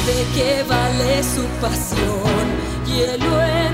¿De 0.07 0.25
qué 0.35 0.65
vale 0.67 1.23
su 1.23 1.43
pasión? 1.61 2.47
Hielo 2.87 3.43
en 3.43 3.74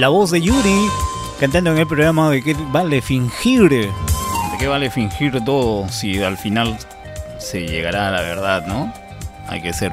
La 0.00 0.08
voz 0.08 0.30
de 0.30 0.40
Yuri 0.40 0.88
cantando 1.38 1.72
en 1.72 1.76
el 1.76 1.86
programa 1.86 2.30
de 2.30 2.42
qué 2.42 2.56
vale 2.72 3.02
fingir. 3.02 3.68
¿De 3.68 3.90
qué 4.58 4.66
vale 4.66 4.90
fingir 4.90 5.44
todo 5.44 5.90
si 5.90 6.22
al 6.22 6.38
final 6.38 6.78
se 7.38 7.66
llegará 7.66 8.08
a 8.08 8.10
la 8.10 8.22
verdad, 8.22 8.66
no? 8.66 8.90
Hay 9.46 9.60
que 9.60 9.74
ser 9.74 9.92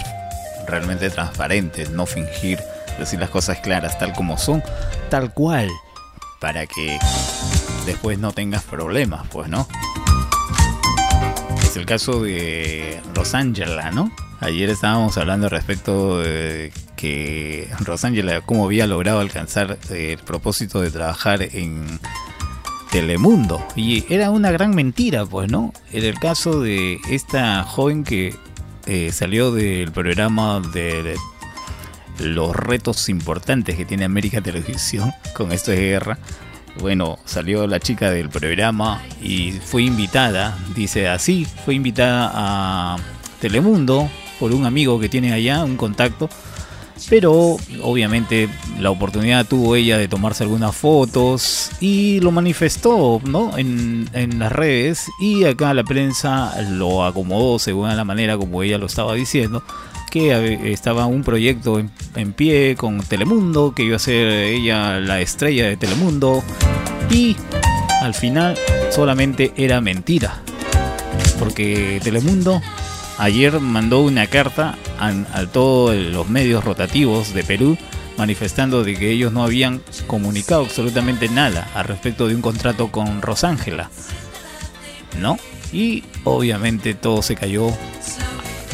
realmente 0.66 1.10
transparentes, 1.10 1.90
no 1.90 2.06
fingir, 2.06 2.58
decir 2.98 3.20
las 3.20 3.30
cosas 3.30 3.60
claras 3.60 4.00
tal 4.00 4.14
como 4.14 4.38
son, 4.38 4.64
tal 5.10 5.34
cual, 5.34 5.70
para 6.40 6.68
que 6.68 6.98
después 7.86 8.18
no 8.18 8.32
tengas 8.32 8.64
problemas, 8.64 9.28
pues, 9.30 9.50
¿no? 9.50 9.68
Es 11.62 11.76
el 11.76 11.86
caso 11.86 12.24
de 12.24 13.02
Rosangela, 13.14 13.92
¿no? 13.92 14.10
Ayer 14.40 14.70
estábamos 14.70 15.18
hablando 15.18 15.50
respecto 15.50 16.20
de 16.20 16.72
que 16.98 17.70
Rosangela 17.80 18.42
cómo 18.42 18.66
había 18.66 18.88
logrado 18.88 19.22
alcanzar 19.22 19.78
el 19.90 20.18
propósito 20.18 20.82
de 20.82 20.92
trabajar 20.92 21.42
en 21.42 22.00
Telemundo. 22.92 23.66
Y 23.78 24.04
era 24.14 24.32
una 24.32 24.52
gran 24.52 24.76
mentira, 24.76 25.26
pues, 25.26 25.50
¿no? 25.50 25.74
Era 25.94 26.08
el 26.08 26.20
caso 26.20 26.60
de 26.60 27.00
esta 27.10 27.64
joven 27.64 28.04
que 28.04 28.36
eh, 28.86 29.12
salió 29.14 29.52
del 29.52 29.92
programa 29.92 30.60
de 30.74 31.16
los 32.20 32.56
retos 32.56 33.10
importantes 33.10 33.76
que 33.76 33.86
tiene 33.86 34.06
América 34.06 34.42
Televisión 34.42 35.14
con 35.34 35.52
esto 35.52 35.72
de 35.72 35.78
guerra. 35.78 36.18
Bueno, 36.80 37.18
salió 37.26 37.66
la 37.68 37.80
chica 37.80 38.12
del 38.12 38.30
programa 38.30 39.02
y 39.22 39.52
fue 39.52 39.84
invitada, 39.84 40.58
dice 40.76 41.08
así, 41.08 41.46
fue 41.66 41.74
invitada 41.74 42.32
a 42.34 42.98
Telemundo 43.40 44.10
por 44.40 44.54
un 44.54 44.66
amigo 44.66 45.00
que 45.00 45.10
tiene 45.10 45.34
allá, 45.34 45.64
un 45.64 45.76
contacto. 45.78 46.30
Pero 47.10 47.58
obviamente 47.84 48.50
la 48.80 48.92
oportunidad 48.92 49.46
tuvo 49.46 49.76
ella 49.76 49.98
de 49.98 50.10
tomarse 50.10 50.44
algunas 50.44 50.76
fotos 50.76 51.72
y 51.80 52.20
lo 52.20 52.32
manifestó 52.32 53.22
¿no? 53.24 53.58
en, 53.58 54.10
en 54.14 54.40
las 54.40 54.52
redes. 54.52 55.08
Y 55.20 55.46
acá 55.46 55.74
la 55.74 55.84
prensa 55.84 56.62
lo 56.72 57.06
acomodó 57.06 57.60
según 57.60 57.96
la 57.96 58.04
manera 58.04 58.38
como 58.38 58.62
ella 58.62 58.78
lo 58.78 58.88
estaba 58.88 59.14
diciendo 59.14 59.64
que 60.12 60.72
estaba 60.72 61.06
un 61.06 61.24
proyecto 61.24 61.80
en, 61.80 61.92
en, 62.16 62.34
pie 62.34 62.76
con 62.78 63.00
Telemundo, 63.02 63.74
que 63.76 63.84
iba 63.84 63.98
a 63.98 64.00
ser 64.00 64.28
ella 64.28 65.00
la 65.00 65.20
estrella 65.22 65.68
de 65.68 65.78
Telemundo. 65.78 66.44
Y 67.12 67.36
al 68.02 68.14
final 68.14 68.58
solamente 68.90 69.54
era 69.58 69.82
mentira, 69.82 70.42
porque 71.40 72.00
Telemundo 72.04 72.62
ayer 73.18 73.60
mandó 73.60 74.00
una 74.02 74.28
carta 74.28 74.78
a, 75.00 75.46
todos 75.46 75.96
los 75.96 76.30
medios 76.30 76.64
rotativos 76.64 77.34
de 77.34 77.44
Perú 77.44 77.78
manifestando 78.18 78.84
de 78.84 78.96
que 78.96 79.12
ellos 79.12 79.32
no 79.32 79.44
habían 79.44 79.82
comunicado 80.08 80.62
absolutamente 80.62 81.30
nada 81.30 81.70
al 81.76 81.86
respecto 81.86 82.28
de 82.28 82.36
un 82.36 82.42
contrato 82.42 82.92
con 82.92 83.22
Rosángela. 83.22 83.90
¿No? 85.20 85.38
Y 85.72 86.04
obviamente 86.24 86.94
todo 86.94 87.22
se 87.22 87.36
cayó 87.36 87.72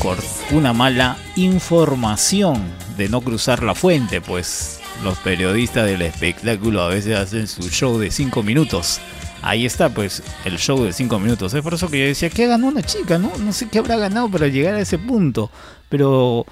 por 0.02 0.18
una 0.52 0.74
mala 0.74 1.18
información 1.36 2.62
de 2.98 3.10
no 3.10 3.22
cruzar 3.22 3.64
la 3.64 3.76
fuente, 3.76 4.22
pues 4.22 4.80
los 5.04 5.18
periodistas 5.20 5.86
del 5.86 6.02
espectáculo 6.02 6.82
a 6.82 6.88
veces 6.88 7.18
hacen 7.18 7.48
su 7.48 7.70
show 7.70 7.98
de 7.98 8.12
5 8.12 8.44
minutos. 8.44 9.00
Ahí 9.44 9.66
está, 9.66 9.90
pues, 9.90 10.24
el 10.46 10.58
show 10.58 10.82
de 10.84 10.94
5 10.94 11.20
minutos. 11.20 11.54
Es 11.54 11.62
por 11.62 11.74
eso 11.74 11.90
que 11.90 12.00
yo 12.00 12.06
decía, 12.06 12.30
¿qué 12.30 12.48
ganó 12.48 12.68
una 12.68 12.82
chica? 12.82 13.18
No, 13.18 13.32
no 13.38 13.52
sé 13.52 13.68
qué 13.68 13.80
habrá 13.80 13.98
ganado 13.98 14.30
para 14.30 14.48
llegar 14.48 14.76
a 14.76 14.80
ese 14.80 14.98
punto. 14.98 15.52
Pero 15.90 16.46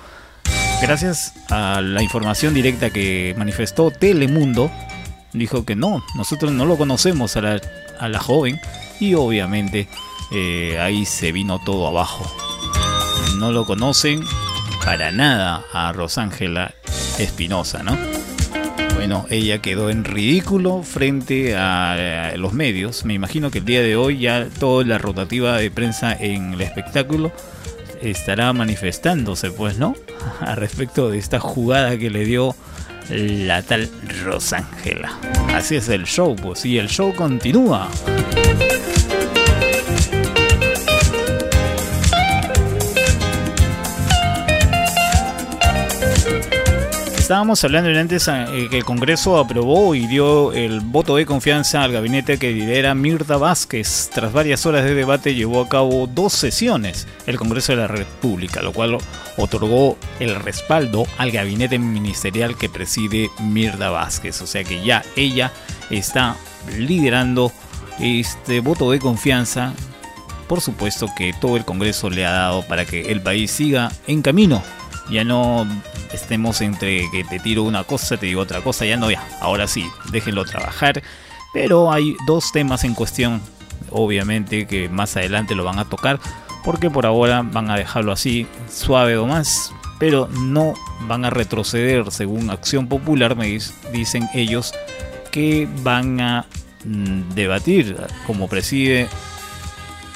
gracias 0.81 1.33
a 1.49 1.79
la 1.81 2.03
información 2.03 2.53
directa 2.53 2.89
que 2.89 3.33
manifestó 3.37 3.91
Telemundo, 3.91 4.69
dijo 5.31 5.63
que 5.63 5.75
no, 5.75 6.03
nosotros 6.15 6.51
no 6.51 6.65
lo 6.65 6.77
conocemos 6.77 7.37
a 7.37 7.41
la, 7.41 7.61
a 7.97 8.09
la 8.09 8.19
joven. 8.19 8.59
Y 8.99 9.13
obviamente 9.13 9.87
eh, 10.33 10.77
ahí 10.79 11.05
se 11.05 11.31
vino 11.31 11.59
todo 11.59 11.87
abajo. 11.87 12.29
No 13.37 13.51
lo 13.51 13.65
conocen 13.65 14.23
para 14.83 15.11
nada 15.11 15.63
a 15.71 15.93
Rosángela 15.93 16.73
Espinosa, 17.17 17.83
¿no? 17.83 18.20
Bueno, 19.01 19.25
ella 19.31 19.63
quedó 19.63 19.89
en 19.89 20.03
ridículo 20.03 20.83
frente 20.83 21.55
a, 21.57 22.33
los 22.37 22.53
medios. 22.53 23.03
Me 23.03 23.15
imagino 23.15 23.49
que 23.49 23.57
el 23.57 23.65
día 23.65 23.81
de 23.81 23.95
hoy 23.95 24.19
ya 24.19 24.47
toda 24.59 24.85
la 24.85 24.99
rotativa 24.99 25.57
de 25.57 25.71
prensa 25.71 26.13
en 26.13 26.53
el 26.53 26.61
espectáculo 26.61 27.31
estará 27.99 28.53
manifestándose, 28.53 29.49
pues, 29.49 29.79
¿no? 29.79 29.95
A 30.39 30.53
respecto 30.53 31.09
de 31.09 31.17
esta 31.17 31.39
jugada 31.39 31.97
que 31.97 32.11
le 32.11 32.25
dio 32.25 32.55
la 33.09 33.63
tal 33.63 33.89
Rosángela. 34.23 35.17
Así 35.47 35.77
es 35.77 35.89
el 35.89 36.05
show, 36.05 36.35
pues, 36.35 36.63
y 36.63 36.77
el 36.77 36.87
show 36.87 37.11
continúa. 37.15 37.89
Estábamos 47.31 47.63
hablando 47.63 47.97
antes 47.97 48.27
eh, 48.27 48.67
que 48.69 48.77
el 48.77 48.83
Congreso 48.83 49.37
aprobó 49.37 49.95
y 49.95 50.05
dio 50.05 50.51
el 50.51 50.81
voto 50.81 51.15
de 51.15 51.25
confianza 51.25 51.81
al 51.81 51.93
gabinete 51.93 52.37
que 52.37 52.51
lidera 52.51 52.93
Mirta 52.93 53.37
Vázquez. 53.37 54.09
Tras 54.13 54.33
varias 54.33 54.65
horas 54.65 54.83
de 54.83 54.93
debate 54.93 55.33
llevó 55.33 55.61
a 55.61 55.69
cabo 55.69 56.07
dos 56.07 56.33
sesiones 56.33 57.07
el 57.27 57.37
Congreso 57.37 57.71
de 57.71 57.77
la 57.77 57.87
República, 57.87 58.61
lo 58.61 58.73
cual 58.73 58.97
otorgó 59.37 59.97
el 60.19 60.35
respaldo 60.35 61.05
al 61.17 61.31
gabinete 61.31 61.79
ministerial 61.79 62.57
que 62.57 62.67
preside 62.67 63.29
Mirta 63.39 63.89
Vázquez. 63.89 64.41
O 64.41 64.45
sea 64.45 64.65
que 64.65 64.83
ya 64.83 65.01
ella 65.15 65.53
está 65.89 66.35
liderando 66.77 67.53
este 67.97 68.59
voto 68.59 68.91
de 68.91 68.99
confianza. 68.99 69.71
Por 70.49 70.59
supuesto 70.59 71.07
que 71.15 71.31
todo 71.31 71.55
el 71.55 71.63
Congreso 71.63 72.09
le 72.09 72.25
ha 72.25 72.31
dado 72.31 72.63
para 72.63 72.83
que 72.83 73.09
el 73.09 73.21
país 73.21 73.51
siga 73.51 73.89
en 74.05 74.21
camino 74.21 74.61
ya 75.11 75.23
no 75.23 75.67
estemos 76.13 76.61
entre 76.61 77.09
que 77.11 77.23
te 77.23 77.39
tiro 77.39 77.63
una 77.63 77.83
cosa, 77.83 78.17
te 78.17 78.25
digo 78.27 78.41
otra 78.41 78.61
cosa, 78.61 78.85
ya 78.85 78.97
no, 78.97 79.09
ya, 79.09 79.25
ahora 79.39 79.67
sí, 79.67 79.89
déjenlo 80.11 80.45
trabajar. 80.45 81.01
Pero 81.53 81.91
hay 81.91 82.15
dos 82.25 82.51
temas 82.51 82.83
en 82.83 82.93
cuestión, 82.93 83.41
obviamente, 83.89 84.67
que 84.67 84.89
más 84.89 85.17
adelante 85.17 85.55
lo 85.55 85.63
van 85.63 85.79
a 85.79 85.85
tocar, 85.85 86.19
porque 86.63 86.89
por 86.89 87.05
ahora 87.05 87.41
van 87.41 87.69
a 87.69 87.75
dejarlo 87.75 88.11
así, 88.11 88.47
suave 88.69 89.17
o 89.17 89.25
más, 89.25 89.73
pero 89.99 90.27
no 90.27 90.73
van 91.07 91.25
a 91.25 91.29
retroceder, 91.29 92.11
según 92.11 92.49
Acción 92.49 92.87
Popular, 92.87 93.35
me 93.35 93.59
dicen 93.91 94.29
ellos, 94.33 94.73
que 95.31 95.67
van 95.83 96.21
a 96.21 96.45
mm, 96.85 97.33
debatir, 97.33 97.97
como 98.25 98.47
preside, 98.47 99.07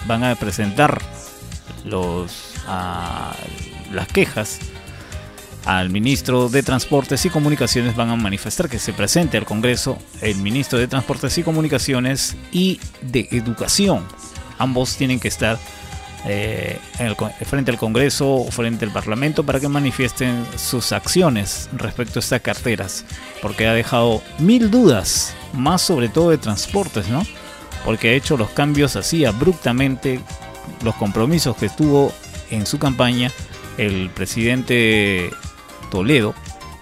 van 0.07 0.23
a 0.23 0.35
presentar 0.35 1.01
los, 1.84 2.55
las 3.91 4.07
quejas 4.13 4.59
al 5.66 5.90
ministro 5.90 6.48
de 6.48 6.62
Transportes 6.64 7.26
y 7.26 7.30
Comunicaciones 7.30 7.96
van 7.96 8.10
a 8.10 8.16
manifestar 8.16 8.70
que 8.70 8.80
se 8.80 8.94
presente 8.94 9.38
al 9.38 9.46
Congreso 9.46 9.98
el 10.22 10.38
ministro 10.38 10.78
de 10.78 10.88
Transportes 10.88 11.38
y 11.38 11.44
Comunicaciones 11.44 12.36
y 12.52 12.80
de 13.02 13.28
Educación. 13.32 14.06
Ambos 14.60 14.96
tienen 14.96 15.20
que 15.20 15.28
estar 15.28 15.58
eh, 16.28 16.80
frente 17.46 17.72
al 17.72 17.78
Congreso 17.78 18.32
o 18.32 18.52
frente 18.52 18.86
al 18.86 18.92
Parlamento 18.92 19.44
para 19.44 19.60
que 19.60 19.68
manifiesten 19.68 20.46
sus 20.56 20.92
acciones 20.92 21.70
respecto 21.74 22.20
a 22.20 22.22
estas 22.22 22.42
carteras, 22.42 23.06
porque 23.42 23.68
ha 23.68 23.74
dejado 23.74 24.22
mil 24.38 24.70
dudas, 24.70 25.36
más 25.54 25.82
sobre 25.82 26.10
todo 26.10 26.30
de 26.30 26.38
transportes, 26.38 27.10
¿no? 27.10 27.24
Porque 27.84 28.10
ha 28.10 28.14
hecho 28.14 28.38
los 28.38 28.50
cambios 28.52 28.96
así 28.96 29.26
abruptamente, 29.26 30.20
los 30.84 30.96
compromisos 30.96 31.56
que 31.58 31.70
tuvo 31.70 32.12
en 32.50 32.66
su 32.66 32.80
campaña 32.80 33.32
el 33.78 34.10
presidente 34.10 35.32
Toledo, 35.86 36.34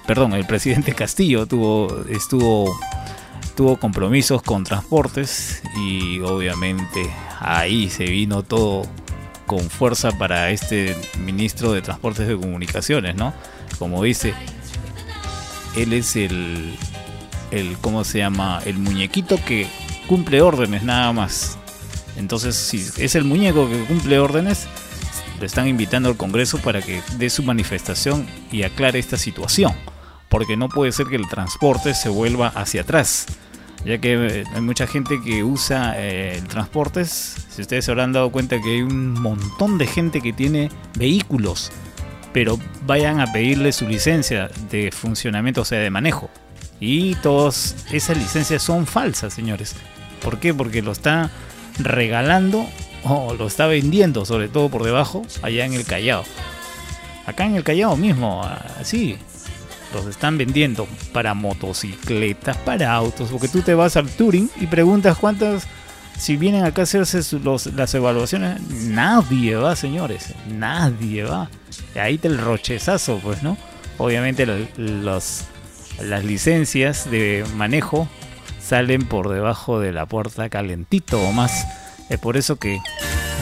perdón, 0.06 0.34
el 0.34 0.46
presidente 0.46 0.94
Castillo 0.96 1.46
tuvo, 1.46 2.06
estuvo, 2.10 2.78
tuvo 3.56 3.78
compromisos 3.78 4.42
con 4.42 4.64
transportes 4.64 5.62
y 5.78 6.20
obviamente 6.22 7.10
ahí 7.40 7.90
se 7.90 8.06
vino 8.06 8.44
todo 8.44 8.84
con 9.46 9.70
fuerza 9.70 10.12
para 10.12 10.52
este 10.52 10.96
ministro 11.20 11.74
de 11.74 11.82
Transportes 11.82 12.30
y 12.30 12.36
Comunicaciones, 12.36 13.16
¿no? 13.16 13.34
Como 13.78 14.04
dice, 14.04 14.34
él 15.76 15.94
es 15.94 16.16
el, 16.16 16.76
el, 17.52 17.78
¿cómo 17.80 18.04
se 18.04 18.20
llama? 18.20 18.62
El 18.66 18.78
muñequito 18.78 19.38
que 19.46 19.68
cumple 20.08 20.42
órdenes 20.42 20.84
nada 20.84 21.12
más. 21.12 21.58
Entonces, 22.16 22.56
si 22.56 22.86
es 22.98 23.16
el 23.16 23.26
muñeco 23.26 23.70
que 23.70 23.84
cumple 23.86 24.20
órdenes, 24.20 24.68
están 25.46 25.68
invitando 25.68 26.10
al 26.10 26.18
Congreso 26.18 26.60
para 26.60 26.82
que 26.82 27.02
dé 27.18 27.30
su 27.30 27.44
manifestación 27.44 28.28
y 28.52 28.64
aclare 28.64 29.00
esta 29.00 29.18
situación, 29.18 29.74
porque 30.30 30.58
no 30.58 30.70
puede 30.70 30.92
ser 30.92 31.08
que 31.08 31.16
el 31.16 31.28
transporte 31.28 31.94
se 31.94 32.10
vuelva 32.10 32.48
hacia 32.48 32.82
atrás, 32.82 33.26
ya 33.86 33.98
que 33.98 34.14
eh, 34.14 34.44
hay 34.54 34.62
mucha 34.62 34.88
gente 34.88 35.22
que 35.22 35.44
usa 35.44 35.94
eh, 35.98 36.38
el 36.38 36.48
transporte, 36.48 37.06
si 37.06 37.62
ustedes 37.62 37.86
se 37.86 37.92
habrán 37.92 38.14
dado 38.14 38.32
cuenta 38.32 38.62
que 38.62 38.72
hay 38.72 38.82
un 38.82 39.14
montón 39.14 39.78
de 39.78 39.88
gente 39.88 40.22
que 40.22 40.34
tiene 40.34 40.70
vehículos, 40.96 41.72
pero 42.34 42.60
vayan 42.86 43.20
a 43.20 43.32
pedirle 43.32 43.72
su 43.72 43.88
licencia 43.88 44.50
de 44.70 44.92
funcionamiento, 44.92 45.62
o 45.62 45.66
sea, 45.66 45.80
de 45.80 45.90
manejo, 45.90 46.30
Y 46.80 47.16
todas 47.16 47.76
esas 47.92 48.18
licencias 48.18 48.64
son 48.64 48.88
falsas, 48.88 49.34
señores. 49.34 49.76
¿Por 50.22 50.40
qué? 50.40 50.54
Porque 50.54 50.82
lo 50.82 50.92
está 50.92 51.30
regalando 51.80 52.68
o 53.04 53.34
lo 53.34 53.48
está 53.48 53.68
vendiendo, 53.68 54.26
sobre 54.26 54.48
todo 54.48 54.70
por 54.70 54.84
debajo, 54.84 55.24
allá 55.42 55.66
en 55.66 55.74
el 55.74 55.86
Callao. 55.86 56.24
Acá 57.26 57.46
en 57.46 57.56
el 57.56 57.64
Callao 57.64 57.96
mismo, 57.96 58.44
así, 58.80 59.18
los 59.94 60.06
están 60.08 60.38
vendiendo 60.38 60.88
para 61.12 61.34
motocicletas, 61.34 62.58
para 62.58 62.94
autos, 62.94 63.30
porque 63.30 63.48
tú 63.48 63.62
te 63.62 63.74
vas 63.74 63.96
al 63.96 64.10
Touring 64.10 64.50
y 64.60 64.68
preguntas 64.68 65.18
cuántas, 65.18 65.68
si 66.18 66.36
vienen 66.36 66.66
acá 66.66 66.82
a 66.82 66.84
hacerse 66.84 67.22
las 67.76 67.94
evaluaciones, 67.94 68.62
nadie 68.70 69.56
va, 69.56 69.76
señores, 69.76 70.34
nadie 70.50 71.24
va. 71.24 71.50
Ahí 71.96 72.18
te 72.18 72.28
el 72.28 72.38
rochezazo, 72.38 73.20
pues, 73.24 73.44
¿no? 73.44 73.58
Obviamente 73.98 74.46
las 74.78 75.46
licencias 76.24 77.10
de 77.10 77.46
manejo 77.56 78.08
salen 78.60 79.06
por 79.06 79.30
debajo 79.30 79.80
de 79.80 79.92
la 79.92 80.08
puerta 80.08 80.50
calentito 80.50 81.22
o 81.22 81.32
más. 81.32 81.66
Es 82.10 82.20
por 82.20 82.38
eso 82.38 82.58
que 82.58 82.80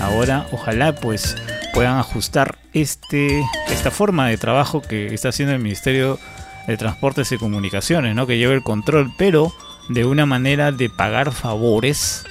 ahora 0.02 0.48
ojalá 0.52 0.96
pues 0.96 1.36
puedan 1.74 1.98
ajustar 1.98 2.58
este 2.74 3.42
esta 3.70 3.92
forma 3.92 4.28
de 4.28 4.38
trabajo 4.38 4.82
que 4.82 5.14
está 5.14 5.30
haciendo 5.30 5.54
el 5.54 5.62
Ministerio 5.62 6.20
de 6.68 6.78
Transportes 6.78 7.32
y 7.32 7.38
Comunicaciones, 7.38 8.16
¿no? 8.16 8.28
Que 8.28 8.38
lleva 8.38 8.54
el 8.54 8.64
control, 8.64 9.12
pero 9.18 9.54
de 9.90 10.06
una 10.06 10.26
manera 10.26 10.72
de 10.72 10.90
pagar 10.90 11.32
favores. 11.32 12.24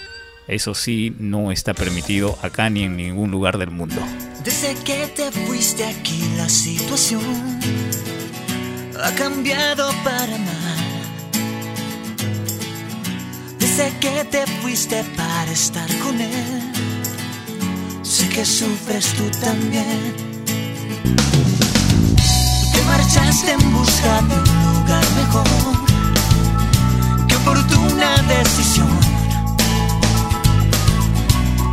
Eso 0.46 0.74
sí 0.74 1.14
no 1.18 1.52
está 1.52 1.74
permitido 1.74 2.36
acá 2.42 2.70
ni 2.70 2.82
en 2.82 2.96
ningún 2.96 3.30
lugar 3.30 3.56
del 3.58 3.70
mundo. 3.70 4.02
Desde 4.42 4.74
que 4.82 5.06
te 5.14 5.30
fuiste 5.30 5.84
aquí 5.84 6.22
la 6.36 6.48
situación 6.48 7.22
ha 9.02 9.14
cambiado 9.14 9.90
para 10.04 10.36
mal. 10.38 10.79
Desde 13.80 13.98
que 13.98 14.24
te 14.24 14.46
fuiste 14.60 15.02
para 15.16 15.50
estar 15.50 15.88
con 16.00 16.20
él, 16.20 16.72
sé 18.02 18.28
que 18.28 18.44
sufres 18.44 19.06
tú 19.14 19.30
también. 19.40 20.14
Te 22.74 22.82
marchaste 22.82 23.52
en 23.52 23.72
busca 23.72 24.20
de 24.28 24.34
un 24.34 24.74
lugar 24.74 25.04
mejor. 25.16 25.46
Qué 27.26 27.36
oportuna 27.36 28.22
decisión. 28.28 29.00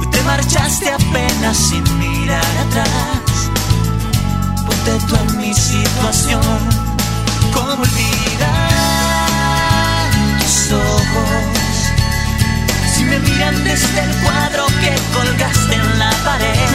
Te 0.09 0.21
marchaste 0.23 0.89
apenas 0.89 1.57
sin 1.57 1.83
mirar 1.99 2.57
atrás. 2.67 3.51
Ponte 4.65 4.97
tú 5.07 5.15
en 5.27 5.37
mi 5.41 5.53
situación. 5.53 6.59
¿Cómo 7.53 7.81
olvidar 7.83 8.69
tus 10.39 10.71
ojos? 10.71 11.56
Me 13.09 13.19
miran 13.19 13.63
desde 13.63 13.99
el 14.01 14.11
cuadro 14.23 14.65
que 14.81 14.93
colgaste 15.13 15.75
en 15.75 15.99
la 15.99 16.11
pared. 16.25 16.69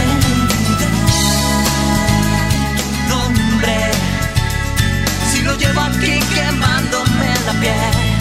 Nombre, 3.09 3.91
si 5.31 5.43
lo 5.43 5.57
llevo 5.57 5.81
aquí 5.81 6.19
quemándome 6.35 7.29
la 7.47 7.53
piel 7.61 8.13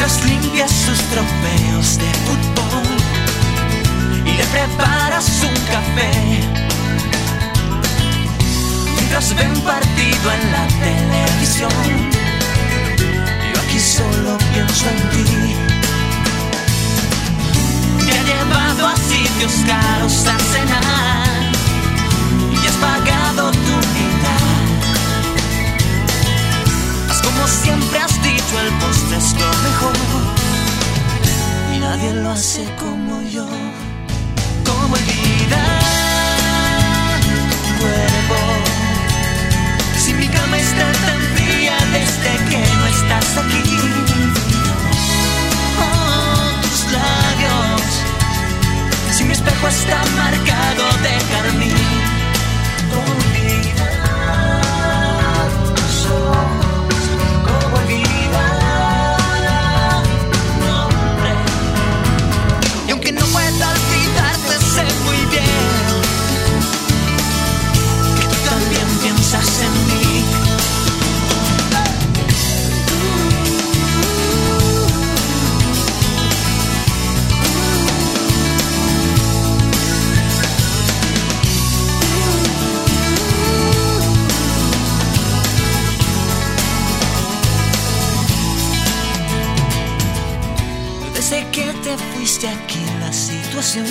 mientras 0.00 0.24
limpias 0.24 0.70
sus 0.70 0.98
trofeos 1.12 1.98
de 1.98 2.10
fútbol 2.24 2.82
y 4.24 4.32
le 4.32 4.44
preparas 4.46 5.28
un 5.42 5.54
café. 5.66 6.10
Mientras 8.96 9.34
ven 9.36 9.60
partido 9.60 10.32
en 10.32 10.52
la 10.52 10.66
televisión, 10.86 12.19
solo 13.80 14.36
pienso 14.52 14.84
en 14.90 14.96
ti. 15.10 15.24
Te 18.04 18.12
ha 18.18 18.22
llevado 18.22 18.86
a 18.88 18.96
sitios 18.96 19.52
caros 19.66 20.26
a 20.26 20.38
cenar 20.52 21.52
y 22.62 22.66
has 22.66 22.76
pagado 22.76 23.50
tu 23.50 23.76
vida. 23.96 24.34
Haz 27.10 27.22
como 27.22 27.46
siempre 27.48 27.98
has 28.00 28.22
dicho, 28.22 28.60
el 28.60 28.70
postre 28.80 29.16
es 29.16 29.32
lo 29.32 29.50
mejor. 29.66 29.96
Y 31.74 31.78
nadie 31.78 32.12
lo 32.14 32.30
hace 32.30 32.64
como 32.78 33.22
yo. 33.22 33.46
Como 34.66 34.94
olvidar 34.94 35.80
tu 37.62 37.68
cuerpo. 37.80 38.38
Si 39.98 40.12
mi 40.14 40.28
cama 40.28 40.58
está 40.58 40.92
tan 41.06 41.19
desde 41.92 42.32
que 42.48 42.58
no 42.76 42.86
estás 42.86 43.36
aquí. 43.38 43.64
Oh, 45.78 46.60
tus 46.62 46.92
labios. 46.92 47.82
Si 49.12 49.24
mi 49.24 49.32
espejo 49.32 49.68
está 49.68 50.02
marcado 50.16 50.84
de 51.04 51.14
carmín. 51.32 51.76
Como 52.90 53.12
fuiste 92.40 92.48
aquí 92.48 92.84
la 93.00 93.12
situación 93.12 93.86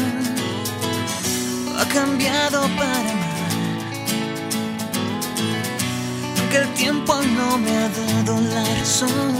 ha 1.77 1.85
cambiado 1.85 2.61
para 2.77 3.13
mal. 3.21 3.39
Aunque 6.39 6.57
el 6.57 6.67
tiempo 6.73 7.15
no 7.37 7.57
me 7.57 7.71
ha 7.71 7.89
dado 7.89 8.41
la 8.41 8.63
razón, 8.79 9.33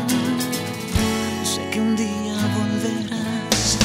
sé 1.44 1.68
que 1.72 1.81
un 1.81 1.95
día 1.95 2.36
volverás. 2.57 3.77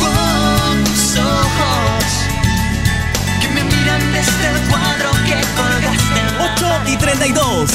Con 0.00 0.84
tus 0.84 1.16
ojos 1.18 2.04
que 3.40 3.48
me 3.48 3.64
miran 3.64 4.12
desde 4.12 4.48
el 4.48 4.58
cuadro 4.68 5.10
que 5.26 5.36
colgaste 5.56 6.20
en 6.20 6.38
la 6.38 6.54
8 6.54 6.66
y 6.86 6.96
32. 6.96 7.70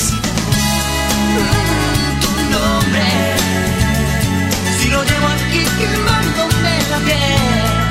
tu 2.22 2.32
nombre. 2.52 3.47
Si 5.08 5.14
lo 5.14 5.20
llevo 5.20 5.28
aquí 5.28 5.64
quemándome 5.80 6.80
la 6.90 7.00
piel, 7.00 7.18
¿cómo 7.78 7.87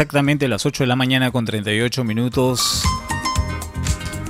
exactamente 0.00 0.48
las 0.48 0.64
8 0.64 0.84
de 0.84 0.86
la 0.86 0.96
mañana 0.96 1.30
con 1.30 1.44
38 1.44 2.04
minutos. 2.04 2.82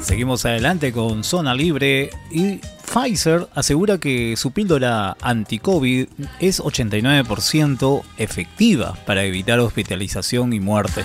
Seguimos 0.02 0.44
adelante 0.44 0.90
con 0.92 1.22
Zona 1.22 1.54
Libre 1.54 2.10
y 2.32 2.56
Pfizer 2.92 3.46
asegura 3.54 3.98
que 3.98 4.34
su 4.36 4.50
píldora 4.50 5.16
anti-COVID 5.22 6.08
es 6.40 6.60
89% 6.60 8.02
efectiva 8.18 8.94
para 9.06 9.22
evitar 9.22 9.60
hospitalización 9.60 10.52
y 10.54 10.58
muerte. 10.58 11.04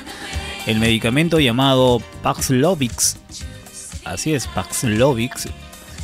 El 0.66 0.80
medicamento 0.80 1.40
llamado 1.40 2.02
Paxlovid, 2.24 2.90
así 4.04 4.34
es, 4.34 4.48
Paxlovid, 4.48 5.30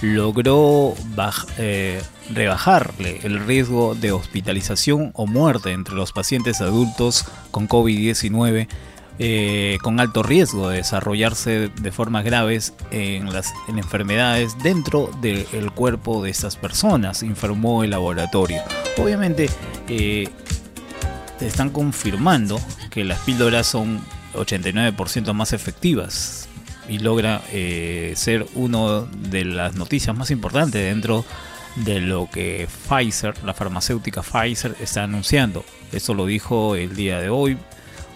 logró 0.04 0.94
baj- 1.16 1.48
eh, 1.58 2.00
rebajarle 2.34 3.20
el 3.24 3.46
riesgo 3.46 3.96
de 3.96 4.12
hospitalización 4.12 5.12
o 5.14 5.28
muerte 5.28 5.72
entre 5.72 5.96
los 5.96 6.12
pacientes 6.12 6.62
adultos 6.62 7.26
con 7.52 7.68
COVID-19 7.68 8.68
eh, 9.24 9.78
con 9.84 10.00
alto 10.00 10.24
riesgo 10.24 10.70
de 10.70 10.78
desarrollarse 10.78 11.70
de 11.70 11.92
formas 11.92 12.26
graves 12.26 12.74
en 12.90 13.32
las 13.32 13.54
en 13.68 13.78
enfermedades 13.78 14.58
dentro 14.64 15.12
del 15.22 15.72
cuerpo 15.76 16.24
de 16.24 16.32
estas 16.32 16.56
personas, 16.56 17.22
informó 17.22 17.84
el 17.84 17.92
laboratorio. 17.92 18.64
Obviamente, 18.98 19.48
eh, 19.88 20.28
están 21.40 21.70
confirmando 21.70 22.60
que 22.90 23.04
las 23.04 23.20
píldoras 23.20 23.68
son 23.68 24.02
89% 24.34 25.34
más 25.34 25.54
efectivas 25.54 26.48
y 26.90 26.98
logra 26.98 27.44
eh, 27.52 28.14
ser 28.16 28.48
una 28.56 29.02
de 29.30 29.46
las 29.46 29.76
noticias 29.76 30.16
más 30.16 30.32
importantes 30.32 30.82
dentro 30.82 31.18
de 31.20 31.51
lo 31.76 32.30
que 32.32 32.68
Pfizer, 32.90 33.34
la 33.44 33.54
farmacéutica 33.54 34.22
Pfizer, 34.22 34.76
está 34.80 35.04
anunciando. 35.04 35.64
Eso 35.92 36.14
lo 36.14 36.26
dijo 36.26 36.76
el 36.76 36.96
día 36.96 37.20
de 37.20 37.30
hoy. 37.30 37.58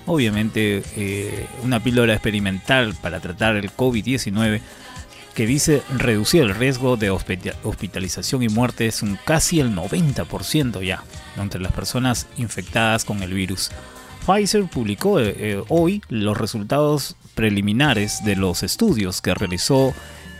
Obviamente 0.06 0.84
eh, 0.96 1.48
una 1.64 1.82
píldora 1.82 2.14
experimental 2.14 2.96
para 3.02 3.20
tratar 3.20 3.56
el 3.56 3.72
COVID-19 3.72 4.62
que 5.34 5.46
dice 5.48 5.82
reducir 5.98 6.44
el 6.44 6.56
riesgo 6.56 6.96
de 6.96 7.12
hospita- 7.12 7.56
hospitalización 7.64 8.44
y 8.44 8.48
muerte 8.48 8.88
es 8.88 9.02
un 9.02 9.18
casi 9.26 9.60
el 9.60 9.76
90% 9.76 10.82
ya 10.86 11.04
entre 11.38 11.60
las 11.60 11.74
personas 11.74 12.28
infectadas 12.38 13.04
con 13.04 13.22
el 13.24 13.34
virus. 13.34 13.72
Pfizer 14.26 14.66
publicó 14.66 15.20
eh, 15.20 15.36
eh, 15.38 15.64
hoy 15.70 16.02
los 16.10 16.38
resultados 16.38 17.16
preliminares 17.34 18.24
de 18.24 18.36
los 18.36 18.64
estudios 18.64 19.22
que 19.22 19.34
realizó 19.34 19.94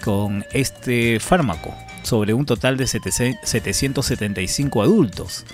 con 0.04 0.46
este 0.54 1.20
fármaco 1.20 1.74
sobre 2.06 2.34
un 2.34 2.46
total 2.46 2.78
de 2.78 2.88
775 2.88 4.82
adultos. 4.82 5.46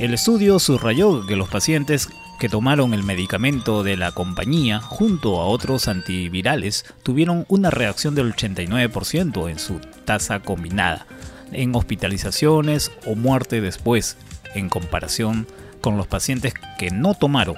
El 0.00 0.12
estudio 0.14 0.58
subrayó 0.58 1.24
que 1.26 1.36
los 1.36 1.48
pacientes 1.48 2.08
que 2.40 2.48
tomaron 2.48 2.94
el 2.94 3.04
medicamento 3.04 3.84
de 3.84 3.96
la 3.96 4.10
compañía 4.10 4.80
junto 4.80 5.40
a 5.40 5.46
otros 5.46 5.86
antivirales 5.86 6.84
tuvieron 7.02 7.44
una 7.48 7.70
reacción 7.70 8.14
del 8.16 8.34
89% 8.34 9.48
en 9.50 9.58
su 9.58 9.78
tasa 10.04 10.40
combinada 10.40 11.06
en 11.52 11.74
hospitalizaciones 11.74 12.90
o 13.06 13.14
muerte 13.14 13.60
después 13.60 14.16
en 14.54 14.68
comparación 14.68 15.46
con 15.80 15.96
los 15.96 16.06
pacientes 16.06 16.54
que 16.78 16.90
no 16.90 17.14
tomaron. 17.14 17.56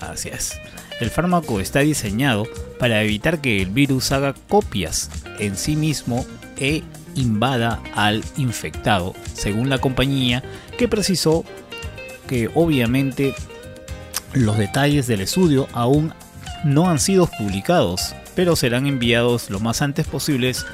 Así 0.00 0.30
es. 0.30 0.58
El 1.00 1.10
fármaco 1.10 1.60
está 1.60 1.80
diseñado 1.80 2.46
para 2.78 3.02
evitar 3.02 3.40
que 3.40 3.60
el 3.60 3.70
virus 3.70 4.12
haga 4.12 4.34
copias 4.48 5.10
en 5.38 5.56
sí 5.56 5.76
mismo 5.76 6.24
e 6.56 6.82
invada 7.14 7.82
al 7.94 8.24
infectado, 8.36 9.14
según 9.34 9.68
la 9.68 9.78
compañía 9.78 10.42
que 10.78 10.88
precisó 10.88 11.44
que 12.26 12.50
obviamente 12.54 13.34
los 14.32 14.56
detalles 14.56 15.06
del 15.06 15.20
estudio 15.20 15.68
aún 15.72 16.14
no 16.64 16.88
han 16.88 16.98
sido 16.98 17.26
publicados, 17.26 18.14
pero 18.34 18.56
serán 18.56 18.86
enviados 18.86 19.50
lo 19.50 19.60
más 19.60 19.82
antes 19.82 20.06
posibles 20.06 20.64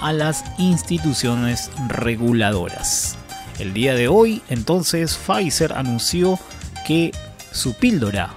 a 0.00 0.12
las 0.12 0.44
instituciones 0.58 1.70
reguladoras. 1.88 3.16
El 3.58 3.74
día 3.74 3.94
de 3.94 4.06
hoy, 4.06 4.42
entonces, 4.48 5.16
Pfizer 5.16 5.72
anunció 5.72 6.38
que 6.86 7.10
su 7.50 7.74
píldora 7.74 8.34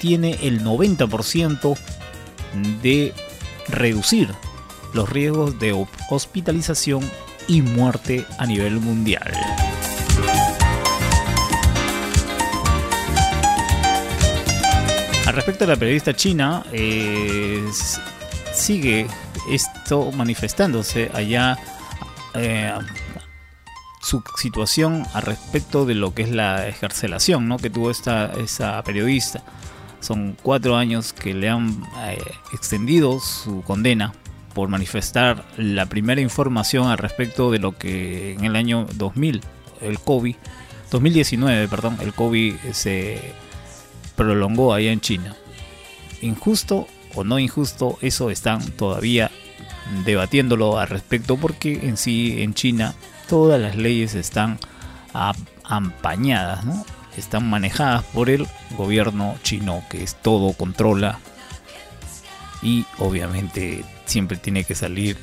tiene 0.00 0.38
el 0.42 0.64
90% 0.64 1.76
de 2.82 3.12
reducir 3.68 4.30
los 4.92 5.08
riesgos 5.08 5.58
de 5.58 5.86
hospitalización 6.10 7.02
y 7.48 7.62
muerte 7.62 8.24
a 8.38 8.46
nivel 8.46 8.80
mundial. 8.80 9.32
Al 15.26 15.34
respecto 15.34 15.64
de 15.64 15.72
la 15.72 15.76
periodista 15.76 16.14
china, 16.14 16.64
eh, 16.72 17.64
sigue 18.52 19.06
esto 19.48 20.10
manifestándose 20.12 21.10
allá 21.14 21.56
eh, 22.34 22.72
su 24.02 24.22
situación 24.36 25.06
al 25.14 25.22
respecto 25.22 25.86
de 25.86 25.94
lo 25.94 26.12
que 26.12 26.22
es 26.22 26.30
la 26.30 26.68
escarcelación 26.68 27.48
¿no? 27.48 27.56
que 27.56 27.70
tuvo 27.70 27.90
esta, 27.90 28.32
esa 28.32 28.82
periodista. 28.82 29.42
Son 30.00 30.36
cuatro 30.42 30.76
años 30.76 31.12
que 31.12 31.32
le 31.32 31.48
han 31.48 31.84
eh, 32.08 32.18
extendido 32.52 33.20
su 33.20 33.62
condena 33.62 34.12
por 34.54 34.68
manifestar 34.68 35.44
la 35.56 35.86
primera 35.86 36.20
información 36.20 36.88
al 36.88 36.98
respecto 36.98 37.50
de 37.50 37.58
lo 37.58 37.76
que 37.76 38.32
en 38.34 38.44
el 38.44 38.56
año 38.56 38.86
2000, 38.94 39.40
el 39.80 39.98
COVID, 39.98 40.36
2019, 40.90 41.68
perdón, 41.68 41.98
el 42.00 42.12
COVID 42.12 42.54
se 42.72 43.20
prolongó 44.16 44.74
allá 44.74 44.92
en 44.92 45.00
China. 45.00 45.34
Injusto 46.20 46.86
o 47.14 47.24
no 47.24 47.38
injusto, 47.38 47.98
eso 48.00 48.30
están 48.30 48.60
todavía 48.72 49.30
debatiéndolo 50.04 50.78
al 50.78 50.88
respecto 50.88 51.36
porque 51.36 51.80
en 51.82 51.96
sí 51.96 52.42
en 52.42 52.54
China 52.54 52.94
todas 53.28 53.60
las 53.60 53.76
leyes 53.76 54.14
están 54.14 54.58
ampañadas, 55.64 56.64
¿no? 56.64 56.84
están 57.16 57.48
manejadas 57.48 58.04
por 58.04 58.30
el 58.30 58.46
gobierno 58.76 59.36
chino 59.42 59.82
que 59.90 60.02
es 60.02 60.14
todo 60.14 60.52
controla 60.54 61.18
y 62.62 62.86
obviamente 62.98 63.84
siempre 64.12 64.36
tiene 64.36 64.64
que 64.64 64.74
salir 64.74 65.16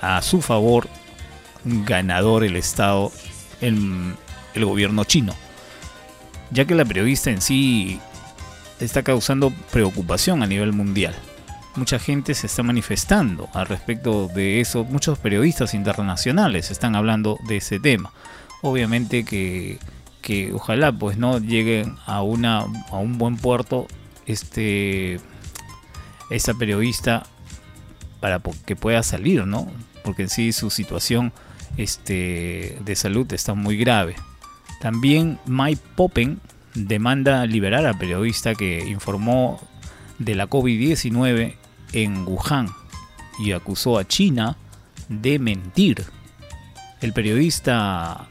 a 0.00 0.20
su 0.22 0.40
favor 0.40 0.88
ganador 1.64 2.44
el 2.44 2.56
Estado, 2.56 3.12
el, 3.60 4.14
el 4.54 4.64
gobierno 4.64 5.04
chino. 5.04 5.34
Ya 6.50 6.64
que 6.64 6.74
la 6.74 6.84
periodista 6.84 7.30
en 7.30 7.40
sí 7.40 8.00
está 8.80 9.02
causando 9.02 9.52
preocupación 9.72 10.42
a 10.42 10.46
nivel 10.46 10.72
mundial. 10.72 11.14
Mucha 11.74 11.98
gente 11.98 12.34
se 12.34 12.46
está 12.46 12.62
manifestando 12.62 13.48
al 13.52 13.66
respecto 13.66 14.28
de 14.28 14.60
eso, 14.60 14.84
muchos 14.84 15.18
periodistas 15.18 15.74
internacionales 15.74 16.70
están 16.70 16.96
hablando 16.96 17.38
de 17.48 17.58
ese 17.58 17.78
tema. 17.78 18.12
Obviamente 18.62 19.24
que, 19.24 19.78
que 20.22 20.52
ojalá 20.54 20.90
pues 20.92 21.18
no 21.18 21.38
lleguen 21.38 21.96
a 22.06 22.22
una 22.22 22.60
a 22.90 22.96
un 22.96 23.18
buen 23.18 23.36
puerto 23.36 23.86
este 24.24 25.20
esa 26.30 26.54
periodista 26.54 27.24
para 28.20 28.40
que 28.64 28.76
pueda 28.76 29.02
salir, 29.02 29.46
¿no? 29.46 29.68
Porque 30.02 30.22
en 30.22 30.28
sí 30.28 30.52
su 30.52 30.70
situación 30.70 31.32
este, 31.76 32.78
de 32.84 32.96
salud 32.96 33.30
está 33.32 33.54
muy 33.54 33.76
grave. 33.76 34.16
También 34.80 35.38
Mike 35.46 35.82
Poppen 35.94 36.40
demanda 36.74 37.46
liberar 37.46 37.86
al 37.86 37.98
periodista 37.98 38.54
que 38.54 38.84
informó 38.86 39.60
de 40.18 40.34
la 40.34 40.48
COVID-19 40.48 41.54
en 41.92 42.26
Wuhan 42.26 42.68
y 43.38 43.52
acusó 43.52 43.98
a 43.98 44.06
China 44.06 44.56
de 45.08 45.38
mentir. 45.38 46.04
El 47.00 47.12
periodista, 47.12 48.26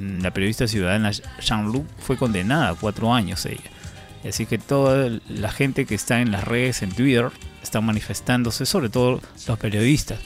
la 0.00 0.30
periodista 0.32 0.68
ciudadana 0.68 1.10
Zhang 1.40 1.72
Lu 1.72 1.84
fue 1.98 2.16
condenada 2.16 2.70
a 2.70 2.74
cuatro 2.74 3.12
años 3.12 3.44
ella. 3.46 3.70
Así 4.26 4.46
que 4.46 4.58
toda 4.58 5.20
la 5.28 5.50
gente 5.50 5.86
que 5.86 5.94
está 5.94 6.20
en 6.20 6.32
las 6.32 6.44
redes, 6.44 6.82
en 6.82 6.90
Twitter, 6.90 7.30
está 7.62 7.80
manifestándose, 7.80 8.66
sobre 8.66 8.88
todo 8.88 9.20
los 9.46 9.58
periodistas. 9.58 10.20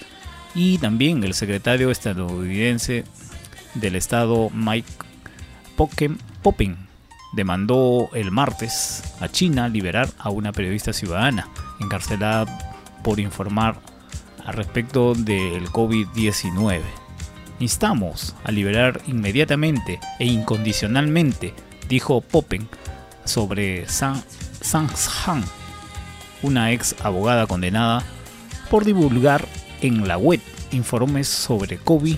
Y 0.54 0.78
también 0.78 1.24
el 1.24 1.34
secretario 1.34 1.90
estadounidense 1.90 3.04
del 3.74 3.96
Estado, 3.96 4.50
Mike 4.50 4.88
Poppen, 5.76 6.76
demandó 7.32 8.10
el 8.12 8.30
martes 8.30 9.02
a 9.20 9.28
China 9.28 9.68
liberar 9.68 10.10
a 10.18 10.30
una 10.30 10.52
periodista 10.52 10.92
ciudadana 10.92 11.48
encarcelada 11.80 12.46
por 13.02 13.18
informar 13.18 13.80
al 14.44 14.54
respecto 14.54 15.14
del 15.14 15.68
COVID-19. 15.70 16.80
Instamos 17.60 18.34
a 18.44 18.50
liberar 18.50 19.00
inmediatamente 19.06 20.00
e 20.18 20.26
incondicionalmente, 20.26 21.54
dijo 21.88 22.20
Poppen 22.20 22.68
sobre 23.24 23.88
Sang 23.88 24.22
Han, 25.26 25.44
una 26.42 26.72
ex 26.72 26.94
abogada 27.02 27.46
condenada 27.46 28.02
por 28.70 28.84
divulgar 28.84 29.46
en 29.80 30.06
la 30.06 30.16
web 30.16 30.40
informes 30.70 31.28
sobre 31.28 31.78
COVID 31.78 32.16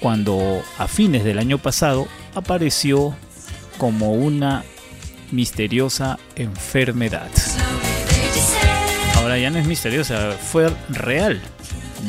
cuando 0.00 0.62
a 0.78 0.86
fines 0.86 1.24
del 1.24 1.38
año 1.38 1.58
pasado 1.58 2.06
apareció 2.34 3.16
como 3.78 4.12
una 4.12 4.64
misteriosa 5.32 6.18
enfermedad. 6.36 7.28
Ahora 9.16 9.38
ya 9.38 9.50
no 9.50 9.58
es 9.58 9.66
misteriosa, 9.66 10.32
fue 10.32 10.70
real. 10.88 11.40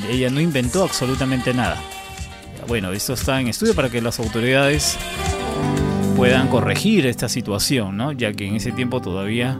Ella 0.10 0.30
no 0.30 0.40
inventó 0.40 0.84
absolutamente 0.84 1.54
nada. 1.54 1.78
Bueno, 2.68 2.92
esto 2.92 3.14
está 3.14 3.42
en 3.42 3.48
estudio 3.48 3.74
para 3.74 3.90
que 3.90 4.02
las 4.02 4.20
autoridades 4.20 4.98
puedan 6.16 6.48
corregir 6.50 7.08
esta 7.08 7.28
situación, 7.28 7.98
¿no? 7.98 8.12
Ya 8.12 8.34
que 8.34 8.46
en 8.46 8.56
ese 8.56 8.72
tiempo 8.72 9.02
todavía 9.02 9.58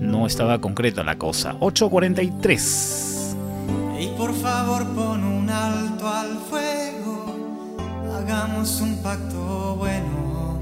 no 0.00 0.26
estaba 0.26 0.60
concreta 0.60 1.02
la 1.02 1.16
cosa. 1.16 1.54
8.43. 1.60 3.24
Y 4.00 4.06
por 4.18 4.34
favor 4.34 4.84
pon 4.94 5.24
un 5.24 5.48
alto 5.48 6.08
al 6.08 6.36
fuego, 6.50 7.78
hagamos 8.14 8.80
un 8.80 8.96
pacto 9.02 9.76
bueno. 9.76 10.60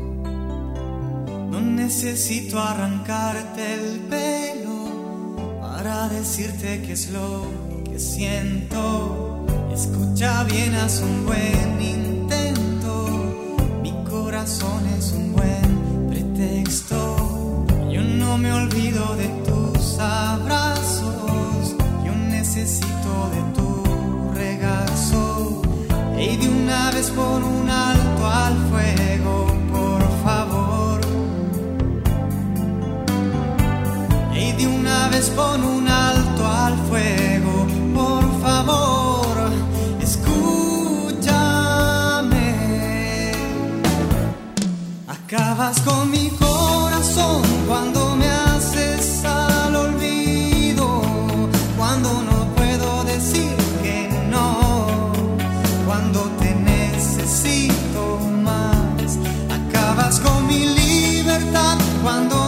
No 1.51 1.61
necesito 1.61 2.61
arrancarte 2.61 3.75
el 3.75 4.01
pelo 4.01 5.61
para 5.61 6.09
decirte 6.09 6.83
que 6.83 6.93
es 6.93 7.11
lo 7.11 7.47
que 7.85 7.99
siento. 7.99 9.45
Escucha 9.73 10.45
bien, 10.45 10.75
haz 10.75 11.01
un 11.01 11.27
buen 11.27 11.81
intento. 11.81 13.07
Mi 13.83 13.93
corazón 14.05 14.87
es 14.99 15.13
un 15.13 15.33
buen 15.33 16.09
pretexto. 16.11 17.02
Me 18.39 18.53
olvido 18.53 19.15
de 19.15 19.29
tus 19.47 19.99
abrazos. 19.99 21.77
Yo 22.05 22.15
necesito 22.15 23.31
de 23.31 23.43
tu 23.55 24.33
regazo. 24.35 25.63
Y 26.19 26.37
de 26.39 26.49
una 26.49 26.91
vez 26.93 27.11
por 27.11 27.45
un 27.45 27.69
alto 27.71 28.27
al 28.27 28.57
fuego, 28.71 29.47
por 29.71 30.03
favor. 30.25 31.01
Y 34.35 34.53
de 34.53 34.67
una 34.67 35.09
vez 35.09 35.29
pon 35.31 35.65
un 35.65 35.87
alto 35.89 36.47
al 36.47 36.77
fuego, 36.89 37.67
por 37.95 38.41
favor, 38.41 39.53
escúchame. 40.01 41.33
Acabas 45.07 45.81
con 45.83 46.11
cuando 62.03 62.42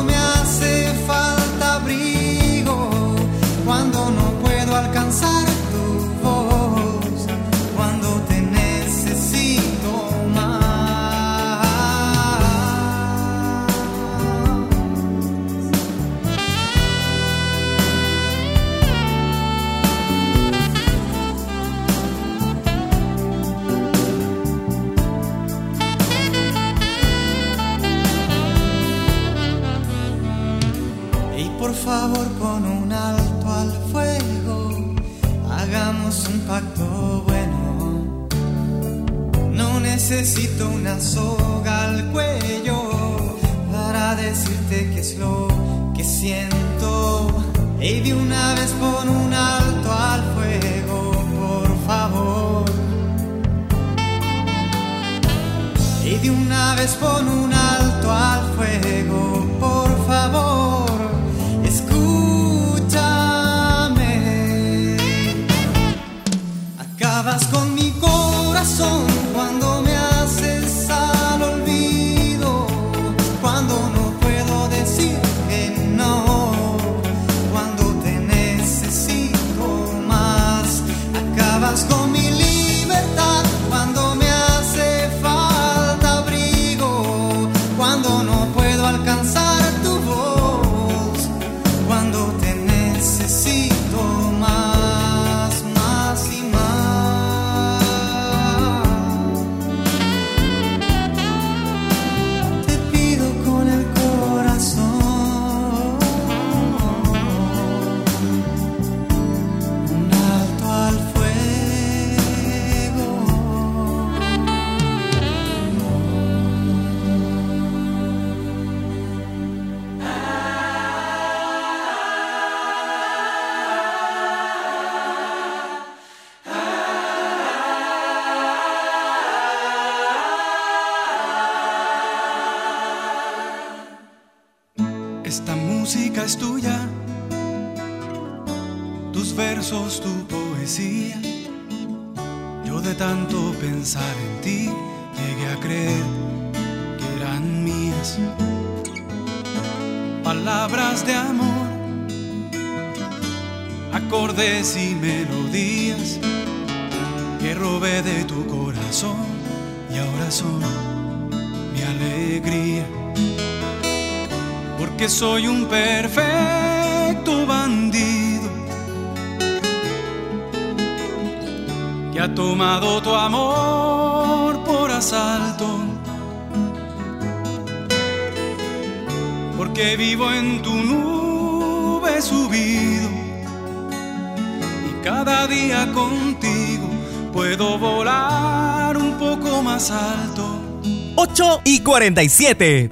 47. 192.05 192.90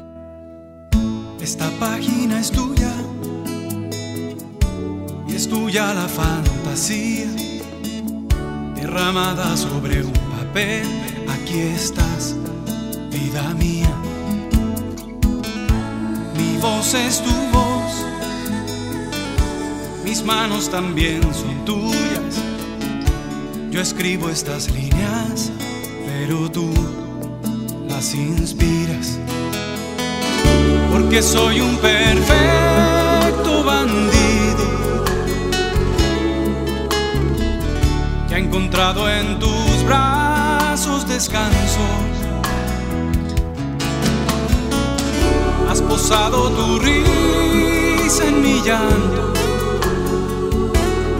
Esta 1.42 1.70
página 1.78 2.40
es 2.40 2.50
tuya 2.50 2.90
y 5.28 5.34
es 5.34 5.46
tuya 5.46 5.92
la 5.92 6.08
fantasía 6.08 7.26
derramada 8.74 9.54
sobre 9.54 10.02
un 10.02 10.14
papel. 10.14 10.86
Aquí 11.28 11.60
estás, 11.60 12.34
vida 13.10 13.52
mía. 13.52 13.94
Mi 16.34 16.56
voz 16.56 16.94
es 16.94 17.22
tu 17.22 17.34
voz, 17.52 17.92
mis 20.06 20.24
manos 20.24 20.70
también 20.70 21.20
son 21.34 21.62
tuyas. 21.66 22.40
Yo 23.70 23.78
escribo 23.82 24.30
estas 24.30 24.70
líneas, 24.70 25.52
pero 26.06 26.50
tú 26.50 27.01
inspiras 28.10 29.16
porque 30.92 31.22
soy 31.22 31.60
un 31.60 31.76
perfecto 31.76 33.62
bandido 33.62 34.64
que 38.28 38.34
ha 38.34 38.38
encontrado 38.38 39.08
en 39.08 39.38
tus 39.38 39.84
brazos 39.86 41.06
descanso. 41.06 41.86
Has 45.70 45.80
posado 45.80 46.50
tu 46.50 46.80
risa 46.80 48.26
en 48.26 48.42
mi 48.42 48.60
llanto, 48.62 49.32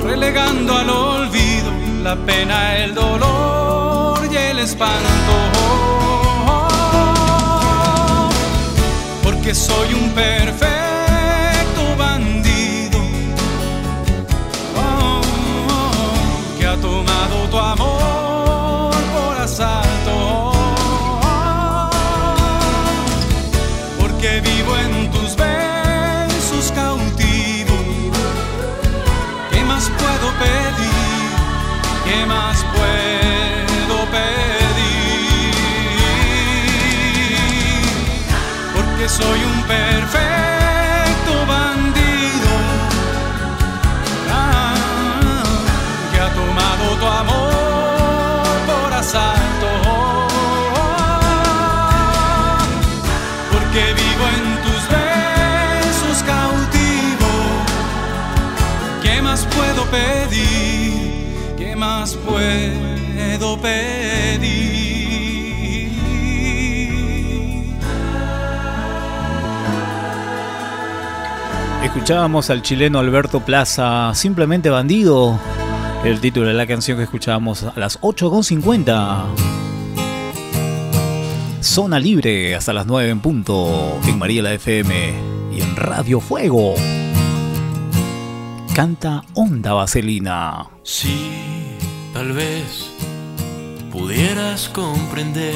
relegando 0.05 0.77
al 0.77 0.91
olvido 0.91 1.71
la 2.03 2.17
pena, 2.17 2.77
el 2.79 2.93
dolor 2.93 4.19
y 4.31 4.37
el 4.37 4.59
espanto. 4.59 6.02
Porque 9.43 9.57
soy 9.57 9.93
un 9.95 10.09
perfecto 10.11 11.97
bandido 11.99 13.01
oh, 14.77 15.21
que 16.57 16.65
ha 16.65 16.77
tomado 16.77 17.49
tu 17.51 17.59
amor 17.59 18.95
por 19.13 19.37
asalto. 19.41 20.53
Porque 23.99 24.41
vivo 24.43 24.77
en 24.77 25.11
tus 25.11 25.35
besos 25.35 26.71
cautivo. 26.73 27.75
¿Qué 29.51 29.65
más 29.65 29.91
puedo 29.99 30.33
pedir? 30.39 31.33
¿Qué 32.05 32.27
más 32.27 32.65
puedo 32.77 33.22
que 39.03 39.09
soy 39.09 39.41
un 39.43 39.63
perfecto 39.63 41.33
bandido 41.49 42.53
ah, 44.31 45.43
que 46.13 46.21
ha 46.21 46.31
tomado 46.33 46.85
tu 47.01 47.07
amor 47.07 48.59
por 48.69 48.93
asalto. 48.93 49.69
Porque 53.53 53.83
vivo 54.03 54.25
en 54.37 54.45
tus 54.67 54.83
besos 54.97 56.23
cautivo. 56.23 57.31
¿Qué 59.03 59.21
más 59.21 59.41
puedo 59.47 59.83
pedir? 59.87 61.57
¿Qué 61.59 61.75
más 61.75 62.15
puedo 62.15 63.61
pedir? 63.61 64.02
Escuchábamos 71.95 72.49
al 72.49 72.63
chileno 72.63 73.01
Alberto 73.01 73.41
Plaza, 73.41 74.15
simplemente 74.15 74.71
bandido. 74.71 75.39
El 76.07 76.21
título 76.21 76.47
de 76.47 76.55
la 76.55 76.67
canción 76.67 76.97
que 76.97 77.05
escuchábamos 77.05 77.65
a 77.65 77.75
las 77.77 78.01
8.50. 78.01 79.27
Zona 81.61 81.99
libre 81.99 82.55
hasta 82.55 82.73
las 82.73 82.87
9 82.87 83.11
en 83.11 83.21
punto 83.21 84.01
en 84.07 84.19
María 84.19 84.43
la 84.43 84.55
FM 84.55 85.15
y 85.53 85.61
en 85.61 85.77
Radio 85.77 86.21
Fuego. 86.21 86.73
Canta 88.75 89.23
Onda 89.35 89.75
Vaselina. 89.75 90.71
Si 90.85 91.31
tal 92.15 92.33
vez 92.33 92.91
pudieras 93.93 94.71
comprender 94.71 95.55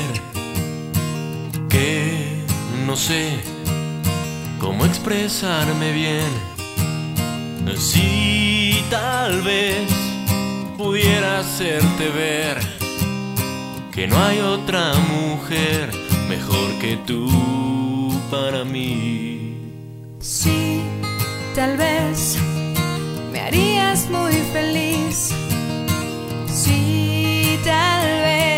que 1.71 2.45
no 2.87 2.95
sé 2.95 3.56
cómo 4.61 4.85
expresarme 4.85 5.93
bien. 5.93 6.57
Si 7.77 8.83
tal 8.91 9.43
vez 9.43 9.91
pudiera 10.77 11.41
hacerte 11.41 12.09
ver 12.11 12.59
que 13.93 14.07
no 14.07 14.23
hay 14.23 14.41
otra 14.41 14.93
mujer 14.95 15.91
mejor 16.29 16.79
que 16.81 16.97
tú 17.07 18.21
para 18.31 18.65
mí. 18.65 19.57
Sí, 20.21 20.81
tal 21.55 21.77
vez 21.77 22.37
me 23.33 23.41
harías 23.41 24.09
muy 24.11 24.35
feliz. 24.53 25.35
Sí, 26.53 27.59
tal 27.65 28.07
vez 28.23 28.56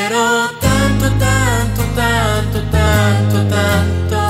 Quiero 0.00 0.48
tanto, 0.60 1.10
tanto, 1.18 1.82
tanto, 1.94 2.58
tanto, 2.70 3.48
tanto, 3.50 4.29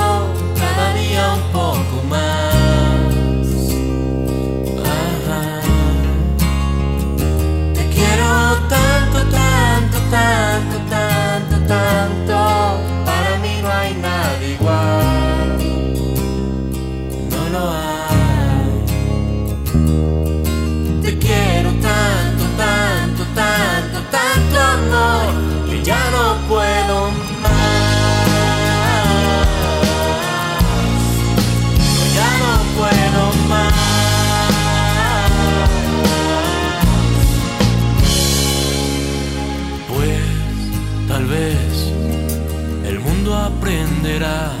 aprenderá 43.57 44.51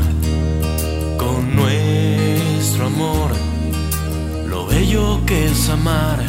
con 1.17 1.55
nuestro 1.55 2.87
amor 2.87 3.31
lo 4.47 4.65
bello 4.65 5.21
que 5.25 5.45
es 5.45 5.69
amar. 5.69 6.19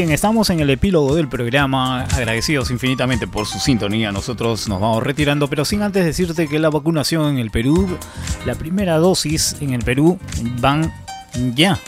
Bien, 0.00 0.12
estamos 0.12 0.48
en 0.48 0.60
el 0.60 0.70
epílogo 0.70 1.14
del 1.14 1.28
programa, 1.28 2.04
agradecidos 2.04 2.70
infinitamente 2.70 3.26
por 3.26 3.44
su 3.44 3.58
sintonía. 3.58 4.10
Nosotros 4.10 4.66
nos 4.66 4.80
vamos 4.80 5.02
retirando, 5.02 5.50
pero 5.50 5.66
sin 5.66 5.82
antes 5.82 6.06
decirte 6.06 6.48
que 6.48 6.58
la 6.58 6.70
vacunación 6.70 7.28
en 7.28 7.38
el 7.38 7.50
Perú, 7.50 7.98
la 8.46 8.54
primera 8.54 8.96
dosis 8.96 9.56
en 9.60 9.74
el 9.74 9.82
Perú 9.82 10.18
van 10.58 10.90
ya 11.54 11.78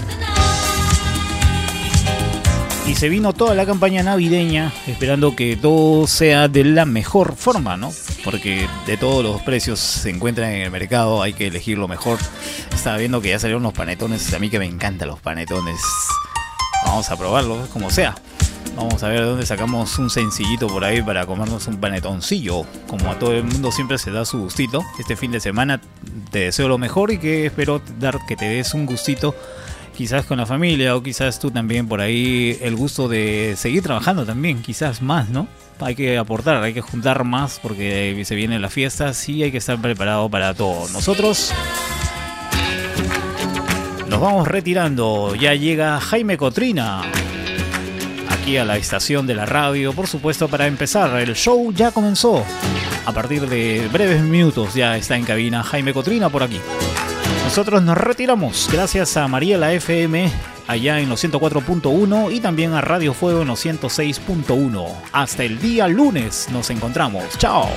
Y 2.87 2.93
se 2.93 3.09
vino 3.09 3.33
toda 3.33 3.55
la 3.55 3.65
campaña 3.65 4.03
navideña 4.03 4.71
esperando 4.85 5.35
que 5.35 5.55
todo 5.55 6.05
sea 6.05 6.47
de 6.47 6.63
la 6.63 6.85
mejor 6.85 7.35
forma, 7.35 7.77
¿no? 7.77 7.91
Porque 8.23 8.67
de 8.85 8.97
todos 8.97 9.23
los 9.23 9.41
precios 9.41 9.79
se 9.79 10.11
encuentran 10.11 10.51
en 10.51 10.61
el 10.61 10.71
mercado, 10.71 11.23
hay 11.23 11.33
que 11.33 11.47
elegir 11.47 11.79
lo 11.79 11.87
mejor. 11.87 12.19
Estaba 12.73 12.97
viendo 12.97 13.21
que 13.21 13.29
ya 13.29 13.39
salieron 13.39 13.63
los 13.63 13.73
panetones, 13.73 14.31
a 14.33 14.39
mí 14.39 14.51
que 14.51 14.59
me 14.59 14.67
encantan 14.67 15.07
los 15.07 15.19
panetones. 15.19 15.81
Vamos 16.85 17.09
a 17.09 17.17
probarlos, 17.17 17.69
como 17.69 17.89
sea. 17.89 18.13
Vamos 18.75 19.03
a 19.03 19.07
ver 19.07 19.21
de 19.21 19.25
dónde 19.25 19.45
sacamos 19.45 19.97
un 19.99 20.09
sencillito 20.09 20.67
por 20.67 20.83
ahí 20.83 21.01
para 21.01 21.25
comernos 21.25 21.67
un 21.67 21.77
panetoncillo. 21.77 22.65
Como 22.87 23.09
a 23.09 23.19
todo 23.19 23.33
el 23.33 23.43
mundo 23.43 23.71
siempre 23.71 23.97
se 23.97 24.11
da 24.11 24.25
su 24.25 24.39
gustito. 24.39 24.83
Este 24.99 25.15
fin 25.15 25.31
de 25.31 25.39
semana 25.39 25.79
te 26.31 26.39
deseo 26.39 26.67
lo 26.67 26.77
mejor 26.77 27.11
y 27.11 27.17
que 27.17 27.45
espero 27.45 27.81
dar 27.99 28.19
que 28.27 28.35
te 28.35 28.45
des 28.45 28.73
un 28.73 28.85
gustito. 28.85 29.35
Quizás 29.95 30.25
con 30.25 30.37
la 30.37 30.45
familia 30.45 30.95
o 30.95 31.01
quizás 31.01 31.39
tú 31.39 31.51
también 31.51 31.87
por 31.87 32.01
ahí 32.01 32.57
el 32.61 32.75
gusto 32.75 33.07
de 33.07 33.55
seguir 33.57 33.81
trabajando 33.81 34.25
también. 34.25 34.61
Quizás 34.61 35.01
más, 35.01 35.29
¿no? 35.29 35.47
Hay 35.79 35.95
que 35.95 36.17
aportar, 36.17 36.61
hay 36.61 36.73
que 36.73 36.81
juntar 36.81 37.23
más 37.23 37.59
porque 37.61 38.21
se 38.25 38.35
vienen 38.35 38.61
las 38.61 38.73
fiestas 38.73 39.27
y 39.29 39.43
hay 39.43 39.51
que 39.51 39.57
estar 39.57 39.79
preparado 39.81 40.29
para 40.29 40.53
todo. 40.53 40.89
Nosotros 40.89 41.53
nos 44.09 44.19
vamos 44.19 44.47
retirando. 44.47 45.33
Ya 45.35 45.53
llega 45.53 45.99
Jaime 46.01 46.37
Cotrina 46.37 47.03
aquí 48.45 48.57
a 48.57 48.63
la 48.63 48.77
estación 48.77 49.25
de 49.25 49.33
la 49.33 49.47
radio, 49.47 49.91
por 49.91 50.05
supuesto, 50.05 50.47
para 50.47 50.67
empezar. 50.67 51.19
El 51.19 51.33
show 51.35 51.73
ya 51.73 51.89
comenzó. 51.89 52.45
A 53.07 53.11
partir 53.11 53.49
de 53.49 53.89
breves 53.91 54.21
minutos 54.21 54.75
ya 54.75 54.95
está 54.97 55.15
en 55.15 55.25
cabina 55.25 55.63
Jaime 55.63 55.95
Cotrina 55.95 56.29
por 56.29 56.43
aquí. 56.43 56.61
Nosotros 57.43 57.81
nos 57.81 57.97
retiramos. 57.97 58.69
Gracias 58.71 59.17
a 59.17 59.27
María 59.27 59.57
la 59.57 59.73
FM 59.73 60.31
allá 60.67 60.99
en 60.99 61.09
los 61.09 61.23
104.1 61.23 62.31
y 62.31 62.39
también 62.39 62.73
a 62.73 62.81
Radio 62.81 63.15
Fuego 63.15 63.41
en 63.41 63.47
los 63.47 63.65
106.1. 63.65 64.93
Hasta 65.11 65.43
el 65.43 65.59
día 65.59 65.87
lunes 65.87 66.47
nos 66.51 66.69
encontramos. 66.69 67.23
Chao. 67.39 67.67